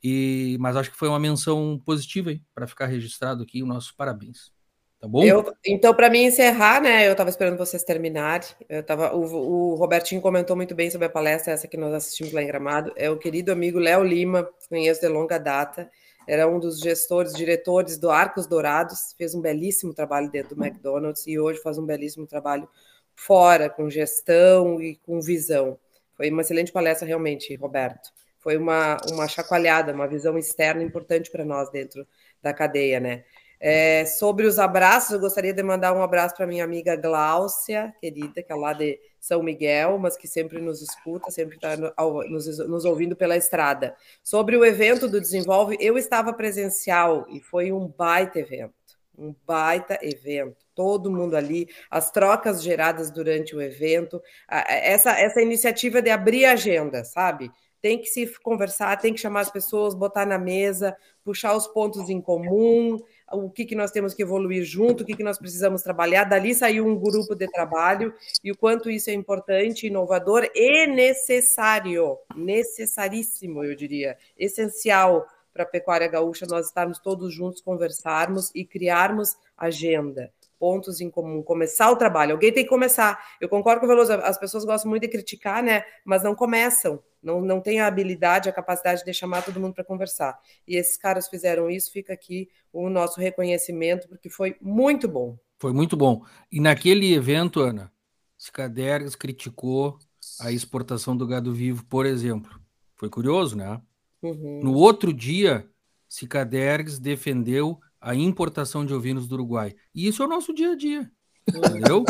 e, 0.03 0.57
mas 0.61 0.77
acho 0.77 0.91
que 0.91 0.97
foi 0.97 1.09
uma 1.09 1.19
menção 1.19 1.81
positiva 1.85 2.31
para 2.55 2.67
ficar 2.67 2.87
registrado 2.87 3.43
aqui. 3.43 3.63
O 3.63 3.67
nosso 3.67 3.95
parabéns. 3.97 4.53
Tá 5.01 5.09
bom? 5.09 5.25
Eu, 5.25 5.55
então, 5.65 5.95
para 5.95 6.11
mim 6.11 6.25
encerrar, 6.25 6.83
né? 6.83 7.09
Eu 7.09 7.13
estava 7.13 7.31
esperando 7.31 7.57
vocês 7.57 7.83
terminarem. 7.83 8.47
Eu 8.69 8.83
tava, 8.83 9.17
o, 9.17 9.23
o, 9.23 9.75
Robertinho 9.77 10.21
comentou 10.21 10.55
muito 10.55 10.75
bem 10.75 10.91
sobre 10.91 11.07
a 11.07 11.11
palestra, 11.11 11.55
essa 11.55 11.67
que 11.67 11.79
nós 11.79 11.95
assistimos 11.95 12.35
lá 12.35 12.43
em 12.43 12.47
Gramado. 12.47 12.93
É 12.97 13.09
o 13.09 13.17
querido 13.17 13.51
amigo 13.51 13.79
Léo 13.79 14.05
Lima, 14.05 14.47
conheço 14.69 15.01
de 15.01 15.09
longa 15.09 15.39
data. 15.39 15.91
Era 16.29 16.47
um 16.47 16.61
dos 16.61 16.81
gestores, 16.81 17.33
diretores 17.33 17.97
do 17.97 18.11
Arcos 18.11 18.47
Dourados, 18.47 19.15
fez 19.17 19.35
um 19.35 19.41
belíssimo 19.41 19.95
trabalho 19.95 20.31
dentro 20.31 20.55
do 20.55 20.63
McDonald's 20.63 21.27
e 21.27 21.39
hoje 21.39 21.61
faz 21.63 21.79
um 21.79 21.87
belíssimo 21.87 22.27
trabalho 22.27 22.69
fora, 23.17 23.71
com 23.71 23.89
gestão 23.89 24.83
e 24.83 24.97
com 24.97 25.19
visão. 25.21 25.79
Foi 26.15 26.31
uma 26.31 26.43
excelente 26.43 26.71
palestra, 26.71 27.09
realmente, 27.09 27.55
Roberto. 27.57 28.11
Foi 28.39 28.59
uma, 28.59 28.99
uma 29.11 29.27
chacoalhada, 29.27 29.95
uma 29.95 30.07
visão 30.07 30.37
externa 30.37 30.83
importante 30.83 31.31
para 31.31 31.45
nós 31.45 31.71
dentro 31.71 32.07
da 32.43 32.53
cadeia, 32.53 33.01
né? 33.01 33.25
É, 33.63 34.07
sobre 34.07 34.47
os 34.47 34.59
abraços, 34.59 35.11
eu 35.11 35.21
gostaria 35.21 35.53
de 35.53 35.63
mandar 35.63 35.93
um 35.93 36.03
abraço 36.03 36.35
para 36.35 36.47
minha 36.47 36.65
amiga 36.65 36.97
Gláucia, 36.97 37.95
querida, 38.01 38.43
que 38.43 38.51
é 38.51 38.55
lá 38.55 38.73
de 38.73 38.99
São 39.21 39.43
Miguel, 39.43 39.99
mas 39.99 40.17
que 40.17 40.27
sempre 40.27 40.59
nos 40.63 40.81
escuta, 40.81 41.31
sempre 41.31 41.57
está 41.57 41.77
nos, 41.77 42.59
nos, 42.67 42.85
ouvindo 42.87 43.15
pela 43.15 43.37
estrada. 43.37 43.95
Sobre 44.23 44.57
o 44.57 44.65
evento 44.65 45.07
do 45.07 45.21
Desenvolve, 45.21 45.77
eu 45.79 45.99
estava 45.99 46.33
presencial 46.33 47.27
e 47.29 47.39
foi 47.39 47.71
um 47.71 47.87
baita 47.87 48.39
evento, 48.39 48.73
um 49.17 49.35
baita 49.47 49.99
evento. 50.01 50.57
Todo 50.75 51.11
mundo 51.11 51.37
ali, 51.37 51.69
as 51.91 52.11
trocas 52.11 52.63
geradas 52.63 53.11
durante 53.11 53.55
o 53.55 53.61
evento, 53.61 54.23
essa, 54.49 55.21
essa 55.21 55.43
iniciativa 55.43 56.01
de 56.01 56.09
abrir 56.09 56.47
agenda, 56.47 57.05
sabe? 57.05 57.51
Tem 57.81 57.99
que 57.99 58.07
se 58.07 58.27
conversar, 58.41 58.97
tem 58.99 59.15
que 59.15 59.21
chamar 59.21 59.41
as 59.41 59.51
pessoas, 59.51 59.95
botar 59.95 60.27
na 60.27 60.39
mesa, 60.39 60.97
puxar 61.25 61.57
os 61.57 61.67
pontos 61.67 62.09
em 62.09 62.21
comum, 62.21 62.99
o 63.33 63.51
que, 63.51 63.65
que 63.65 63.75
nós 63.75 63.91
temos 63.91 64.13
que 64.13 64.23
evoluir 64.23 64.65
junto, 64.65 65.03
o 65.03 65.07
que, 65.07 65.17
que 65.17 65.23
nós 65.23 65.39
precisamos 65.39 65.83
trabalhar. 65.83 66.25
Dali 66.25 66.55
saiu 66.55 66.87
um 66.87 66.99
grupo 66.99 67.35
de 67.35 67.47
trabalho 67.49 68.13
e 68.43 68.51
o 68.51 68.57
quanto 68.57 68.91
isso 68.91 69.11
é 69.11 69.13
importante, 69.13 69.87
inovador 69.87 70.49
e 70.55 70.87
necessário, 70.87 72.19
necessaríssimo, 72.35 73.65
eu 73.65 73.75
diria, 73.75 74.17
essencial 74.37 75.27
para 75.53 75.65
a 75.65 75.67
pecuária 75.67 76.09
gaúcha 76.09 76.47
nós 76.47 76.67
estarmos 76.67 76.99
todos 76.99 77.33
juntos, 77.35 77.61
conversarmos 77.61 78.51
e 78.55 78.65
criarmos 78.65 79.37
agenda. 79.57 80.33
Pontos 80.61 81.01
em 81.01 81.11
comum, 81.11 81.43
começar 81.43 81.91
o 81.91 81.97
trabalho. 81.97 82.33
Alguém 82.33 82.53
tem 82.53 82.63
que 82.63 82.69
começar. 82.69 83.19
Eu 83.41 83.49
concordo 83.49 83.81
com 83.81 83.87
o 83.87 83.89
Veloso, 83.89 84.13
as 84.13 84.39
pessoas 84.39 84.63
gostam 84.63 84.91
muito 84.91 85.03
de 85.03 85.09
criticar, 85.09 85.63
né? 85.63 85.83
Mas 86.05 86.23
não 86.23 86.35
começam, 86.35 87.03
não, 87.23 87.41
não 87.41 87.63
têm 87.63 87.81
a 87.81 87.87
habilidade, 87.87 88.51
a 88.51 88.53
capacidade 88.53 89.03
de 89.03 89.15
chamar 89.15 89.43
todo 89.43 89.59
mundo 89.59 89.73
para 89.73 89.83
conversar. 89.83 90.39
E 90.69 90.77
esses 90.77 90.99
caras 90.99 91.29
fizeram 91.29 91.71
isso, 91.71 91.91
fica 91.91 92.13
aqui 92.13 92.51
o 92.71 92.91
nosso 92.91 93.19
reconhecimento, 93.19 94.07
porque 94.07 94.29
foi 94.29 94.55
muito 94.61 95.09
bom. 95.09 95.39
Foi 95.59 95.73
muito 95.73 95.97
bom. 95.97 96.23
E 96.53 96.61
naquele 96.61 97.15
evento, 97.15 97.61
Ana, 97.61 97.91
Cicadergas 98.37 99.17
criticou 99.17 99.99
a 100.39 100.53
exportação 100.53 101.17
do 101.17 101.27
gado 101.27 101.55
vivo, 101.55 101.87
por 101.87 102.05
exemplo. 102.05 102.61
Foi 102.97 103.09
curioso, 103.09 103.57
né? 103.57 103.81
Uhum. 104.23 104.61
No 104.63 104.75
outro 104.75 105.11
dia, 105.11 105.67
Cicadergues 106.07 106.99
defendeu 106.99 107.81
a 108.01 108.15
importação 108.15 108.85
de 108.85 108.95
ovinos 108.95 109.27
do 109.27 109.35
Uruguai. 109.35 109.75
E 109.95 110.07
isso 110.07 110.23
é 110.23 110.27
o 110.27 110.29
nosso 110.29 110.55
dia 110.55 110.73
a 110.73 110.77
dia. 110.77 111.11
Entendeu? 111.49 112.05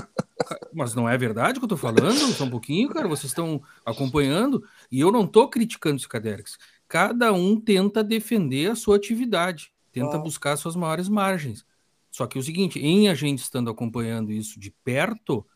Mas 0.72 0.94
não 0.94 1.08
é 1.08 1.16
verdade 1.18 1.58
o 1.58 1.60
que 1.60 1.64
eu 1.64 1.68
tô 1.70 1.76
falando? 1.76 2.14
Só 2.34 2.44
um 2.44 2.50
pouquinho, 2.50 2.88
cara. 2.88 3.08
Vocês 3.08 3.30
estão 3.30 3.62
acompanhando. 3.84 4.62
E 4.90 5.00
eu 5.00 5.10
não 5.10 5.26
tô 5.26 5.48
criticando 5.48 6.00
Cicadergues. 6.00 6.56
Cada 6.86 7.32
um 7.32 7.60
tenta 7.60 8.02
defender 8.02 8.70
a 8.70 8.74
sua 8.74 8.96
atividade, 8.96 9.72
tenta 9.92 10.18
buscar 10.18 10.56
suas 10.56 10.74
maiores 10.74 11.08
margens. 11.08 11.64
Só 12.10 12.26
que 12.26 12.36
é 12.36 12.40
o 12.40 12.44
seguinte, 12.44 12.80
em 12.80 13.08
a 13.08 13.14
gente 13.14 13.38
estando 13.38 13.70
acompanhando 13.70 14.32
isso 14.32 14.58
de 14.58 14.72
perto, 14.82 15.46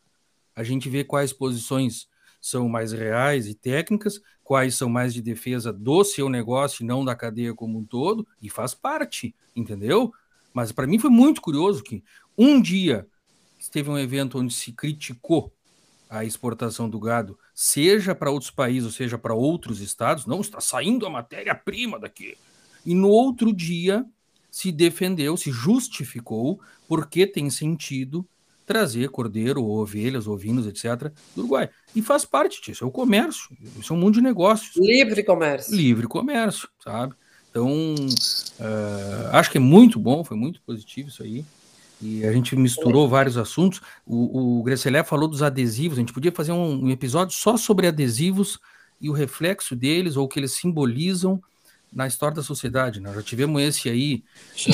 a 0.55 0.62
gente 0.62 0.89
vê 0.89 1.02
quais 1.02 1.32
posições 1.32 2.06
são 2.40 2.69
mais 2.69 2.93
reais 2.93 3.48
e 3.48 3.55
técnicas, 3.55 4.20
quais 4.44 4.77
são 4.77 4.89
mais 4.89 5.12
de 5.12 5.20
defesa 5.20 5.73
do 5.73 6.05
seu 6.05 6.28
negócio 6.28 6.85
e 6.85 6.86
não 6.86 7.05
da 7.05 7.16
cadeia 7.16 7.52
como 7.52 7.78
um 7.78 7.85
todo, 7.85 8.27
e 8.40 8.48
faz 8.48 8.74
parte, 8.74 9.35
entendeu? 9.56 10.12
Mas 10.55 10.70
para 10.70 10.86
mim 10.86 10.98
foi 10.98 11.10
muito 11.10 11.43
curioso 11.43 11.82
que 11.82 12.02
um 12.39 12.62
dia 12.62 13.06
teve 13.72 13.90
um 13.90 13.98
evento 13.98 14.39
onde 14.39 14.55
se 14.55 14.72
criticou 14.72 15.52
a 16.09 16.24
exportação 16.24 16.89
do 16.89 17.01
gado, 17.01 17.36
seja 17.52 18.14
para 18.14 18.31
outros 18.31 18.51
países, 18.51 18.85
ou 18.85 18.93
seja 18.93 19.18
para 19.18 19.35
outros 19.35 19.81
estados, 19.81 20.26
não 20.26 20.40
está 20.40 20.60
saindo 20.60 21.06
a 21.06 21.10
matéria-prima 21.10 21.98
daqui. 21.98 22.36
E 22.86 22.94
no 22.94 23.09
outro 23.09 23.52
dia 23.52 24.06
se 24.48 24.70
defendeu, 24.70 25.36
se 25.36 25.51
justificou, 25.51 26.60
porque 26.86 27.26
tem 27.26 27.51
sentido 27.51 28.24
trazer 28.64 29.10
cordeiro, 29.10 29.62
ou 29.62 29.81
ovelhas, 29.81 30.28
ovinos, 30.28 30.66
etc., 30.66 31.12
do 31.35 31.40
Uruguai. 31.40 31.68
E 31.97 32.01
faz 32.01 32.24
parte 32.24 32.62
disso, 32.62 32.85
é 32.85 32.86
o 32.86 32.90
comércio, 32.90 33.48
isso 33.78 33.93
é 33.93 33.97
um 33.97 33.98
mundo 33.98 34.14
de 34.14 34.20
negócios. 34.20 34.76
Livre 34.76 35.24
comércio. 35.24 35.74
Livre 35.74 36.06
comércio, 36.06 36.68
sabe? 36.78 37.14
Então, 37.55 37.68
uh, 37.68 39.28
acho 39.31 39.48
que 39.48 39.59
é 39.59 39.60
muito 39.60 39.97
bom, 39.97 40.24
foi 40.24 40.36
muito 40.36 40.60
positivo 40.62 41.09
isso 41.09 41.22
aí. 41.22 41.44
E 42.02 42.26
a 42.26 42.32
gente 42.32 42.56
misturou 42.56 43.06
é. 43.06 43.09
vários 43.09 43.39
assuntos. 43.39 43.81
O, 44.05 44.59
o 44.59 44.62
Grecelé 44.64 45.05
falou 45.05 45.28
dos 45.28 45.40
adesivos, 45.40 45.97
a 45.97 46.01
gente 46.01 46.12
podia 46.12 46.32
fazer 46.32 46.51
um, 46.51 46.86
um 46.86 46.90
episódio 46.90 47.32
só 47.32 47.56
sobre 47.56 47.86
adesivos 47.86 48.59
e 49.01 49.09
o 49.09 49.12
reflexo 49.12 49.76
deles, 49.76 50.16
ou 50.16 50.24
o 50.24 50.28
que 50.28 50.40
eles 50.40 50.51
simbolizam 50.51 51.40
na 51.93 52.09
história 52.09 52.35
da 52.35 52.43
sociedade. 52.43 52.98
Nós 52.98 53.12
né? 53.12 53.20
já 53.20 53.24
tivemos 53.24 53.62
esse 53.62 53.89
aí. 53.89 54.24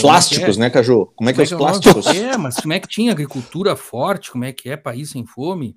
Plásticos, 0.01 0.57
é, 0.57 0.61
né, 0.61 0.70
Caju? 0.70 1.12
Como 1.15 1.28
é 1.28 1.35
que 1.35 1.40
é 1.40 1.44
os 1.44 1.52
é 1.52 1.57
plásticos? 1.59 2.07
É, 2.07 2.35
mas 2.39 2.57
como 2.57 2.73
é 2.73 2.81
que 2.81 2.89
tinha 2.89 3.12
agricultura 3.12 3.77
forte? 3.77 4.31
Como 4.31 4.44
é 4.47 4.55
que 4.55 4.70
é 4.70 4.77
país 4.78 5.11
sem 5.11 5.27
fome? 5.27 5.77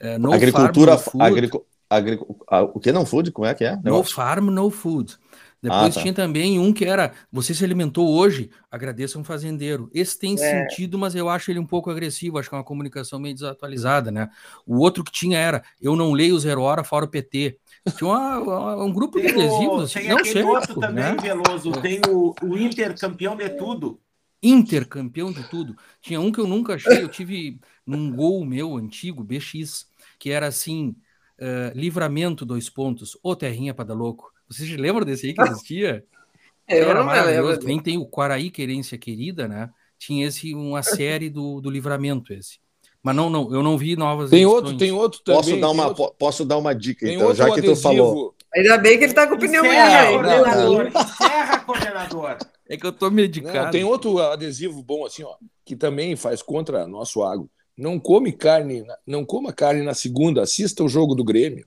É, 0.00 0.14
agricultura, 0.14 0.96
farm, 0.96 1.18
no 1.18 1.24
agricu, 1.24 1.66
agricu, 1.90 2.36
o 2.72 2.80
que 2.80 2.90
não 2.90 3.04
food? 3.04 3.32
Como 3.32 3.46
é 3.46 3.52
que 3.52 3.64
é? 3.64 3.78
No 3.84 4.02
farm, 4.02 4.46
no 4.46 4.70
food. 4.70 5.18
Depois 5.60 5.90
ah, 5.90 5.90
tá. 5.90 6.00
tinha 6.00 6.14
também 6.14 6.58
um 6.58 6.72
que 6.72 6.84
era 6.84 7.12
você 7.32 7.52
se 7.52 7.64
alimentou 7.64 8.08
hoje, 8.08 8.48
agradeça 8.70 9.18
um 9.18 9.24
fazendeiro. 9.24 9.90
Esse 9.92 10.16
tem 10.18 10.34
é. 10.34 10.36
sentido, 10.36 10.96
mas 10.96 11.14
eu 11.14 11.28
acho 11.28 11.50
ele 11.50 11.58
um 11.58 11.66
pouco 11.66 11.90
agressivo, 11.90 12.38
acho 12.38 12.48
que 12.48 12.54
é 12.54 12.58
uma 12.58 12.64
comunicação 12.64 13.18
meio 13.18 13.34
desatualizada, 13.34 14.10
né? 14.10 14.30
O 14.64 14.78
outro 14.78 15.02
que 15.02 15.10
tinha 15.10 15.38
era 15.38 15.62
eu 15.80 15.96
não 15.96 16.12
leio 16.12 16.38
zero 16.38 16.62
hora 16.62 16.84
fora 16.84 17.04
o 17.04 17.08
PT. 17.08 17.58
Tinha 17.96 18.08
uma, 18.08 18.38
uma, 18.38 18.84
um 18.84 18.92
grupo 18.92 19.20
tem 19.20 19.26
de 19.26 19.32
adesivos. 19.32 19.84
Assim, 19.84 20.00
tem 20.00 20.08
não 20.08 20.18
aquele 20.18 20.42
outro 20.42 20.78
também, 20.78 21.04
né? 21.04 21.16
Veloso. 21.20 21.72
Tem 21.82 22.00
o, 22.08 22.34
o 22.42 22.56
Inter 22.56 22.96
campeão 22.98 23.36
de 23.36 23.48
tudo. 23.50 24.00
Inter 24.40 24.86
campeão 24.86 25.32
de 25.32 25.42
tudo. 25.48 25.76
Tinha 26.00 26.20
um 26.20 26.30
que 26.30 26.38
eu 26.38 26.46
nunca 26.46 26.74
achei. 26.74 27.02
Eu 27.02 27.08
tive 27.08 27.60
num 27.84 28.14
gol 28.14 28.44
meu 28.44 28.76
antigo, 28.76 29.24
BX, 29.24 29.86
que 30.18 30.30
era 30.30 30.46
assim: 30.46 30.94
uh, 31.40 31.76
livramento, 31.76 32.46
dois 32.46 32.70
pontos, 32.70 33.18
ou 33.22 33.34
terrinha 33.34 33.74
para 33.74 33.86
dar 33.86 33.94
louco. 33.94 34.32
Vocês 34.48 34.70
lembram 34.76 35.04
desse 35.04 35.26
aí 35.26 35.34
que 35.34 35.42
existia? 35.42 36.04
eu 36.68 36.90
era 36.90 37.04
maravilhoso. 37.04 37.60
Também 37.60 37.80
tem 37.80 37.98
o 37.98 38.06
Quaraí 38.06 38.50
Querência 38.50 38.96
Querida, 38.96 39.46
né? 39.46 39.70
Tinha 39.98 40.26
esse, 40.26 40.54
uma 40.54 40.82
série 40.84 41.28
do, 41.28 41.60
do 41.60 41.70
livramento 41.70 42.32
esse. 42.32 42.58
Mas 43.02 43.14
não, 43.14 43.30
não, 43.30 43.54
eu 43.54 43.62
não 43.62 43.78
vi 43.78 43.96
novas. 43.96 44.30
Tem 44.30 44.44
outro, 44.44 44.76
tem 44.76 44.90
outro 44.90 45.20
também. 45.24 45.40
Posso 45.40 45.56
dar 45.60 45.70
uma, 45.70 45.88
outro... 45.88 46.14
posso 46.18 46.44
dar 46.44 46.58
uma 46.58 46.74
dica, 46.74 47.10
então, 47.10 47.34
já 47.34 47.44
que 47.46 47.52
adesivo. 47.52 47.74
tu 47.74 47.80
falou. 47.80 48.34
Ainda 48.54 48.78
bem 48.78 48.98
que 48.98 49.04
ele 49.04 49.12
tá 49.12 49.26
com 49.26 49.34
opinião 49.34 49.64
Encerra, 49.64 50.10
coordenador. 50.10 50.86
Encerra, 50.88 51.58
coordenador. 51.60 52.36
É 52.68 52.76
que 52.76 52.86
eu 52.86 52.92
tô 52.92 53.10
medicado. 53.10 53.64
Não, 53.64 53.70
tem 53.70 53.84
outro 53.84 54.18
adesivo 54.20 54.82
bom 54.82 55.06
assim, 55.06 55.22
ó, 55.22 55.36
que 55.64 55.76
também 55.76 56.16
faz 56.16 56.42
contra 56.42 56.86
nosso 56.86 57.22
água. 57.22 57.48
Não 57.76 57.98
come 58.00 58.32
carne, 58.32 58.84
não 59.06 59.24
coma 59.24 59.52
carne 59.52 59.82
na 59.82 59.94
segunda, 59.94 60.42
assista 60.42 60.82
o 60.82 60.88
jogo 60.88 61.14
do 61.14 61.22
Grêmio. 61.22 61.66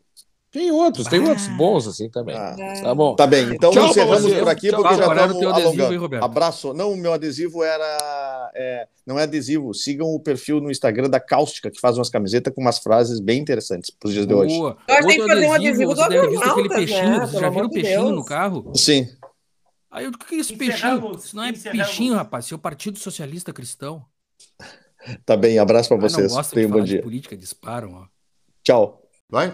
Tem 0.52 0.69
outros, 0.69 1.07
tem 1.07 1.22
outros 1.22 1.48
bons 1.48 1.88
assim 1.88 2.10
também. 2.10 2.36
Ah, 2.36 2.53
tá 2.84 2.94
bom. 2.94 3.15
Tá 3.15 3.26
bem, 3.26 3.53
então 3.53 3.72
Tchau 3.72 3.88
encerramos 3.88 4.34
por 4.34 4.49
aqui 4.49 4.69
Tchau, 4.69 4.82
porque 4.82 4.95
já 4.98 5.06
estamos 5.06 5.41
alongando. 5.41 5.84
Adesivo, 5.86 6.15
Abraço. 6.22 6.73
Não, 6.73 6.91
o 6.91 6.98
meu 6.98 7.14
adesivo 7.14 7.64
era... 7.64 8.52
É, 8.53 8.86
não 9.07 9.18
é 9.18 9.23
adesivo, 9.23 9.73
sigam 9.73 10.10
o 10.10 10.19
perfil 10.19 10.60
no 10.60 10.69
Instagram 10.69 11.10
da 11.10 11.22
Cáustica, 11.22 11.72
que 11.72 11.80
faz 11.80 11.98
umas 11.98 12.10
camisetas 12.10 12.53
com 12.53 12.60
umas 12.60 12.80
frases 12.80 13.22
bem 13.22 13.40
interessantes 13.40 13.90
para 13.90 14.07
os 14.07 14.14
dias 14.14 14.28
de 14.28 14.34
hoje. 14.34 14.57
Boa. 14.57 14.78
Nós 14.90 15.06
temos 15.06 15.15
que 15.15 15.28
fazer 15.28 15.45
um 15.45 15.53
adesivo 15.53 15.95
do 15.95 16.02
aquele 16.02 16.69
peixinho, 16.69 17.10
né? 17.10 17.19
Vocês 17.22 17.41
já 17.41 17.49
viram 17.49 17.65
o 17.68 17.72
peixinho 17.72 18.03
Deus. 18.03 18.15
no 18.15 18.26
carro? 18.26 18.73
Sim. 18.76 19.07
Aí 19.90 20.06
o 20.06 20.11
que 20.11 20.36
é 20.36 20.40
esse 20.40 20.56
peixinho? 20.57 21.15
Isso 21.15 21.34
não 21.34 21.44
é 21.44 21.53
peixinho, 21.53 22.14
rapaz, 22.14 22.44
isso 22.45 22.53
é 22.53 22.57
o 22.57 22.60
Partido 22.60 22.99
Socialista 22.99 23.53
Cristão. 23.53 24.06
Tá 25.26 25.38
bem, 25.38 25.57
abraço 25.60 25.88
para 25.88 25.98
vocês. 25.98 26.34
Tenham 26.49 26.69
um 26.69 26.73
bom 26.73 26.84
dia. 26.84 27.02
política, 27.02 27.38
disparam, 27.38 27.94
ó. 27.94 28.06
Tchau. 28.64 29.02
Vai. 29.30 29.53